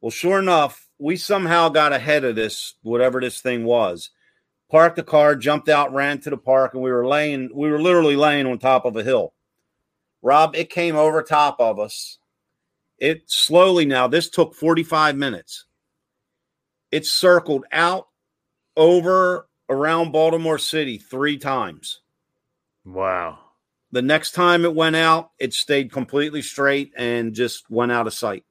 [0.00, 4.10] Well, sure enough, we somehow got ahead of this, whatever this thing was.
[4.70, 7.80] Parked the car, jumped out, ran to the park, and we were laying, we were
[7.80, 9.32] literally laying on top of a hill.
[10.20, 12.18] Rob, it came over top of us.
[12.98, 15.64] It slowly now, this took 45 minutes.
[16.90, 18.08] It circled out
[18.76, 22.00] over around Baltimore City three times.
[22.84, 23.38] Wow.
[23.92, 28.14] The next time it went out, it stayed completely straight and just went out of
[28.14, 28.44] sight.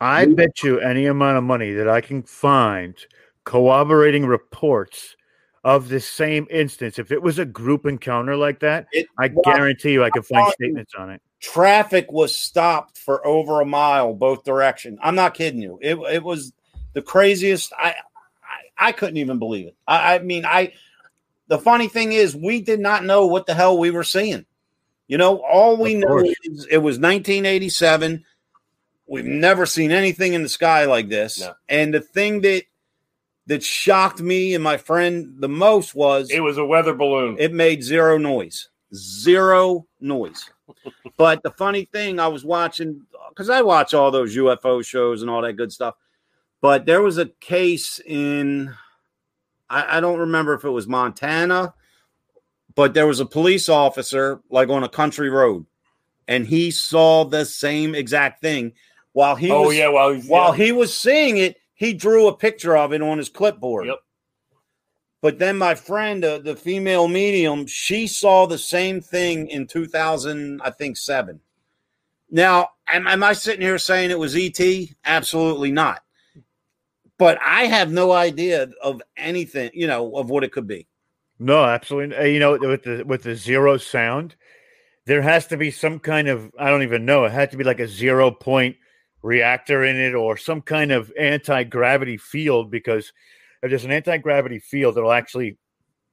[0.00, 2.96] I bet you any amount of money that I can find
[3.44, 5.16] corroborating reports
[5.64, 6.98] of the same instance.
[6.98, 10.26] If it was a group encounter like that, It, I Rob, guarantee you I could
[10.26, 11.22] find statements on it.
[11.40, 14.98] traffic was stopped for over a mile both direction.
[15.02, 15.78] I'm not kidding you.
[15.80, 16.52] It it was
[16.94, 17.72] the craziest.
[17.78, 17.94] I
[18.78, 19.76] I, I couldn't even believe it.
[19.86, 20.72] I, I mean, I.
[21.48, 24.46] The funny thing is, we did not know what the hell we were seeing.
[25.06, 28.24] You know, all we know is it was 1987.
[29.06, 31.40] We've never seen anything in the sky like this.
[31.40, 31.52] No.
[31.68, 32.62] And the thing that
[33.46, 37.36] that shocked me and my friend the most was It was a weather balloon.
[37.38, 38.68] it made zero noise.
[38.94, 40.50] Zero noise.
[41.16, 45.30] but the funny thing, I was watching because I watch all those UFO shows and
[45.30, 45.94] all that good stuff.
[46.60, 48.72] But there was a case in,
[49.68, 51.74] I, I don't remember if it was Montana,
[52.74, 55.66] but there was a police officer like on a country road,
[56.28, 58.74] and he saw the same exact thing
[59.12, 60.64] while he oh was yeah, well, while yeah.
[60.64, 63.88] he was seeing it, he drew a picture of it on his clipboard.
[63.88, 63.98] Yep.
[65.20, 70.60] But then my friend, uh, the female medium, she saw the same thing in 2000,
[70.62, 71.40] I think seven.
[72.30, 74.60] Now, am, am I sitting here saying it was ET?
[75.04, 76.04] Absolutely not.
[77.18, 80.86] But I have no idea of anything, you know, of what it could be.
[81.40, 82.16] No, absolutely.
[82.16, 84.36] uh, You know, with the with the zero sound,
[85.06, 87.24] there has to be some kind of I don't even know.
[87.24, 88.76] It had to be like a zero point
[89.22, 93.12] reactor in it or some kind of anti gravity field because
[93.62, 95.56] if there's an anti gravity field, it'll actually,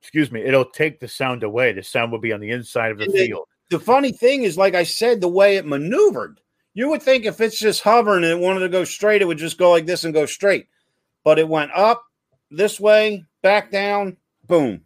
[0.01, 1.73] excuse me, it'll take the sound away.
[1.73, 3.47] The sound will be on the inside of the And field.
[3.69, 6.39] The funny thing is, like I said, the way it maneuvered,
[6.73, 9.37] you would think if it's just hovering and it wanted to go straight, it would
[9.37, 10.67] just go like this and go straight.
[11.23, 12.03] But it went up
[12.49, 14.17] this way, back down,
[14.47, 14.81] boom.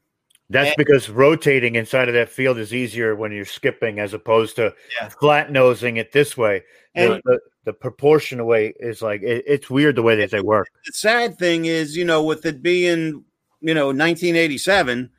[0.53, 4.55] That's And- because rotating inside of that field is easier when you're skipping as opposed
[4.57, 5.09] to Yeah.
[5.09, 6.63] flat nosing it this way.
[6.95, 10.41] The, And- the, the proportion way is like it, it's weird the way that they
[10.41, 10.67] work.
[10.85, 13.25] the sad thing is, you know, with it being,
[13.61, 15.09] you know, 1987,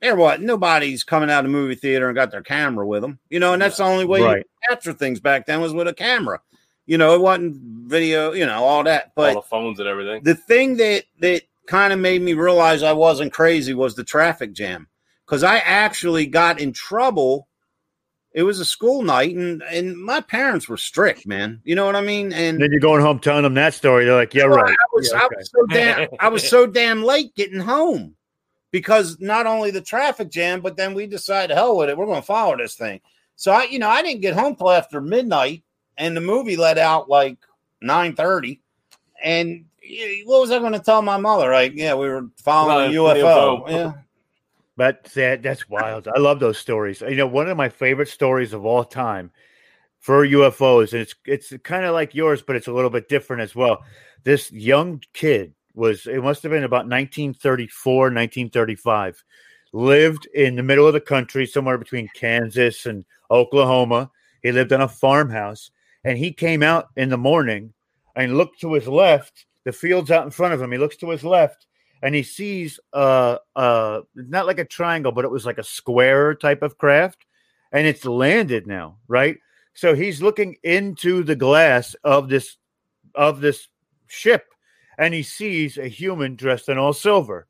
[0.00, 3.18] there what nobody's coming out of the movie theater and got their camera with them,
[3.30, 4.38] you know, and that's the only way Right.
[4.38, 6.40] you capture things back then was with a camera.
[6.86, 7.56] You know, it wasn't
[7.88, 9.04] video, you know, all that.
[9.04, 10.24] all But the phones and everything.
[10.24, 14.52] the thing that that kind of made me realize I wasn't crazy was the traffic
[14.52, 14.88] jam
[15.26, 17.48] because I actually got in trouble.
[18.32, 21.60] It was a school night, and and my parents were strict, man.
[21.64, 22.32] You know what I mean?
[22.32, 24.04] And then you're going home telling them that story.
[24.04, 26.66] They're like, "Yeah, well, right." I was, Yeah, I was so damn, I was so
[26.66, 28.16] damn late getting home
[28.70, 32.22] because not only the traffic jam, but then we decided, hell with it, we're going
[32.22, 33.00] to follow this thing.
[33.36, 35.62] So I, you know, I didn't get home till after midnight,
[35.98, 37.38] and the movie let out like
[37.80, 38.60] nine thirty.
[39.22, 39.66] And
[40.24, 41.52] what was I going to tell my mother?
[41.52, 43.64] Like, yeah, we were following a UFO.
[43.66, 43.70] UFO.
[43.70, 43.92] Yeah,
[44.76, 46.08] But that that's wild.
[46.08, 47.00] I love those stories.
[47.00, 49.30] You know, one of my favorite stories of all time
[49.98, 53.42] for UFOs, and it's it's kind of like yours, but it's a little bit different
[53.42, 53.84] as well.
[54.24, 59.24] This young kid was it must have been about 1934, 1935,
[59.72, 64.10] lived in the middle of the country, somewhere between Kansas and Oklahoma.
[64.42, 65.70] He lived on a farmhouse,
[66.04, 67.72] and he came out in the morning
[68.14, 69.46] and looked to his left.
[69.64, 70.72] The field's out in front of him.
[70.72, 71.66] He looks to his left
[72.02, 76.34] and he sees uh uh not like a triangle, but it was like a square
[76.34, 77.24] type of craft,
[77.70, 79.38] and it's landed now, right?
[79.74, 82.56] So he's looking into the glass of this
[83.14, 83.68] of this
[84.08, 84.46] ship,
[84.98, 87.46] and he sees a human dressed in all silver.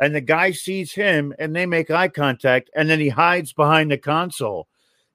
[0.00, 3.92] And the guy sees him, and they make eye contact, and then he hides behind
[3.92, 4.66] the console.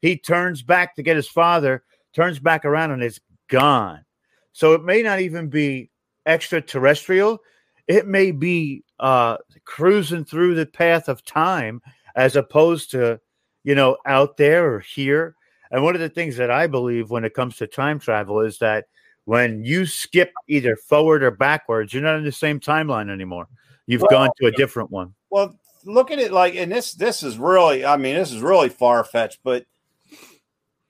[0.02, 1.84] He turns back to get his father,
[2.14, 4.06] turns back around, and is gone.
[4.54, 5.92] So it may not even be
[6.30, 7.40] extraterrestrial.
[7.88, 11.82] It may be uh, cruising through the path of time
[12.16, 13.20] as opposed to,
[13.64, 15.36] you know, out there or here.
[15.72, 18.60] And one of the things that I believe when it comes to time travel is
[18.60, 18.86] that
[19.26, 23.48] when you skip either forward or backwards, you're not in the same timeline anymore.
[23.86, 25.14] You've Well, gone to a different one.
[25.30, 28.70] Well, look at it like, and this this is really, I mean, this is really
[28.70, 29.66] far fetched, but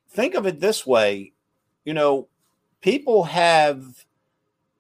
[0.10, 1.34] think of it this way:
[1.86, 2.28] you know,
[2.82, 4.06] people have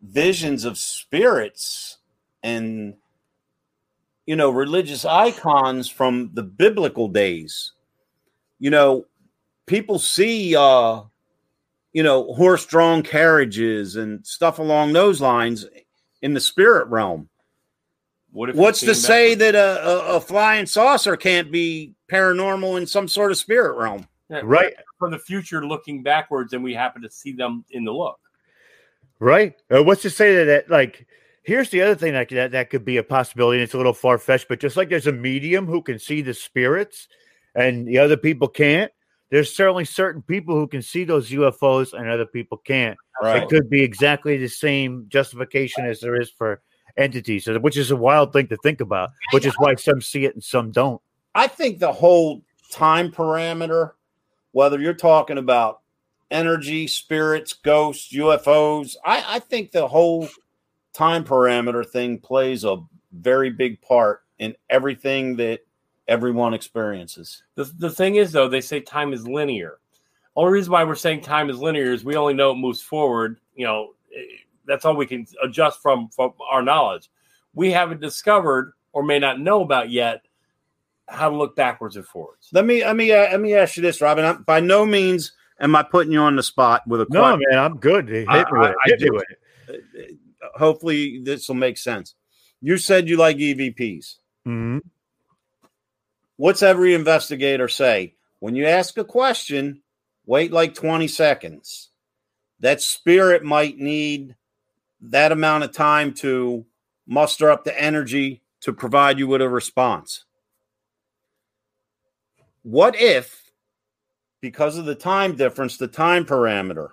[0.02, 1.98] visions of spirits
[2.44, 2.94] and
[4.26, 7.74] you know religious icons from the biblical days.
[8.60, 9.06] You know,
[9.66, 11.02] people see uh
[11.94, 15.66] you know horse-drawn carriages and stuff along those lines
[16.22, 17.30] in the spirit realm.
[18.32, 22.78] What if What's to say back- that a, a, a flying saucer can't be paranormal
[22.78, 24.08] in some sort of spirit realm?
[24.30, 24.74] Yeah, Right.
[25.00, 28.20] from the future looking backwards, and we happen to see them in the look?
[29.20, 29.56] Right.
[29.74, 31.06] Uh, what's to say that, that like
[31.44, 33.58] here's the other thing that, that that could be a possibility.
[33.58, 36.22] And it's a little far fetched, but just like there's a medium who can see
[36.22, 37.08] the spirits
[37.56, 38.91] and the other people can't,
[39.30, 42.98] there's certainly certain people who can see those UFOs and other people can't.
[43.22, 46.62] It could be exactly the same justification as there is for
[46.98, 50.34] entities, which is a wild thing to think about, which is why some see it
[50.34, 51.02] and some don't.
[51.36, 52.41] I think the whole
[52.72, 53.91] time parameter,
[54.52, 55.82] whether you're talking about
[56.31, 60.27] energy, spirits, ghosts, UFOs, I, I think the whole
[60.93, 62.77] time parameter thing plays a
[63.11, 65.61] very big part in everything that
[66.07, 67.43] everyone experiences.
[67.56, 69.80] The, the thing is, though, they say time is linear.
[70.35, 73.39] Only reason why we're saying time is linear is we only know it moves forward.
[73.56, 74.22] You know, eh,
[74.65, 77.10] that's all we can adjust from from our knowledge.
[77.53, 80.22] We haven't discovered or may not know about yet
[81.07, 82.49] how to look backwards and forwards.
[82.53, 84.23] Let me let me uh, let me ask you this, Robin.
[84.23, 87.41] I'm, by no means am I putting you on the spot with a No, question.
[87.49, 88.07] No, man, I'm good.
[88.10, 88.76] Hit me I- with it.
[88.86, 89.14] I Hit me do.
[89.14, 89.26] with
[89.99, 90.18] it.
[90.56, 92.15] Hopefully, this will make sense.
[92.61, 94.19] You said you like EVPs.
[94.48, 94.81] Mhm.
[96.38, 98.15] What's every investigator say?
[98.40, 99.81] When you ask a question,
[100.26, 101.90] wait like 20 seconds.
[102.61, 104.36] That spirit might need
[105.02, 106.65] that amount of time to
[107.06, 110.26] muster up the energy to provide you with a response.
[112.64, 113.49] What if,
[114.41, 116.90] because of the time difference, the time parameter,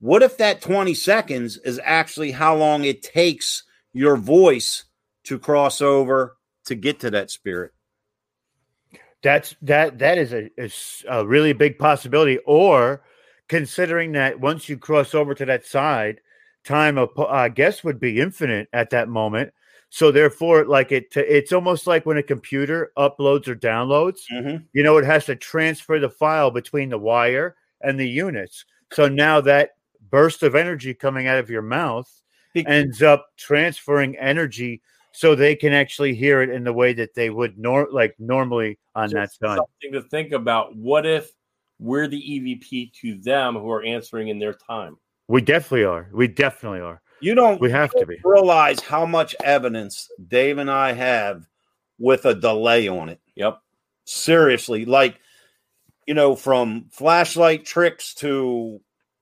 [0.00, 4.84] what if that 20 seconds is actually how long it takes your voice
[5.24, 7.72] to cross over to get to that spirit?
[9.22, 12.38] That's that that is a, is a really big possibility.
[12.46, 13.02] Or
[13.48, 16.20] considering that once you cross over to that side,
[16.64, 19.52] time of uh, I guess would be infinite at that moment.
[19.90, 24.20] So therefore, like it, it's almost like when a computer uploads or downloads.
[24.32, 24.64] Mm-hmm.
[24.72, 28.64] You know, it has to transfer the file between the wire and the units.
[28.92, 29.70] So now that
[30.10, 32.10] burst of energy coming out of your mouth
[32.54, 34.82] ends up transferring energy
[35.12, 38.78] so they can actually hear it in the way that they would nor like normally
[38.94, 39.58] on that Just side.
[39.58, 40.76] something to think about.
[40.76, 41.30] What if
[41.78, 44.96] we're the EVP to them who are answering in their time?
[45.28, 46.08] We definitely are.
[46.12, 47.00] We definitely are.
[47.20, 48.18] You don't We have to be.
[48.24, 51.46] realize how much evidence Dave and I have
[51.98, 53.20] with a delay on it.
[53.34, 53.58] Yep.
[54.04, 55.18] Seriously, like
[56.06, 58.80] you know, from flashlight tricks to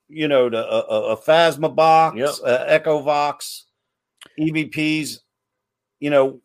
[0.09, 2.31] you know, to a, a, a Phasma box, Yep.
[2.45, 3.65] uh, Echo Vox,
[4.39, 5.19] EVPs.
[5.99, 6.41] You know,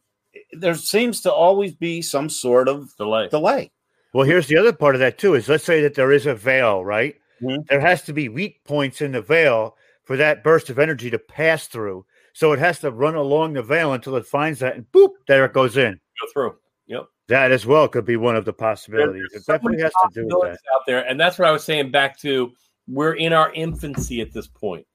[0.53, 3.27] there seems to always be some sort of Delay.
[3.29, 3.71] delay.
[4.13, 5.35] Well, here's the other part of that too.
[5.35, 7.15] Is let's say that there is a veil, right?
[7.41, 7.67] Mhm.
[7.67, 9.75] There has to be weak points in the veil
[10.11, 12.05] for that burst of energy to pass through.
[12.33, 15.45] So it has to run along the veil until it finds that, and boop, there
[15.45, 15.93] it goes in.
[15.93, 16.55] Go through.
[16.87, 17.05] Yep.
[17.29, 19.23] That as well could be one of the possibilities.
[19.31, 20.59] There's It definitely has to do with that.
[20.75, 21.91] out there, and that's what I was saying.
[21.91, 22.51] Back to
[22.89, 24.85] we're in our infancy at this point.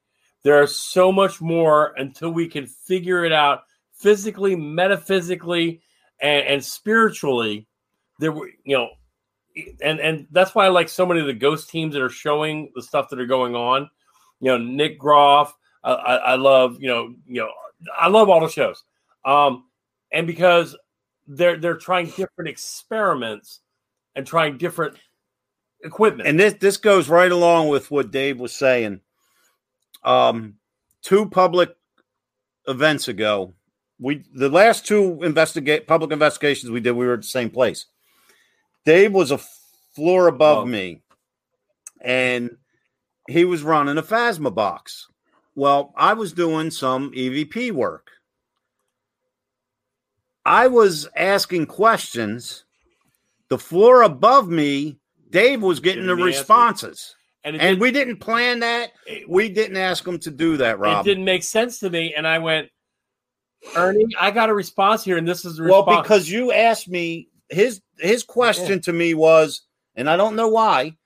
[0.43, 3.63] There are so much more until we can figure it out
[3.95, 5.81] physically, metaphysically,
[6.21, 7.67] and, and spiritually.
[8.21, 8.91] There, were you know,
[9.83, 12.71] and and that's why I like so many of the ghost teams that are showing
[12.75, 13.89] the stuff that are going on.
[14.41, 15.55] You know, Nick Groff.
[15.85, 17.51] I, I, I love you know you know
[17.99, 18.83] I love all the shows,
[19.25, 19.65] um,
[20.13, 20.77] and because
[21.27, 23.61] they're they're trying different experiments
[24.15, 24.97] and trying different
[25.85, 26.29] equipment.
[26.29, 29.01] and this this goes right along with what Dave was saying.
[30.05, 30.55] Um,
[31.03, 31.75] two public
[32.69, 33.55] events ago,
[33.99, 37.87] we the last two investigate public investigations we did, we were at the same place.
[38.85, 39.39] Dave was a
[39.95, 40.67] floor above Oh.
[40.67, 41.03] me,
[42.01, 42.57] and
[43.29, 45.09] he was running a Phasma box.
[45.55, 48.11] Well, I was doing some EVP work.
[50.45, 52.65] I was asking questions.
[53.49, 54.99] The floor above me,
[55.31, 57.17] Dave was getting the responses.
[57.43, 58.93] and And we didn't plan that.
[59.07, 61.05] it, We didn't ask him to do that, Rob.
[61.05, 62.15] it didn't make sense to me.
[62.15, 62.69] And I went,
[63.77, 67.29] Ernie, I got a response here, and this is the Well, because you asked me
[67.49, 69.63] his his question to me was,
[69.95, 70.97] and I don't know why,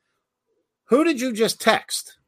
[0.91, 2.19] who did you just text?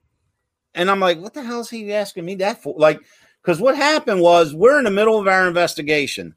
[0.74, 2.74] And I'm like, what the hell is he asking me that for?
[2.78, 3.00] Like,
[3.42, 6.34] because what happened was we're in the middle of our investigation,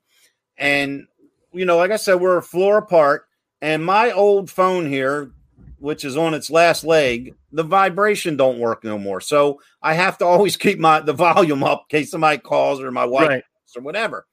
[0.57, 1.07] and
[1.53, 3.27] you know, like I said, we're a floor apart,
[3.61, 5.31] and my old phone here,
[5.79, 9.21] which is on its last leg, the vibration don't work no more.
[9.21, 12.91] So I have to always keep my the volume up in case somebody calls or
[12.91, 13.43] my wife Right.
[13.77, 14.25] or whatever.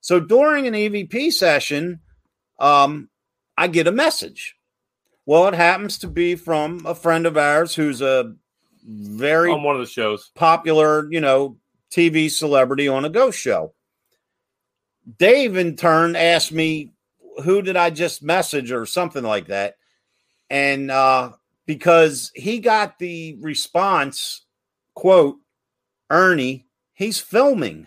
[0.00, 2.00] So during an EVP session,
[2.60, 3.08] um,
[3.56, 4.54] I get a message.
[5.26, 8.34] Well, it happens to be from a friend of ours who's a
[8.86, 11.56] very on one of the shows, popular, you know,
[11.90, 13.72] TV celebrity on a ghost show.
[15.18, 16.92] Dave, in turn, asked me,
[17.44, 19.76] Who did I just message or something like that?
[20.50, 21.32] And uh,
[21.66, 24.44] because he got the response,
[24.94, 25.38] quote,
[26.10, 27.86] Ernie, he's filming.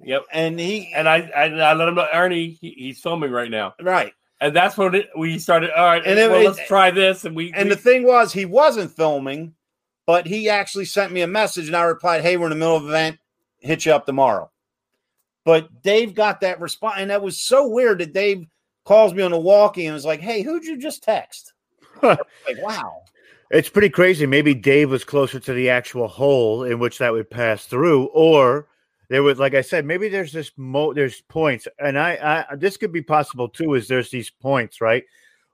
[0.00, 0.22] yep.
[0.32, 3.74] And he, And I, I, I let him know, Ernie, he, he's filming right now,
[3.82, 4.12] right.
[4.40, 5.70] And that's when it, we started.
[5.70, 8.04] All right, And it- well, it- let's try this, and we And we- the thing
[8.04, 9.54] was, he wasn't filming,
[10.06, 12.76] but he actually sent me a message, and I replied, "Hey, we're in the middle
[12.76, 13.18] of an event.
[13.60, 14.50] Hit you up tomorrow."
[15.44, 18.46] But Dave got that response, and that was so weird that Dave
[18.84, 21.52] calls me on the walkie and was like, "Hey, who'd you just text?"
[22.02, 22.18] like,
[22.58, 23.02] wow.
[23.50, 24.26] It's pretty crazy.
[24.26, 28.68] Maybe Dave was closer to the actual hole in which that would pass through, or
[29.08, 32.76] there was, like I said, maybe there's this mo there's points, and I, I this
[32.76, 33.74] could be possible too.
[33.74, 35.04] Is there's these points right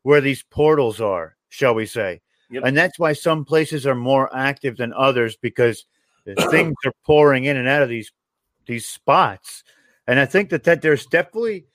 [0.03, 2.21] where these portals are, shall we say,
[2.51, 2.63] Yep.
[2.67, 5.87] and that's why some places are more active than others because
[6.51, 8.13] things are pouring in and out of these
[8.67, 9.63] these spots,
[10.07, 11.67] and I think that that there's definitely,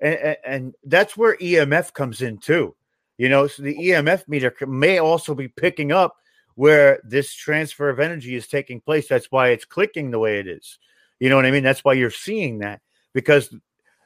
[0.00, 2.74] and, and- and that's where EMF comes in too.
[3.18, 6.16] You know, so the EMF meter may also be picking up
[6.56, 9.06] where this transfer of energy is taking place.
[9.08, 10.78] That's why it's clicking the way it is.
[11.22, 11.62] You know what I mean?
[11.62, 12.80] That's why you're seeing that
[13.12, 13.54] because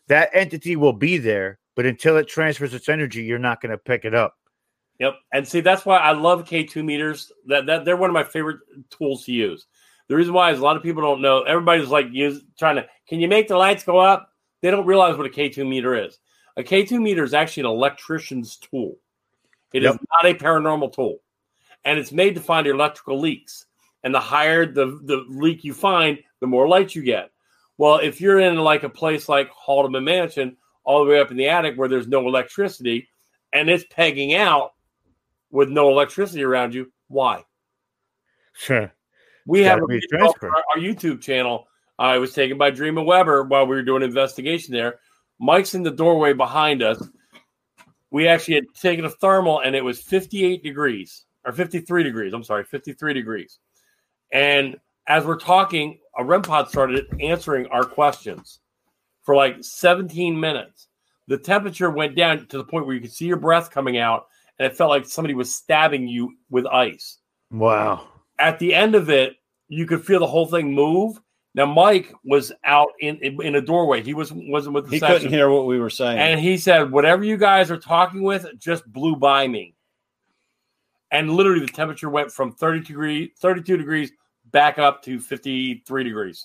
[0.09, 3.79] that entity will be there, but until it transfers its energy, you're not going to
[3.79, 4.35] pick it up.
[4.99, 5.15] Yep.
[5.33, 7.33] And see, that's why I love K2 meters.
[7.47, 8.59] That, that they're one of my favorite
[8.91, 9.67] tools to use.
[10.09, 11.41] The reason why is a lot of people don't know.
[11.41, 14.31] Everybody's like use trying to can you make the lights go up?
[14.61, 16.19] They don't realize what a K2 meter is.
[16.59, 18.99] A K2 meter is actually an electrician's tool.
[19.73, 20.01] It is Yep.
[20.23, 21.21] not a paranormal tool.
[21.87, 23.65] And it's made to find your electrical leaks.
[24.05, 27.31] And the higher the, the leak you find, the more light you get.
[27.79, 31.37] Well, if you're in like a place like Haldeman Mansion, all the way up in
[31.37, 33.09] the attic where there's no electricity,
[33.53, 34.73] and it's pegging out
[35.51, 37.45] with no electricity around you, why?
[38.55, 38.93] Sure.
[39.47, 41.69] We have a video our, YouTube channel.
[41.99, 44.99] Uh, it was taken by Dream Dreamer Weber while we were doing an investigation there.
[45.39, 47.03] Mike's in the doorway behind us.
[48.11, 52.33] We actually had taken a thermal and it was 58 degrees or 53 degrees.
[52.33, 53.59] I'm sorry, 53 degrees.
[54.33, 54.77] And
[55.09, 58.61] as we're talking, a REM pod started answering our questions
[59.23, 60.89] for like 17 minutes.
[61.29, 64.27] The temperature went down to the point where you could see your breath coming out
[64.59, 67.19] and it felt like somebody was stabbing you with ice
[67.51, 68.09] Wow.
[68.39, 69.37] at the end of it,
[69.69, 71.21] you could feel the whole thing move.
[71.55, 74.03] Now Mike was out in in, in a doorway.
[74.03, 75.17] He was wasn't with the He session.
[75.17, 76.19] couldn't hear what we were saying.
[76.19, 79.75] and he said, "Whatever you guys are talking with just blew by me."
[81.11, 84.13] And literally, the temperature went from 32 degrees, 32 degrees
[84.57, 86.43] back up to 53 degrees.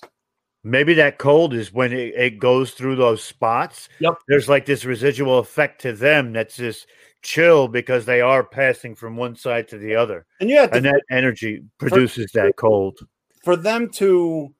[0.62, 3.88] Maybe that cold is when it, it goes through those spots.
[4.00, 4.18] Yep.
[4.28, 6.86] There's like this residual effect to them that's this
[7.22, 10.26] chill because they are passing from one side to the other.
[10.40, 12.98] and you have to And that energy produces that cold.
[13.44, 14.54] for them to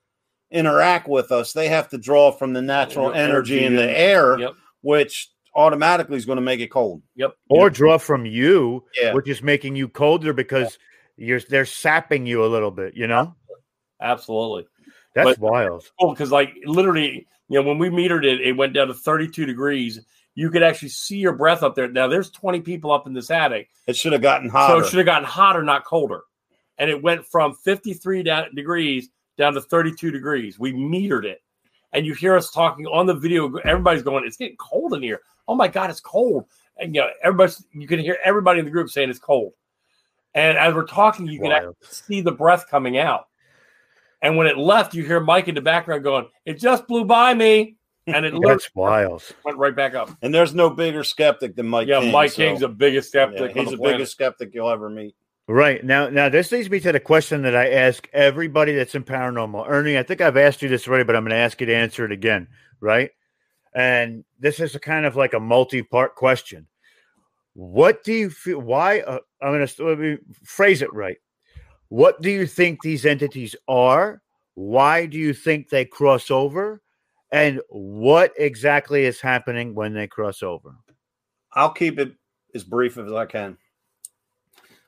[0.51, 4.39] interact with us, they have to draw from the natural Energy, energy in the air,
[4.39, 4.53] Yep.
[4.81, 7.03] which automatically is going to make it cold.
[7.16, 7.35] Yep.
[7.51, 9.12] Or draw from you, Yeah.
[9.12, 10.79] which is making you colder because
[11.16, 13.37] you're they're sapping you a little bit, you know?
[14.03, 14.66] Absolutely.
[15.15, 15.85] That's But- wild.
[16.01, 18.95] Oh, cool because like literally, you know, when we metered it, it went down to
[18.95, 20.01] 32 degrees.
[20.35, 21.89] You could actually see your breath up there.
[21.89, 24.81] Now there's 20 people up in this attic, It should have gotten hotter.
[24.81, 26.23] so it should have gotten hotter, not colder.
[26.79, 30.59] And it went from 53 down, degrees down to 32 degrees.
[30.59, 31.43] We metered it,
[31.93, 33.55] and you hear us talking on the video.
[33.59, 36.47] Everybody's going, "It's getting cold in here." Oh my god, it's cold!
[36.79, 39.53] and you know, everybody you can hear everybody in the group saying it's cold.
[40.35, 41.77] And as we're talking, you can Wild.
[41.83, 43.27] actually see the breath coming out.
[44.23, 47.35] And when it left, you hear Mike in the background going, "It just blew by
[47.35, 47.77] me,"
[48.07, 49.23] and it literally That's wild.
[49.44, 50.11] went right back up.
[50.23, 51.89] And there's no bigger skeptic than Mike.
[51.89, 53.55] yeah, King, Mike so- King's the biggest skeptic.
[53.55, 55.15] yeah, he's the the biggest skeptic you'll ever meet.
[55.49, 59.03] Right now, now this leads me to the question that I ask everybody that's in
[59.03, 59.69] paranormal.
[59.69, 61.74] Ernie, I think I've asked you this already, but I'm going to ask you to
[61.74, 62.47] answer it again.
[62.81, 63.11] Right,
[63.74, 66.69] and this is a kind of like a multi-part question.
[67.55, 68.61] What do you feel?
[68.61, 69.01] Why?
[69.01, 71.19] Uh, I'm going to let me phrase it right.
[71.93, 74.23] What do you think these entities are?
[74.55, 76.81] Why do you think they cross over?
[77.31, 80.74] And what exactly is happening when they cross over?
[81.52, 82.14] I'll keep it
[82.55, 83.59] as brief as I can.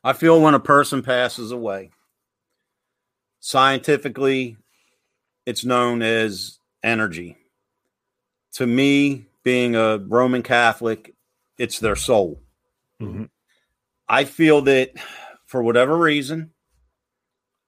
[0.03, 1.91] I feel when a person passes away,
[3.39, 4.57] scientifically,
[5.45, 7.37] it's known as energy.
[8.55, 11.15] To me, being a Roman Catholic,
[11.59, 12.41] it's their soul.
[12.99, 13.29] Mhm.
[14.09, 14.93] I feel that
[15.45, 16.54] for whatever reason,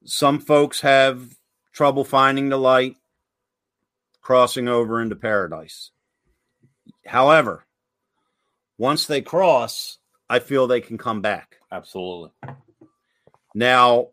[0.06, 1.36] some folks have
[1.72, 2.96] trouble finding the light,
[4.20, 5.90] crossing over into paradise.
[7.06, 7.66] However,
[8.78, 11.56] once they cross, I feel they can come back.
[11.70, 12.30] Absolutely.
[13.54, 14.08] Now,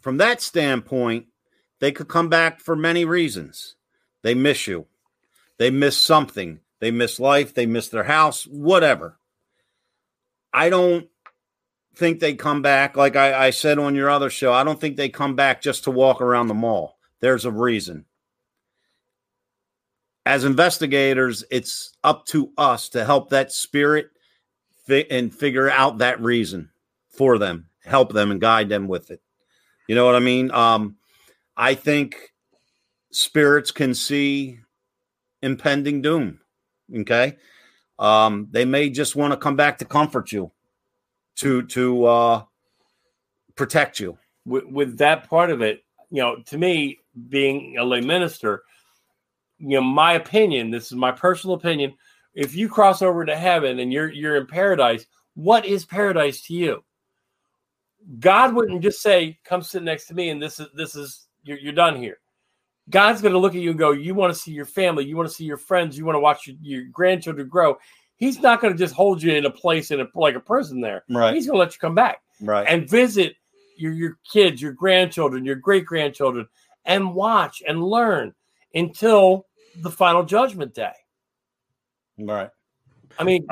[0.00, 1.26] from that standpoint,
[1.80, 3.76] they could come back for many reasons.
[4.22, 4.86] They miss you,
[5.58, 9.18] they miss something, they miss life, they miss their house, whatever.
[10.52, 11.09] I don't
[11.94, 14.96] think they come back, like I, I said on your other show, I don't think
[14.96, 16.98] they come back just to walk around the mall.
[17.20, 18.06] There's a reason.
[20.24, 24.10] As investigators, it's up to us to help that spirit
[24.86, 26.70] fi- and figure out that reason
[27.08, 29.20] for them, help them and guide them with it.
[29.88, 30.50] You know what I mean?
[30.52, 30.96] Um,
[31.56, 32.32] I think
[33.10, 34.60] spirits can see
[35.42, 36.40] impending doom.
[36.94, 37.36] Okay.
[37.98, 40.52] Um, they may just want to come back to comfort you,
[41.40, 42.42] to to uh
[43.56, 44.16] protect you.
[44.46, 46.98] with, with that part of it, you know, to me,
[47.28, 48.62] being a lay minister,
[49.58, 51.94] you know, my opinion, this is my personal opinion.
[52.34, 55.04] If you cross over to heaven and you're you're in paradise,
[55.34, 56.84] what is paradise to you?
[58.18, 61.58] God wouldn't just say, "Come sit next to me," and this is this is you're,
[61.58, 62.18] you're done here.
[62.88, 65.16] God's going to look at you and go, "You want to see your family, you
[65.16, 67.76] want to see your friends, you want to watch your, your grandchildren grow."
[68.20, 70.80] He's not going to just hold you in a place in a like a prison
[70.80, 71.04] there.
[71.08, 71.34] Right.
[71.34, 72.66] He's going to let you come back Right.
[72.68, 73.34] and visit
[73.76, 76.46] your, your kids, your grandchildren, your great grandchildren,
[76.84, 78.34] and watch and learn
[78.74, 79.46] until
[79.82, 80.92] the final judgment day.
[82.18, 82.50] right.
[83.18, 83.46] I mean,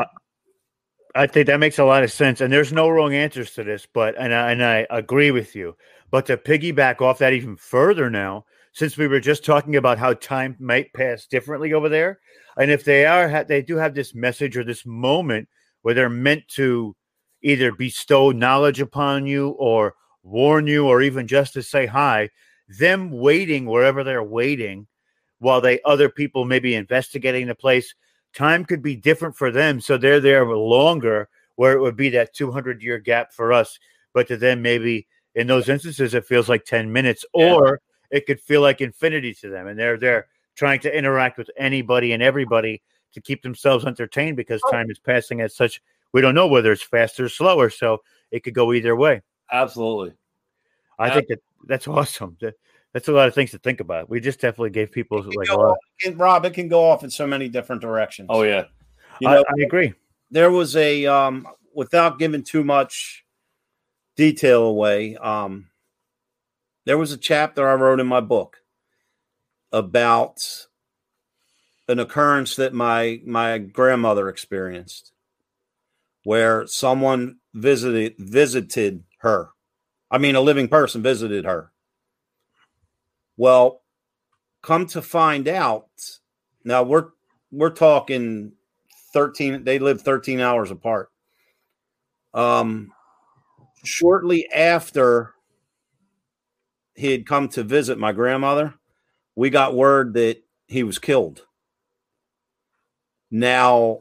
[1.15, 3.87] I think that makes a lot of sense, and there's no wrong answers to this.
[3.93, 5.77] But and I, and I agree with you.
[6.11, 8.45] But to piggyback off that even further now,
[8.79, 12.21] since we were just talking about how time might pass differently over there,
[12.57, 15.49] and if they are, ha- they do have this message or this moment
[15.83, 16.95] where they're meant to
[17.43, 22.29] either bestow knowledge upon you or warn you or even just to say hi.
[22.79, 24.87] Them waiting wherever they're waiting
[25.41, 27.95] while they other people may be investigating the place
[28.33, 29.81] time could be different for them.
[29.81, 33.77] So they're there longer, where it would be that 200 year gap for us.
[34.15, 37.55] But to them, maybe in those instances, it feels like 10 minutes, Yeah.
[37.55, 37.81] or
[38.11, 39.67] it could feel like infinity to them.
[39.67, 40.27] And they're there
[40.57, 42.83] trying to interact with anybody and everybody
[43.15, 45.81] to keep themselves entertained because time is passing at such,
[46.13, 47.71] we don't know whether it's faster or slower.
[47.71, 49.23] So it could go either way.
[49.53, 50.15] absolutely.
[50.99, 52.37] I think that that's awesome.
[52.41, 52.55] That-
[52.95, 54.09] That's a lot of things to think about.
[54.09, 55.77] We just definitely gave people like a lot.
[56.15, 58.29] Rob, it can go off in so many different directions.
[58.31, 58.65] Oh yeah,
[59.21, 59.93] You I, I agree.
[60.31, 63.25] there was a um without giving too much
[64.17, 65.68] detail away um
[66.89, 68.57] there was a chapter i wrote in my book
[69.73, 70.41] about
[71.89, 75.13] an occurrence that my my grandmother experienced
[76.25, 79.51] where someone visited visited her.
[80.11, 81.73] I mean a living person visited her.
[83.37, 83.83] Well
[84.63, 85.89] come to find out
[86.65, 87.09] now we're
[87.51, 88.53] we're talking
[89.15, 91.11] 13 they live 13 hours apart.
[92.35, 92.93] Um
[93.85, 95.35] shortly after
[96.99, 98.75] he had come to visit my grandmother
[99.37, 101.45] we got word that he was killed
[103.31, 104.01] now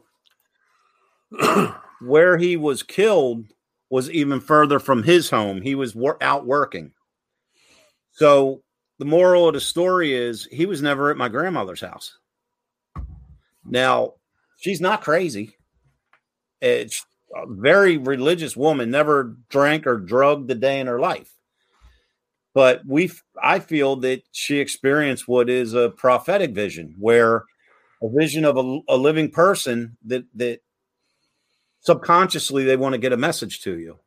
[2.00, 3.46] where he was killed
[3.90, 6.92] was even further from his home he was wor- out working
[8.12, 8.62] so
[8.98, 12.18] the moral of the story is he was never at my grandmother's house
[13.64, 14.14] now
[14.58, 15.56] she's not crazy.
[16.60, 17.04] It's
[17.34, 21.32] a very religious woman, never drank or drugged a day in her life.
[22.58, 27.44] But we, I feel that she experienced what is a prophetic vision, where
[28.02, 30.58] a vision of a, a living person that that
[31.82, 34.00] subconsciously they want to get a message to you.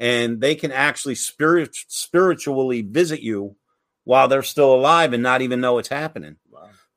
[0.00, 3.54] And they can actually spirit spiritually visit you
[4.02, 6.38] while they're still alive and not even know it's happening.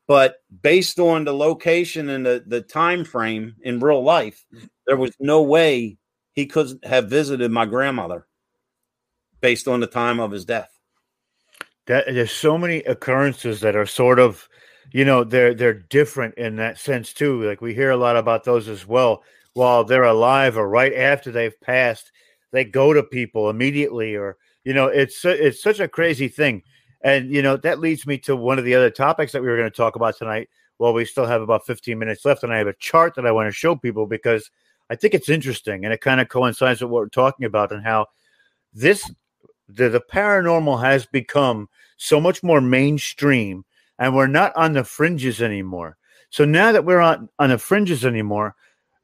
[0.08, 4.44] But based on the location and the, the time frame in real life
[4.88, 5.98] there was no way
[6.32, 8.26] he could have visited my grandmother
[9.40, 10.79] based on the time of his death
[11.90, 14.48] that there's so many occurrences that are sort of
[14.92, 18.44] you know they're they're different in that sense too like we hear a lot about
[18.44, 19.24] those as well.
[19.54, 22.12] While they're alive or right after they've passed
[22.52, 26.62] they go to people immediately or you know it's it's such a crazy thing.
[27.02, 29.56] And you know that leads me to one of the other topics that we were
[29.56, 30.48] going to talk about tonight.
[30.78, 33.32] Well we still have about 15 minutes left and i have a chart that i
[33.32, 34.48] want to show people because
[34.90, 37.84] i think it's interesting and it kind of coincides with what we're talking about and
[37.84, 38.06] how
[38.72, 39.10] this
[39.74, 43.64] the, the paranormal has become so much more mainstream
[43.98, 45.96] and we're not on the fringes anymore.
[46.30, 48.54] So now that we're on on the fringes anymore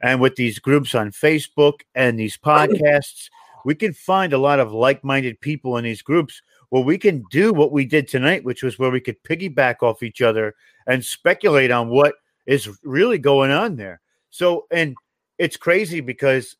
[0.01, 3.29] and with these groups on facebook and these podcasts
[3.65, 7.51] we can find a lot of like-minded people in these groups where we can do
[7.51, 10.53] what we did tonight which was where we could piggyback off each other
[10.87, 12.15] and speculate on what
[12.47, 14.01] is really going on there.
[14.31, 14.95] So and
[15.37, 16.55] it's crazy because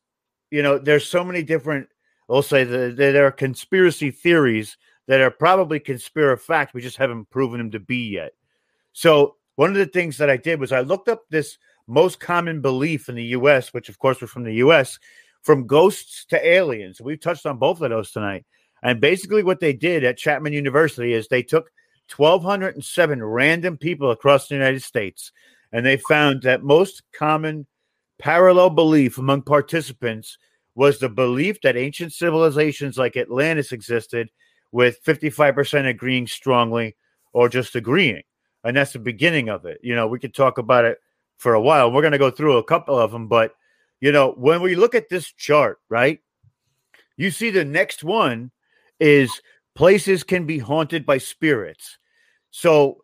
[0.50, 1.88] you know there's so many different
[2.28, 4.76] we'll say that there are conspiracy theories
[5.06, 8.32] that are probably conspiracy fact we just haven't proven them to be yet.
[8.92, 12.60] So one of the things that i did was i looked up this most common
[12.60, 14.98] belief in the us which of course we're from the us
[15.42, 17.00] from ghosts to aliens.
[17.00, 18.44] We've touched on both of those tonight.
[18.82, 21.70] And basically what they did at chapman university is they took
[22.14, 25.32] 1207 random people across the united states
[25.72, 27.66] and they found that most common
[28.18, 30.38] parallel belief among participants
[30.78, 34.30] was the belief that ancient civilizations like Atlantis existed,
[34.70, 36.94] with 55% agreeing strongly
[37.32, 38.22] or just agreeing.
[38.62, 39.80] And that's the beginning of it.
[39.82, 40.98] You know, we could talk about it
[41.36, 41.90] for a while.
[41.90, 43.54] We're going to go through a couple of them, but,
[44.00, 46.20] you know, when we look at this chart, right,
[47.16, 48.52] you see the next one
[49.00, 49.42] is
[49.74, 51.98] places can be haunted by spirits.
[52.52, 52.98] So,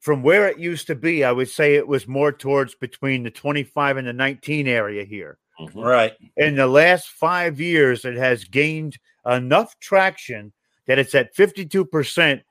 [0.00, 3.30] from where it used to be, I would say it was more towards between the
[3.30, 5.36] 25 and the 19 area here
[5.74, 10.52] right in the last five years, it has gained enough traction
[10.86, 12.42] that it's at 52%,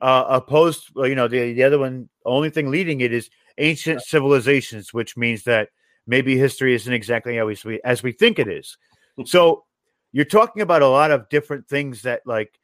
[0.00, 4.92] uh, opposed, you know, the, the other one, only thing leading it is ancient civilizations,
[4.92, 5.70] which means that
[6.06, 8.76] maybe history isn't exactly how we, as we think it is.
[9.24, 9.64] So
[10.12, 12.58] you're talking about a lot of different things that, like,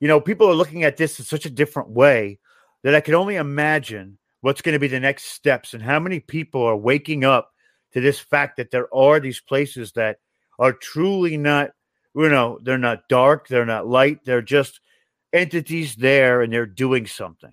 [0.00, 2.38] you know, people are looking at this in such a different way
[2.82, 6.20] that I can only imagine what's going to be the next steps and how many
[6.20, 7.52] people are waking up
[7.92, 10.18] to this fact that there are these places that
[10.58, 11.70] are truly not,
[12.14, 14.80] you know, they're not dark, they're not light, they're just
[15.32, 17.52] entities there and they're doing something.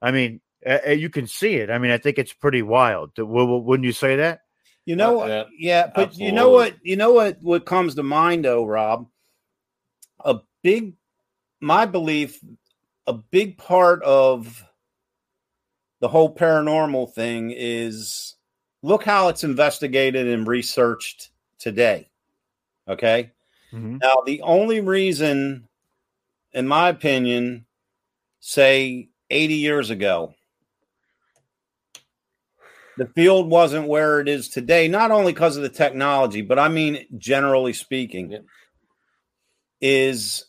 [0.00, 1.70] I mean, uh, you can see it.
[1.70, 3.12] I mean, I think it's pretty wild.
[3.18, 4.40] Wouldn't you say that?
[4.86, 5.28] You know Uh, what?
[5.28, 6.74] yeah, Yeah, but you know what?
[6.82, 7.38] You know what?
[7.42, 9.08] What comes to mind, though, Rob?
[10.24, 10.94] A big,
[11.60, 12.38] my belief,
[13.06, 14.62] a big part of
[16.00, 18.33] the whole paranormal thing is
[18.84, 22.06] look how it's investigated and researched today.
[22.86, 23.30] Okay.
[23.72, 23.98] Mhm.
[24.02, 25.66] Now, the only reason,
[26.52, 27.64] in my opinion,
[28.40, 30.34] say 80 years ago,
[32.98, 36.68] the field wasn't where it is today, not only because of the technology, but I
[36.68, 38.38] mean, generally speaking, Yeah.
[39.80, 40.44] is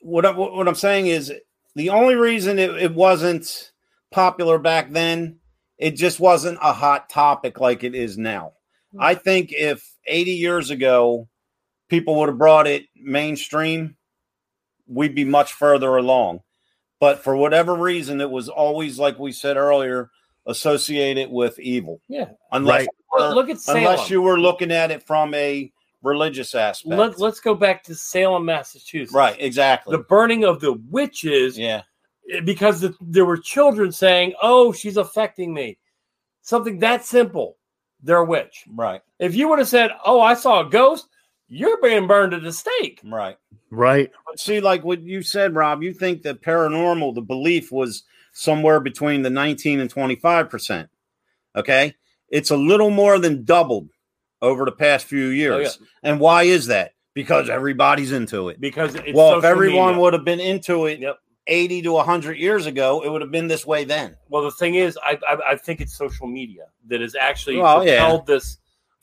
[0.00, 1.32] what, I, what I'm saying is
[1.76, 3.70] the only reason it, it wasn't
[4.10, 5.37] popular back then,
[5.78, 8.52] it just wasn't a hot topic like it is now.
[8.92, 9.00] Hmm.
[9.02, 11.28] I think if 80 years ago
[11.88, 13.96] people would have brought it mainstream,
[14.86, 16.40] we'd be much further along.
[17.00, 20.10] But for whatever reason, it was always, like we said earlier,
[20.46, 22.00] associated with evil.
[22.08, 22.30] Yeah.
[22.52, 22.82] Unless, Right.
[22.82, 23.78] you were- Look, look at Salem.
[23.84, 25.70] unless you were looking at it from a
[26.02, 26.96] religious aspect.
[26.98, 29.14] Let, let's go back to Salem, Massachusetts.
[29.14, 29.96] right, exactly.
[29.96, 31.82] The burning of the witches yeah.
[32.44, 35.78] Because the, there were children saying, "Oh, she's affecting me."
[36.42, 37.56] Something that simple.
[38.02, 38.64] They're a witch.
[38.68, 39.02] Right.
[39.18, 41.08] If you would have said, "Oh, I saw a ghost,"
[41.48, 43.00] you're being burned at the stake.
[43.04, 43.36] Right.
[43.70, 44.10] Right.
[44.26, 48.80] But see, like what you said, Rob, you think that paranormal, the belief was somewhere
[48.80, 50.88] between the 19 and 25%.
[51.56, 51.94] Okay.
[52.28, 53.88] It's a little more than doubled
[54.40, 55.78] over the past few years.
[55.80, 56.92] Oh, and why is that?
[57.14, 58.60] Because everybody's into it.
[58.60, 60.00] Because it's well, if everyone media.
[60.02, 61.18] would have been into it Yep.
[61.48, 64.16] 80 to 100 years ago, it would have been this way then.
[64.28, 67.84] Well, the thing is, I, I I think it's social media that has actually Well,
[67.84, 67.98] yeah.
[68.00, 68.58] propelled this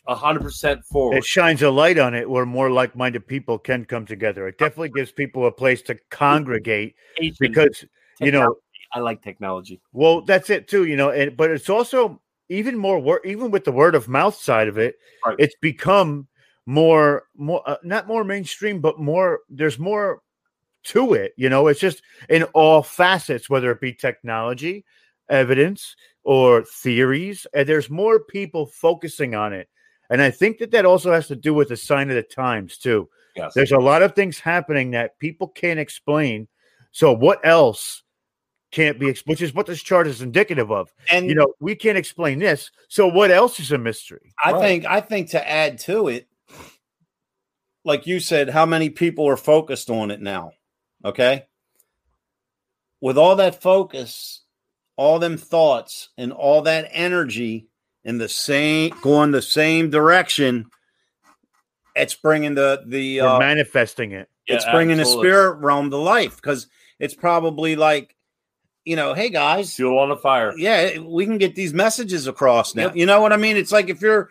[0.08, 1.18] hundred percent forward.
[1.18, 4.48] It shines a light on it where more like minded people can come together.
[4.48, 7.86] It definitely gives people a place to congregate Ancient because,
[8.20, 8.56] you know.
[8.94, 9.82] I like technology.
[9.92, 11.10] Well, that's it too, you know.
[11.10, 14.78] And but it's also even more word, even with the word of mouth side of
[14.78, 14.96] it,
[15.26, 15.36] Right.
[15.40, 16.28] it's become
[16.68, 19.40] more more uh, not more mainstream, but more.
[19.50, 20.22] There's more
[20.86, 21.34] to it.
[21.38, 24.86] You know, it's just in all facets, whether it be technology,
[25.30, 27.45] evidence, or theories.
[27.53, 29.70] And there's more people focusing on it,
[30.10, 32.78] and I think that that also has to do with the sign of the times
[32.78, 33.10] too.
[33.36, 33.53] Yes.
[33.53, 36.48] There's a lot of things happening that people can't explain.
[36.91, 38.03] So what else
[38.72, 40.94] can't be, ex- which is what this chart is indicative of.
[41.12, 42.72] And You know, we can't explain this.
[42.90, 44.34] So what else is a mystery?
[44.44, 44.62] I Right.
[44.62, 46.28] think I think to add to it,
[47.86, 50.52] like you said, how many people are focused on it now?
[51.06, 51.44] Okay.
[52.99, 54.41] With all that focus,
[54.98, 57.68] all them thoughts, and all that energy
[58.03, 60.65] in the same going the same direction,
[61.95, 64.30] it's bringing the the We're uh, manifesting it.
[64.48, 65.30] Yeah, it's bringing absolutely.
[65.30, 66.68] the spirit realm to life because
[66.99, 68.15] it's probably like,
[68.84, 70.53] you know, hey guys, Fuel on the fire.
[70.57, 72.84] yeah, we can get these messages across now.
[72.84, 72.95] Yep.
[72.95, 73.57] You know what I mean?
[73.57, 74.30] It's like if you're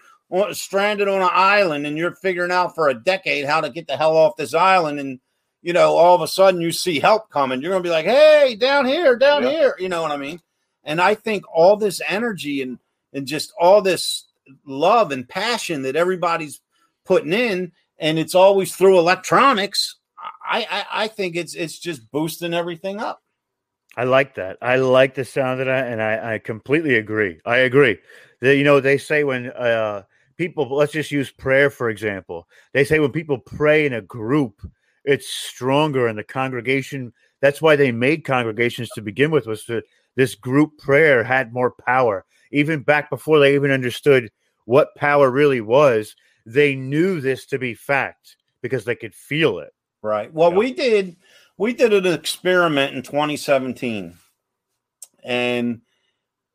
[0.53, 3.97] stranded on an island and you're figuring out for a decade how to get the
[3.97, 5.21] hell off this island, and
[5.65, 8.55] you know, all of a sudden you see help coming, you're gonna be like, "Hey,
[8.55, 9.53] down here, down Yep.
[9.53, 10.41] here." You know what I mean?
[10.85, 12.79] And I think all this energy and
[13.15, 14.27] and just all this
[14.67, 16.61] love and passion that everybody's
[17.07, 19.97] putting in, and it's always through electronics.
[20.47, 23.23] I I, I think it's it's just boosting everything up.
[23.97, 24.59] I like that.
[24.61, 27.41] I like the sound of that, and I, I completely agree.
[27.47, 27.99] I agree.
[28.41, 30.03] That you know, they say when uh,
[30.37, 32.49] people, let's just use prayer for example.
[32.75, 34.61] They say when people pray in a group,
[35.05, 37.13] it's stronger in the congregation.
[37.41, 39.47] That's why they made congregations to begin with.
[39.47, 39.83] Was to
[40.17, 42.25] this group prayer had more power.
[42.53, 44.31] Even back before they even understood
[44.65, 46.15] what power really was,
[46.47, 49.75] they knew this to be fact because they could feel it.
[50.03, 50.33] Right.
[50.33, 50.59] Well, Yeah.
[50.59, 51.17] we did
[51.57, 54.15] we did an experiment in 2017,
[55.23, 55.81] and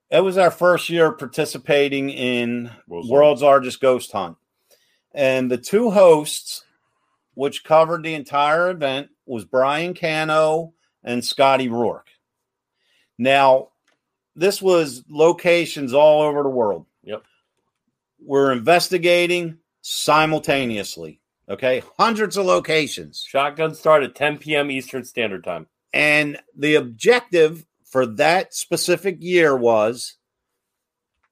[0.09, 4.37] it was our first year participating in World's World's, Largest Ghost Hunt.
[5.13, 6.65] And the two hosts,
[7.39, 10.73] which covered the entire event, was Brian Cano
[11.05, 12.09] and Scotty Rourke.
[13.17, 13.69] Now,
[14.35, 16.85] this was locations all over the world.
[17.03, 17.23] Yep.
[18.21, 21.21] We're investigating simultaneously.
[21.47, 23.23] Okay, hundreds of locations.
[23.25, 24.69] Shotgun start at 10 p.m.
[24.69, 25.67] Eastern Standard Time.
[25.93, 30.17] And the objective for that specific year was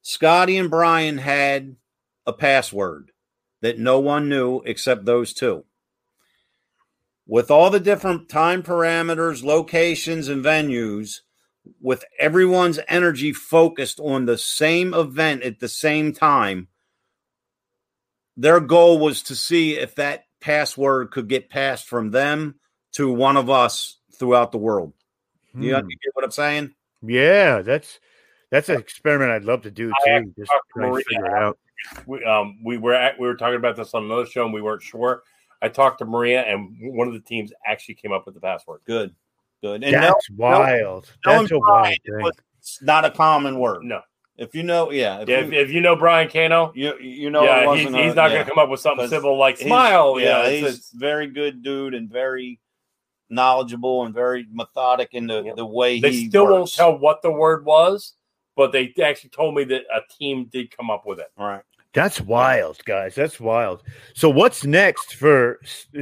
[0.04, 1.76] Scotty and Brian had
[2.26, 3.12] a password
[3.62, 5.66] that no one knew except those two.
[7.28, 11.20] With all the different time parameters, locations, and venues,
[11.82, 16.70] with everyone's energy focused on the same event at the same time,
[18.38, 22.56] their goal was to see if that password could get passed from them
[22.94, 24.94] to one of us throughout the world.
[25.54, 25.90] You, Hmm.
[25.90, 26.74] you get what I'm saying?
[27.02, 28.00] Yeah, that's
[28.50, 30.34] that's an experiment I'd love to do too.
[30.38, 31.60] Just talked to try and Maria figure it out.
[32.06, 34.62] We, um, we were at, we were talking about this on another show, and we
[34.62, 35.24] weren't sure.
[35.62, 38.82] I talked to Maria, and one of the teams actually came up with the password.
[38.86, 39.16] Good,
[39.62, 39.84] good.
[39.84, 41.10] And That's no, wild.
[41.26, 42.44] knowing That's a Brian, wild thing.
[42.60, 43.84] it's not a common word.
[43.84, 44.02] No,
[44.38, 47.30] If you know, yeah, if yeah, you, if, if you know Brian Cano, you, you
[47.32, 48.36] know, yeah, he's, wasn't he's a- not yeah.
[48.36, 50.20] going to come up with something civil like smile.
[50.20, 52.60] Yeah, Yeah, he's it's, a very good dude and very
[53.30, 55.56] knowledgeable and very methodic in the, Yep.
[55.56, 58.14] the way they he still won't tell what the word was,
[58.56, 61.28] but they actually told me that a team did come up with it.
[61.38, 61.64] All right.
[61.94, 63.16] That's wild, guys.
[63.16, 63.84] That's wild.
[64.14, 65.60] So, what's next for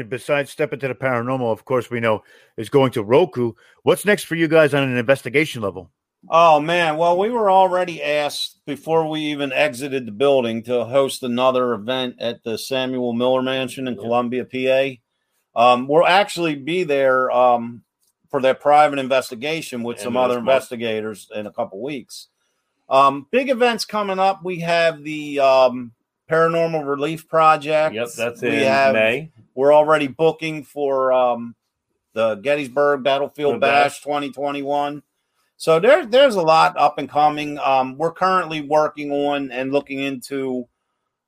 [0.09, 1.51] besides step into the paranormal?
[1.51, 2.23] Of course, we know
[2.57, 3.53] is going to Roku.
[3.83, 5.91] What's next for you guys on an investigation level?
[6.29, 11.21] Oh man, well, we were already asked before we even exited the building to host
[11.21, 13.95] another event at the Samuel Miller Mansion in.
[13.95, 14.95] Columbia, PA.
[15.55, 17.83] Um, we'll actually be there um,
[18.29, 22.27] for that private investigation with End some other investigators in a couple weeks.
[22.89, 24.43] Um, big events coming up.
[24.43, 25.91] We have the um,
[26.29, 27.95] Paranormal Relief Project.
[27.95, 29.31] Yep, that's we in have, May.
[29.53, 31.55] We're already booking for um,
[32.13, 35.03] the Gettysburg Battlefield The Bash 2021.
[35.57, 37.57] So there, there's a lot up and coming.
[37.59, 40.67] Um, we're currently working on and looking into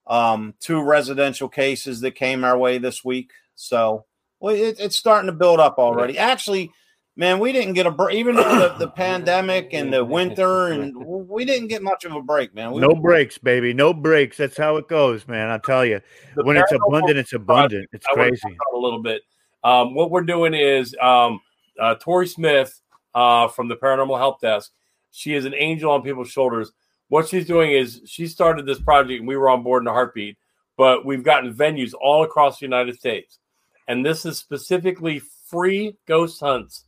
[0.06, 3.32] um, two residential cases that came our way this week.
[3.56, 4.06] So
[4.40, 6.18] well, it, it's starting to build up already.
[6.18, 6.72] Actually,
[7.18, 10.96] man, we didn't get a break, even though the, the pandemic and the winter, and
[10.96, 12.72] we didn't get much of a break, man.
[12.72, 13.74] We, No breaks, baby.
[13.74, 14.38] No breaks.
[14.38, 15.50] That's how it goes, man.
[15.50, 16.00] I tell you,
[16.36, 17.90] The when it's abundant, it's abundant.
[17.92, 18.58] It's I crazy.
[18.74, 19.24] a little bit.
[19.64, 21.42] Um, what we're doing is um,
[21.80, 22.80] uh, Tori Smith
[23.14, 24.72] uh, from the Paranormal Help Desk.
[25.12, 26.72] She is an angel on people's shoulders.
[27.10, 29.92] What she's doing is she started this project, and we were on board in a
[29.92, 30.38] heartbeat.
[30.78, 33.40] But we've gotten venues all across the United States,
[33.88, 36.84] and this is specifically free ghost hunts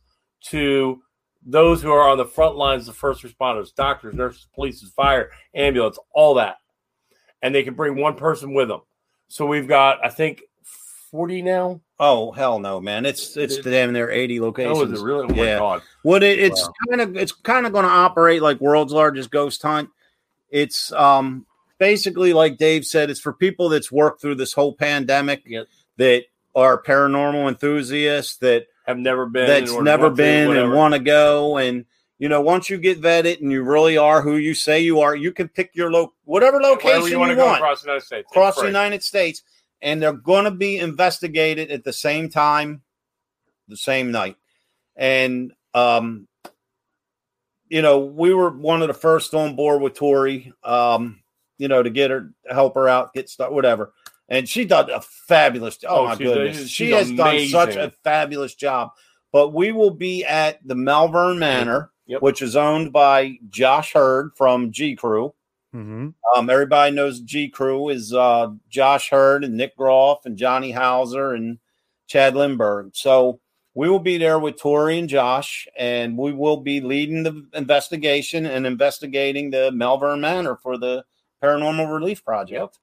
[0.48, 1.02] to
[1.44, 5.98] those who are on the front lines, the first responders, doctors, nurses, police, fire, ambulance,
[6.12, 6.56] all that.
[7.42, 8.80] And they can bring one person with them.
[9.28, 10.42] So we've got, I think,
[11.10, 11.80] 40 now.
[11.98, 13.04] Oh hell no, man!
[13.04, 14.78] It's it's It- damn near eighty Oh, locations.
[14.78, 15.26] Oh, is it really?
[15.28, 15.58] Oh Yeah.
[15.58, 15.82] God.
[16.02, 16.72] What it, it's Wow.
[16.88, 19.90] kind of it's kind of going to operate like world's largest ghost hunt.
[20.50, 21.44] It's um
[21.78, 25.66] basically like Dave said, it's for people that's worked through this whole pandemic Yep.
[25.98, 29.46] that are paranormal enthusiasts that Have never been.
[29.46, 31.84] that's never been and want to go and
[32.18, 35.14] you know once you get vetted and you really are who you say you are,
[35.14, 38.04] you can pick your lo- whatever Wherever location you, wanna want go across the United
[38.04, 38.30] States.
[38.30, 38.66] Across the.
[38.66, 39.42] United States,
[39.82, 42.82] and they're going to be investigated at the same time,
[43.68, 44.36] the same night.
[44.96, 46.28] And, um,
[47.68, 51.22] you know, we were one of the first on board with Tori, um,
[51.58, 53.92] you know, to get her, help her out, get stuff, whatever.
[54.30, 55.78] And she done a fabulous.
[55.86, 58.90] Oh, Oh, my she's- goodness, she's she has done such a fabulous job.
[59.32, 62.22] But we will be at the Malvern Manor, Yep.
[62.22, 65.34] which is owned by Josh Hurd from G Crew.
[65.74, 66.08] Mm-hmm.
[66.36, 71.32] Um, everybody knows G Crew is uh, Josh Hurd and Nick Groff and Johnny Hauser
[71.34, 71.58] and
[72.08, 72.90] Chad Lindberg.
[72.96, 73.38] So
[73.74, 78.46] we will be there with Tori and Josh, and we will be leading the investigation
[78.46, 81.04] and investigating the Malvern Manor for the
[81.40, 82.80] Paranormal Relief Project.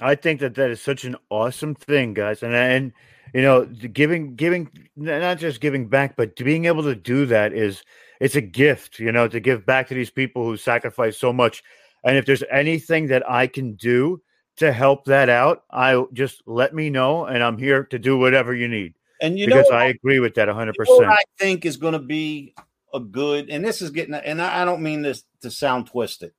[0.00, 2.92] I think that that is such an awesome thing, guys, and and
[3.34, 7.82] you know, giving giving not just giving back, but being able to do that is
[8.20, 11.62] it's a gift, you know, to give back to these people who sacrifice so much.
[12.04, 14.20] And if there's anything that I can do
[14.56, 18.54] to help that out, I just let me know, and I'm here to do whatever
[18.54, 20.74] you need And you know, because what- I agree with that 100.
[20.76, 22.54] you know percent I think is going to be
[22.92, 26.32] a good, and this is getting, and I I don't mean this to sound twisted.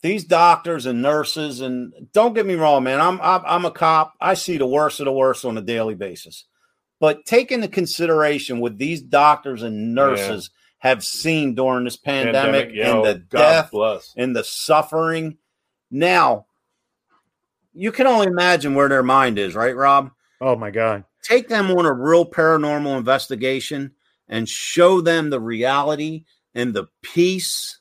[0.00, 3.00] These doctors and nurses, and don't get me wrong, man.
[3.00, 4.14] I'm I'm, I'm a cop.
[4.20, 6.44] I see the worst of the worst on a daily basis.
[7.00, 12.90] But take into consideration what these doctors and nurses have seen during this pandemic, yeah,
[12.90, 14.14] and oh, the God death bless.
[14.16, 15.38] and the suffering.
[15.90, 16.46] Now,
[17.72, 20.10] you can only imagine where their mind is, right, Rob?
[20.40, 23.92] Oh my god, take them on a real paranormal investigation
[24.28, 27.80] and show them the reality and the peace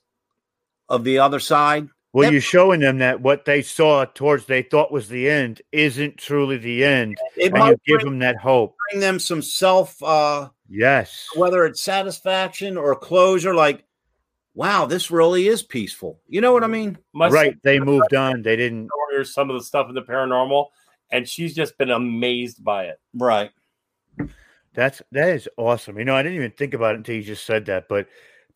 [0.90, 1.90] of the other side.
[2.18, 2.32] Well, Yep.
[2.32, 6.58] you're showing them that what they saw towards they thought was the end isn't truly
[6.58, 8.76] the end, It and might you give them that hope.
[8.90, 13.84] bring them some self, uh, Yes, whether it's satisfaction or closure, like,
[14.56, 16.20] wow, this really is peaceful.
[16.28, 16.98] You know what I mean?
[17.14, 17.56] My right.
[17.62, 18.42] They moved on.
[18.42, 18.90] They didn't.
[19.16, 20.70] her some of the stuff in the paranormal,
[21.12, 23.00] and she's just been amazed by it.
[23.14, 23.52] Right.
[24.74, 26.00] That's that is awesome.
[26.00, 28.08] You know, I didn't even think about it until you just said that, but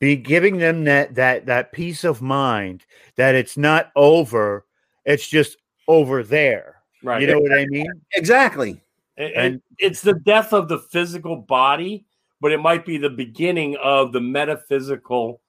[0.01, 4.65] be giving them that that that peace of mind that it's not over,
[5.05, 5.57] it's just
[5.87, 6.81] over there.
[7.03, 7.21] Right.
[7.21, 7.89] You know what I mean?
[8.13, 8.81] Exactly.
[9.15, 12.05] It- And- it- it's the death of the physical body,
[12.41, 15.39] but it might be the beginning of the metaphysical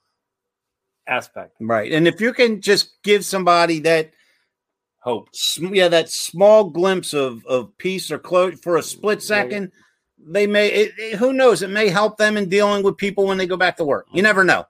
[1.07, 1.57] aspect.
[1.59, 1.91] Right.
[1.93, 4.13] And if you can just give somebody that,
[4.99, 5.29] Hope.
[5.59, 9.73] yeah, that small glimpse of, of peace or closure for a split second,
[10.27, 13.39] they may, it, it- who knows, it may help them in dealing with people when
[13.39, 14.07] they go back to work.
[14.13, 14.65] You never know.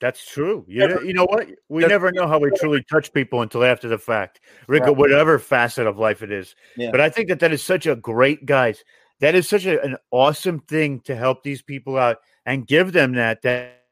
[0.00, 0.64] That's true.
[0.68, 1.48] You, Never- you know what?
[1.70, 4.96] We Never- never know how we truly touch people until after the fact, Rick, Right.
[4.96, 6.54] whatever facet of life it is.
[6.76, 6.90] Yeah.
[6.90, 8.84] But I think that that is such a great, guys.
[9.20, 13.12] That is such a, an awesome thing to help these people out and give them
[13.14, 13.40] that.
[13.40, 13.84] That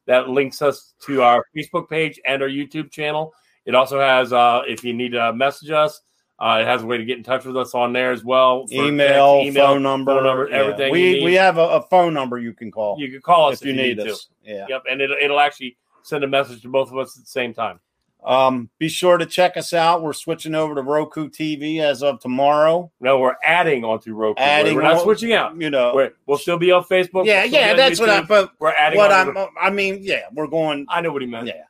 [0.07, 3.33] that links us to our Facebook page and our YouTube channel.
[3.65, 6.01] It also has, uh, if you need to message us,
[6.39, 8.65] uh, it has a way to get in touch with us on there as well.
[8.71, 10.57] Email, text, phone number, phone number, yeah.
[10.57, 10.91] everything.
[10.91, 13.67] We we have a, a phone number you can call you can call us if
[13.67, 14.29] you need us.
[14.43, 14.65] Yeah.
[14.69, 17.53] Yep, and it, it'll actually send a message to both of us at the same
[17.53, 17.79] time.
[18.23, 20.01] Um, be sure to check us out.
[20.01, 22.91] We're switching over to Roku TV as of tomorrow.
[22.99, 24.41] No, we're adding onto Roku.
[24.41, 25.59] Adding we're not on- switching out.
[25.59, 27.25] You know, We're, we'll still be on Facebook.
[27.25, 28.21] yeah, we'll yeah, that's what I.
[28.21, 28.27] YouTube.
[28.27, 28.97] But We're adding.
[28.97, 30.85] what I'm, I mean, yeah, we're going.
[30.89, 31.47] I know what he meant.
[31.47, 31.63] Yeah.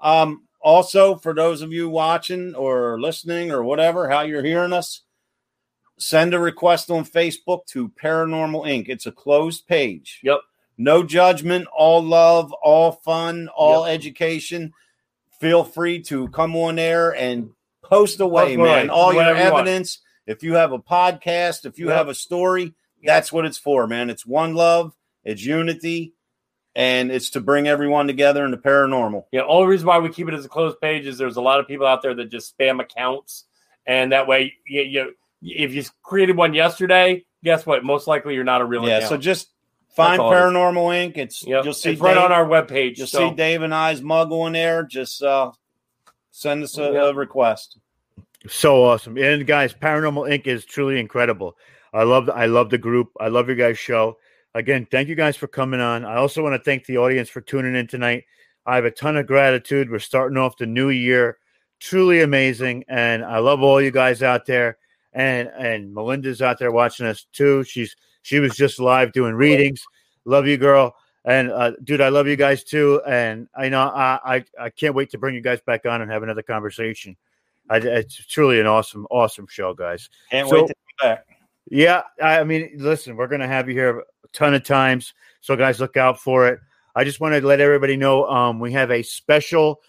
[0.00, 5.02] Um, also, for those of you watching or listening or whatever, how you're hearing us,
[5.98, 8.88] send a request on Facebook to Paranormal Inc.
[8.88, 10.20] It's a closed page.
[10.22, 10.40] Yep.
[10.78, 14.72] No judgment, all love, all fun, all education.
[15.40, 17.50] Feel free to come on there and
[17.84, 18.68] post away, Post away.
[18.68, 18.90] man.
[18.90, 19.98] All your Whatever you evidence.
[20.26, 21.96] If you have a podcast, if you Yep.
[21.96, 22.74] have a story,
[23.04, 24.08] that's what it's for, man.
[24.08, 24.94] It's one love,
[25.24, 26.14] it's unity,
[26.74, 29.24] and it's to bring everyone together in the paranormal.
[29.32, 31.60] Yeah, only reason why we keep it as a closed page is there's a lot
[31.60, 33.44] of people out there that just spam accounts,
[33.86, 37.84] and that way, you, you if you created one yesterday, guess what?
[37.84, 39.08] Most likely you're not a real yeah, account.
[39.10, 39.48] so just
[39.94, 40.40] find all it is.
[40.40, 41.18] Paranormal Inc.
[41.18, 41.64] It's Yep.
[41.64, 42.96] you'll see it's right Dave, on our webpage.
[42.98, 44.84] you'll so- see Dave and I's mug on there.
[44.84, 45.50] Just uh,
[46.30, 46.94] send us a, Yep.
[46.94, 47.78] a request.
[48.48, 49.16] So awesome.
[49.18, 50.46] And guys, Paranormal Inc.
[50.46, 51.56] is truly incredible.
[51.92, 53.10] I love I love the group.
[53.20, 54.16] I love your guys' show.
[54.54, 56.04] Again, thank you guys for coming on.
[56.04, 58.24] I also want to thank the audience for tuning in tonight.
[58.66, 59.90] I have a ton of gratitude.
[59.90, 61.38] We're starting off the new year.
[61.80, 62.84] Truly amazing.
[62.88, 64.76] And I love all you guys out there.
[65.14, 67.64] And and Melinda's out there watching us too.
[67.64, 69.82] She's she was just live doing readings.
[70.24, 70.94] Love you, girl.
[71.24, 73.02] And uh, dude, I love you guys too.
[73.06, 76.10] And I know I, I I can't wait to bring you guys back on and
[76.10, 77.16] have another conversation.
[77.68, 80.08] I, it's truly an awesome, awesome show, guys.
[80.30, 81.26] Can't So- wait to be back.
[81.70, 85.80] Yeah, I mean, listen, we're gonna have you here a ton of times, so guys,
[85.80, 86.60] look out for it.
[86.94, 89.80] I just want to let everybody know um, we have a special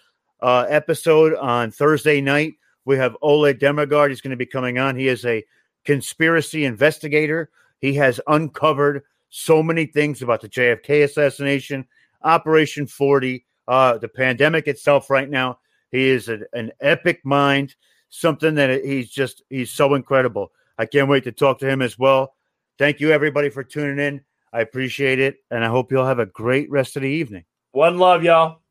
[0.41, 2.53] uh, episode on Thursday night.
[2.85, 4.09] We have Ole Dammegard.
[4.09, 4.95] He's going to be coming on.
[4.95, 5.43] He is a
[5.83, 7.49] conspiracy investigator.
[7.79, 11.85] He has uncovered so many things about the JFK assassination,
[12.21, 15.59] Operation 40, uh, the pandemic itself right now.
[15.91, 17.75] He is an, an epic mind,
[18.09, 20.51] something that he's just, he's so incredible.
[20.77, 22.33] I can't wait to talk to him as well.
[22.79, 24.21] Thank you, everybody, for tuning in.
[24.51, 25.37] I appreciate it.
[25.51, 27.45] And I hope you'll have a great rest of the evening.
[27.71, 28.62] One love, y'all.